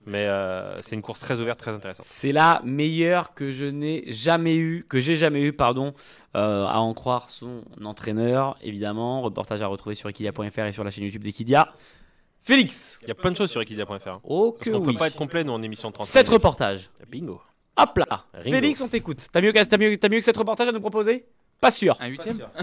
Mais 0.06 0.26
euh, 0.26 0.76
c'est 0.78 0.94
une 0.94 1.02
course 1.02 1.18
très 1.20 1.40
ouverte, 1.40 1.59
très 1.59 1.72
intéressante. 1.72 2.06
C'est 2.06 2.30
la 2.33 2.61
meilleure 2.64 3.35
que 3.35 3.50
je 3.50 3.64
n'ai 3.64 4.04
jamais 4.12 4.56
eu, 4.56 4.85
que 4.88 5.00
j'ai 5.00 5.16
jamais 5.16 5.42
eu, 5.42 5.52
pardon, 5.52 5.92
euh, 6.37 6.66
à 6.66 6.78
en 6.78 6.94
croire 6.94 7.30
son 7.30 7.64
entraîneur, 7.85 8.56
évidemment. 8.62 9.22
Reportage 9.22 9.61
à 9.61 9.66
retrouver 9.66 9.96
sur 9.96 10.09
equidia.fr 10.09 10.61
et 10.61 10.72
sur 10.72 10.85
la 10.85 10.90
chaîne 10.92 11.04
YouTube 11.04 11.24
d'Equidia. 11.24 11.72
Félix. 12.42 12.98
Il 13.02 13.09
y 13.09 13.11
a 13.11 13.14
plein 13.14 13.33
de 13.33 13.37
choses 13.37 13.50
sur 13.50 13.61
equidia.fr. 13.61 14.20
Oh 14.24 14.52
Parce 14.52 14.70
qu'on 14.70 14.78
oui. 14.78 14.92
peut 14.92 14.98
pas 14.98 15.09
être 15.09 15.16
complet, 15.16 15.44
nous, 15.44 15.52
en 15.52 15.62
émission 15.62 15.90
30 15.92 16.06
Sept 16.06 16.26
minutes. 16.26 16.33
reportages. 16.42 16.90
Bingo. 17.11 17.40
Hop 17.76 17.98
là. 17.98 18.24
Ringo. 18.35 18.50
Félix, 18.50 18.80
on 18.80 18.88
t'écoute. 18.88 19.26
T'as 19.33 19.40
mieux, 19.40 19.52
que- 19.52 19.62
t'as 19.64 19.76
mieux, 19.78 19.96
t'as 19.96 20.09
mieux 20.09 20.18
que 20.18 20.24
cette 20.24 20.37
reportage 20.37 20.68
à 20.68 20.72
nous 20.72 20.80
proposer? 20.80 21.26
Pas 21.61 21.70
sûr. 21.70 21.96
Un 22.01 22.07
huitième 22.09 22.38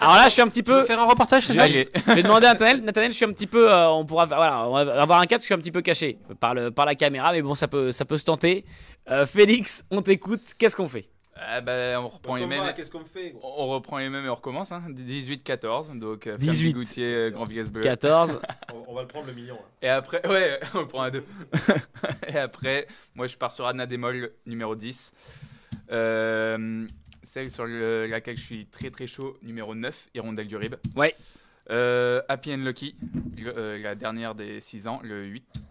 Alors 0.00 0.16
là, 0.16 0.24
je 0.24 0.30
suis 0.30 0.42
un 0.42 0.48
petit 0.48 0.62
peu. 0.64 0.84
faire 0.84 1.00
un 1.00 1.06
reportage, 1.06 1.46
c'est 1.46 1.52
ça. 1.52 1.68
Je 1.68 1.84
vais 2.14 2.22
demander 2.22 2.46
à 2.46 2.52
Nathanaël. 2.52 2.80
Nathanaël, 2.82 3.12
je 3.12 3.16
suis 3.16 3.24
un 3.24 3.32
petit 3.32 3.46
peu. 3.46 3.72
euh, 3.72 3.88
on 3.90 4.04
pourra 4.04 4.26
voilà, 4.26 4.66
on 4.68 4.72
va 4.72 5.00
avoir 5.00 5.20
un 5.20 5.26
cadre, 5.26 5.42
je 5.42 5.46
suis 5.46 5.54
un 5.54 5.58
petit 5.58 5.70
peu 5.70 5.80
caché 5.82 6.18
par, 6.40 6.54
le, 6.54 6.70
par 6.70 6.86
la 6.86 6.96
caméra, 6.96 7.30
mais 7.32 7.42
bon, 7.42 7.54
ça 7.54 7.68
peut, 7.68 7.92
ça 7.92 8.04
peut 8.04 8.18
se 8.18 8.24
tenter. 8.24 8.64
Euh, 9.10 9.26
Félix, 9.26 9.84
on 9.90 10.02
t'écoute. 10.02 10.42
Qu'est-ce 10.58 10.74
qu'on 10.74 10.88
fait? 10.88 11.08
Ah 11.36 11.60
bah, 11.60 12.00
on 12.00 12.08
reprend 12.08 12.36
les 12.36 12.46
mêmes. 12.46 12.72
Qu'est-ce 12.74 12.90
qu'on 12.90 13.04
fait 13.04 13.34
On 13.42 13.66
reprend 13.66 13.98
les 13.98 14.08
mêmes 14.08 14.24
et 14.24 14.28
on 14.28 14.34
recommence. 14.34 14.72
Hein. 14.72 14.82
18-14. 14.90 15.98
Donc, 15.98 16.26
euh, 16.26 16.36
18. 16.36 16.54
Fermi 16.54 16.72
Goutier, 16.72 17.14
euh, 17.14 17.30
Grand 17.30 17.44
Villas 17.44 17.70
Bleu. 17.70 17.82
14. 17.82 18.40
On 18.88 18.94
va 18.94 19.02
le 19.02 19.08
prendre 19.08 19.26
le 19.26 19.32
million. 19.34 19.58
Et 19.82 19.88
après, 19.88 20.26
ouais, 20.28 20.60
on 20.74 20.80
le 20.80 20.86
prend 20.88 21.02
à 21.02 21.10
deux. 21.10 21.24
et 22.28 22.38
après, 22.38 22.86
moi 23.14 23.26
je 23.26 23.36
pars 23.36 23.52
sur 23.52 23.66
Anna 23.66 23.86
Démol, 23.86 24.32
numéro 24.46 24.74
10. 24.76 25.12
Euh, 25.90 26.86
celle 27.24 27.50
sur 27.50 27.64
le- 27.66 28.06
laquelle 28.06 28.36
je 28.36 28.42
suis 28.42 28.66
très 28.66 28.90
très 28.90 29.06
chaud, 29.06 29.36
numéro 29.42 29.74
9, 29.74 30.08
Hirondelle 30.14 30.46
du 30.48 30.56
Rib. 30.56 30.74
Ouais. 30.96 31.14
Euh, 31.70 32.20
Happy 32.28 32.52
and 32.52 32.58
Lucky, 32.58 32.94
le- 33.38 33.56
euh, 33.56 33.78
la 33.78 33.94
dernière 33.94 34.34
des 34.34 34.60
6 34.60 34.86
ans, 34.86 35.00
le 35.02 35.24
8. 35.24 35.62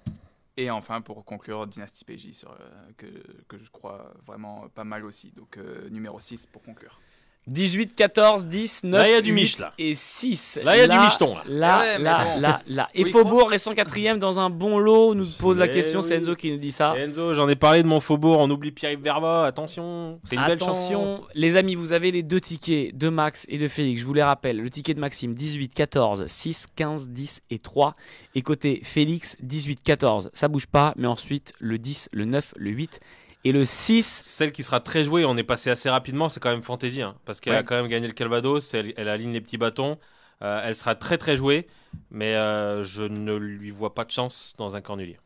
Et 0.57 0.69
enfin, 0.69 1.01
pour 1.01 1.25
conclure, 1.25 1.65
Dynasty 1.65 2.05
PJ, 2.05 2.31
sur, 2.31 2.51
euh, 2.51 2.55
que, 2.97 3.07
que 3.47 3.57
je 3.57 3.69
crois 3.71 4.13
vraiment 4.25 4.67
pas 4.75 4.83
mal 4.83 5.03
aussi. 5.05 5.31
Donc 5.31 5.57
euh, 5.57 5.89
numéro 5.89 6.19
6 6.19 6.45
pour 6.45 6.61
conclure. 6.61 6.99
18, 7.47 7.93
14, 7.95 8.45
10, 8.45 8.83
9, 8.85 9.01
Là, 9.01 9.07
il 9.09 9.11
y 9.11 9.15
a 9.15 9.21
du 9.21 9.31
8 9.31 9.33
mich, 9.33 9.57
là. 9.59 9.73
et 9.77 9.93
6. 9.95 10.59
Là, 10.63 10.75
il 10.77 10.79
y 10.79 10.83
a 10.83 10.87
du 10.87 10.97
micheton, 10.97 11.35
là. 11.35 11.43
Là, 11.45 11.79
Ouais, 11.79 11.97
mais 11.97 12.03
là, 12.03 12.23
bon. 12.23 12.39
là, 12.41 12.61
là. 12.67 12.89
Et 12.93 13.03
Oui, 13.03 13.11
Faubourg 13.11 13.53
est 13.53 13.57
104ème 13.57 14.17
dans 14.17 14.39
un 14.39 14.49
bon 14.49 14.79
lot, 14.79 15.13
nous 15.13 15.27
pose 15.39 15.57
la 15.57 15.67
question. 15.67 16.01
C'est. 16.01 16.15
Enzo 16.15 16.35
qui 16.35 16.51
nous 16.51 16.57
dit 16.57 16.71
ça. 16.71 16.93
Enzo, 16.97 17.33
j'en 17.33 17.49
ai 17.49 17.55
parlé 17.55 17.83
de 17.83 17.87
mon 17.87 17.99
faubourg, 17.99 18.37
on 18.39 18.49
oublie 18.49 18.71
Pierre-Yves 18.71 19.01
Verba, 19.03 19.45
attention, 19.45 20.19
c'est 20.23 20.35
une 20.35 20.45
belle 20.45 20.59
chance. 20.59 20.85
Attention, 20.89 21.23
les 21.35 21.55
amis, 21.57 21.75
vous 21.75 21.91
avez 21.91 22.11
les 22.11 22.23
deux 22.23 22.39
tickets 22.39 22.97
de 22.97 23.09
Max 23.09 23.45
et 23.49 23.57
de 23.57 23.67
Félix. 23.67 24.01
Je 24.01 24.05
vous 24.05 24.13
les 24.13 24.23
rappelle. 24.23 24.61
Le 24.61 24.69
ticket 24.69 24.93
de 24.93 24.99
Maxime 25.01 25.35
18, 25.35 25.73
14, 25.73 26.25
6, 26.27 26.67
15, 26.75 27.09
10 27.09 27.41
et 27.49 27.59
3. 27.59 27.95
Et 28.35 28.41
côté 28.41 28.79
Félix 28.83 29.35
18, 29.41 29.83
14. 29.83 30.29
Ça 30.33 30.47
bouge 30.47 30.67
pas, 30.67 30.93
mais 30.95 31.07
ensuite 31.07 31.53
le 31.59 31.77
10, 31.77 32.09
le 32.13 32.25
9, 32.25 32.53
le 32.57 32.71
8 32.71 32.99
et 33.43 33.51
le 33.51 33.65
6. 33.65 34.05
Celle 34.05 34.51
qui 34.51 34.63
sera 34.63 34.79
très 34.79 35.03
jouée, 35.03 35.25
on 35.25 35.37
est 35.37 35.43
passé 35.43 35.69
assez 35.69 35.89
rapidement, 35.89 36.29
c'est 36.29 36.39
quand 36.39 36.49
même 36.51 36.63
Fantasy, 36.63 37.01
hein, 37.01 37.15
parce 37.25 37.39
qu'elle 37.41 37.55
a 37.55 37.63
quand 37.63 37.75
même 37.75 37.87
gagné 37.87 38.07
le 38.07 38.13
Calvados, 38.13 38.73
elle, 38.73 38.93
elle 38.97 39.09
aligne 39.09 39.33
les 39.33 39.41
petits 39.41 39.57
bâtons, 39.57 39.97
euh, 40.41 40.61
elle 40.63 40.75
sera 40.75 40.95
très 40.95 41.17
très 41.17 41.37
jouée, 41.37 41.67
mais 42.11 42.35
euh, 42.35 42.83
je 42.83 43.03
ne 43.03 43.33
lui 43.35 43.71
vois 43.71 43.93
pas 43.93 44.05
de 44.05 44.11
chance 44.11 44.53
dans 44.57 44.75
un 44.75 44.81
cornulier. 44.81 45.19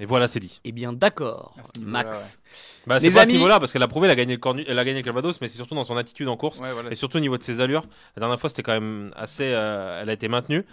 Et 0.00 0.04
voilà, 0.06 0.28
c'est 0.28 0.38
dit. 0.38 0.60
Eh 0.62 0.70
bien, 0.70 0.92
d'accord, 0.92 1.56
À 1.58 1.62
Max. 1.80 2.38
Bah, 2.86 3.00
Les 3.00 3.10
c'est 3.10 3.14
pas 3.14 3.20
à 3.20 3.22
amis- 3.24 3.32
ce 3.32 3.36
niveau-là, 3.36 3.58
parce 3.58 3.72
qu'elle 3.72 3.82
a 3.82 3.88
prouvé, 3.88 4.06
elle 4.06 4.12
a 4.12 4.14
gagné 4.14 4.34
le, 4.34 4.38
cornu- 4.40 4.64
elle 4.68 4.78
a 4.78 4.84
gagné 4.84 5.00
le 5.00 5.04
Calvados, 5.04 5.40
mais 5.40 5.48
c'est 5.48 5.56
surtout 5.56 5.74
dans 5.74 5.82
son 5.82 5.96
attitude 5.96 6.28
en 6.28 6.36
course. 6.36 6.60
Ouais, 6.60 6.72
voilà. 6.72 6.92
Et 6.92 6.94
surtout 6.94 7.16
au 7.16 7.20
niveau 7.20 7.36
de 7.36 7.42
ses 7.42 7.60
allures, 7.60 7.82
la 8.14 8.20
dernière 8.20 8.38
fois 8.38 8.48
c'était 8.48 8.62
quand 8.62 8.74
même 8.74 9.12
assez. 9.16 9.42
euh, 9.52 10.00
elle 10.00 10.08
a 10.08 10.12
été 10.12 10.28
maintenue, 10.28 10.64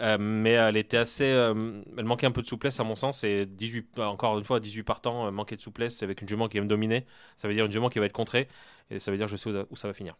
mais 0.00 0.50
elle 0.52 0.76
était 0.76 0.96
assez. 0.96 1.24
euh, 1.24 1.82
elle 1.96 2.04
manquait 2.04 2.26
un 2.26 2.30
peu 2.30 2.42
de 2.42 2.46
souplesse 2.46 2.78
à 2.80 2.84
mon 2.84 2.94
sens. 2.94 3.24
Et 3.24 3.46
18, 3.46 3.98
encore 4.00 4.38
une 4.38 4.44
fois, 4.44 4.60
18 4.60 4.82
partants, 4.82 5.26
euh, 5.26 5.30
manquer 5.30 5.56
de 5.56 5.60
souplesse 5.60 6.02
avec 6.02 6.22
une 6.22 6.28
jument 6.28 6.48
qui 6.48 6.58
va 6.58 6.64
me 6.64 6.68
dominer. 6.68 7.04
Ça 7.36 7.48
veut 7.48 7.54
dire 7.54 7.66
une 7.66 7.72
jument 7.72 7.88
qui 7.88 7.98
va 7.98 8.06
être 8.06 8.12
contrée. 8.12 8.48
Et 8.90 8.98
ça 8.98 9.10
veut 9.10 9.16
dire 9.16 9.26
que 9.26 9.32
je 9.32 9.36
sais 9.36 9.50
où, 9.50 9.66
où 9.70 9.76
ça 9.76 9.88
va 9.88 9.94
finir. 9.94 10.16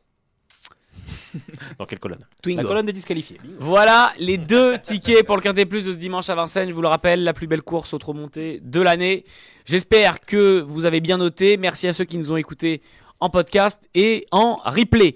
Dans 1.78 1.86
quelle 1.86 2.00
colonne? 2.00 2.24
Twingo. 2.42 2.62
La 2.62 2.68
colonne 2.68 2.86
des 2.86 2.92
disqualifiés. 2.92 3.38
Voilà 3.58 4.12
les 4.18 4.38
deux 4.38 4.78
tickets 4.78 5.24
pour 5.24 5.36
le 5.36 5.42
Quintet 5.42 5.66
Plus 5.66 5.84
de 5.86 5.92
ce 5.92 5.96
dimanche 5.96 6.28
à 6.28 6.34
Vincennes. 6.34 6.68
Je 6.68 6.74
vous 6.74 6.82
le 6.82 6.88
rappelle, 6.88 7.22
la 7.22 7.32
plus 7.32 7.46
belle 7.46 7.62
course 7.62 7.94
au 7.94 7.98
remontée 7.98 8.60
de 8.62 8.80
l'année. 8.80 9.24
J'espère 9.64 10.20
que 10.20 10.60
vous 10.60 10.86
avez 10.86 11.00
bien 11.00 11.18
noté. 11.18 11.56
Merci 11.56 11.86
à 11.86 11.92
ceux 11.92 12.04
qui 12.04 12.18
nous 12.18 12.32
ont 12.32 12.36
écoutés 12.36 12.82
en 13.20 13.30
podcast 13.30 13.88
et 13.94 14.26
en 14.30 14.56
replay. 14.64 15.14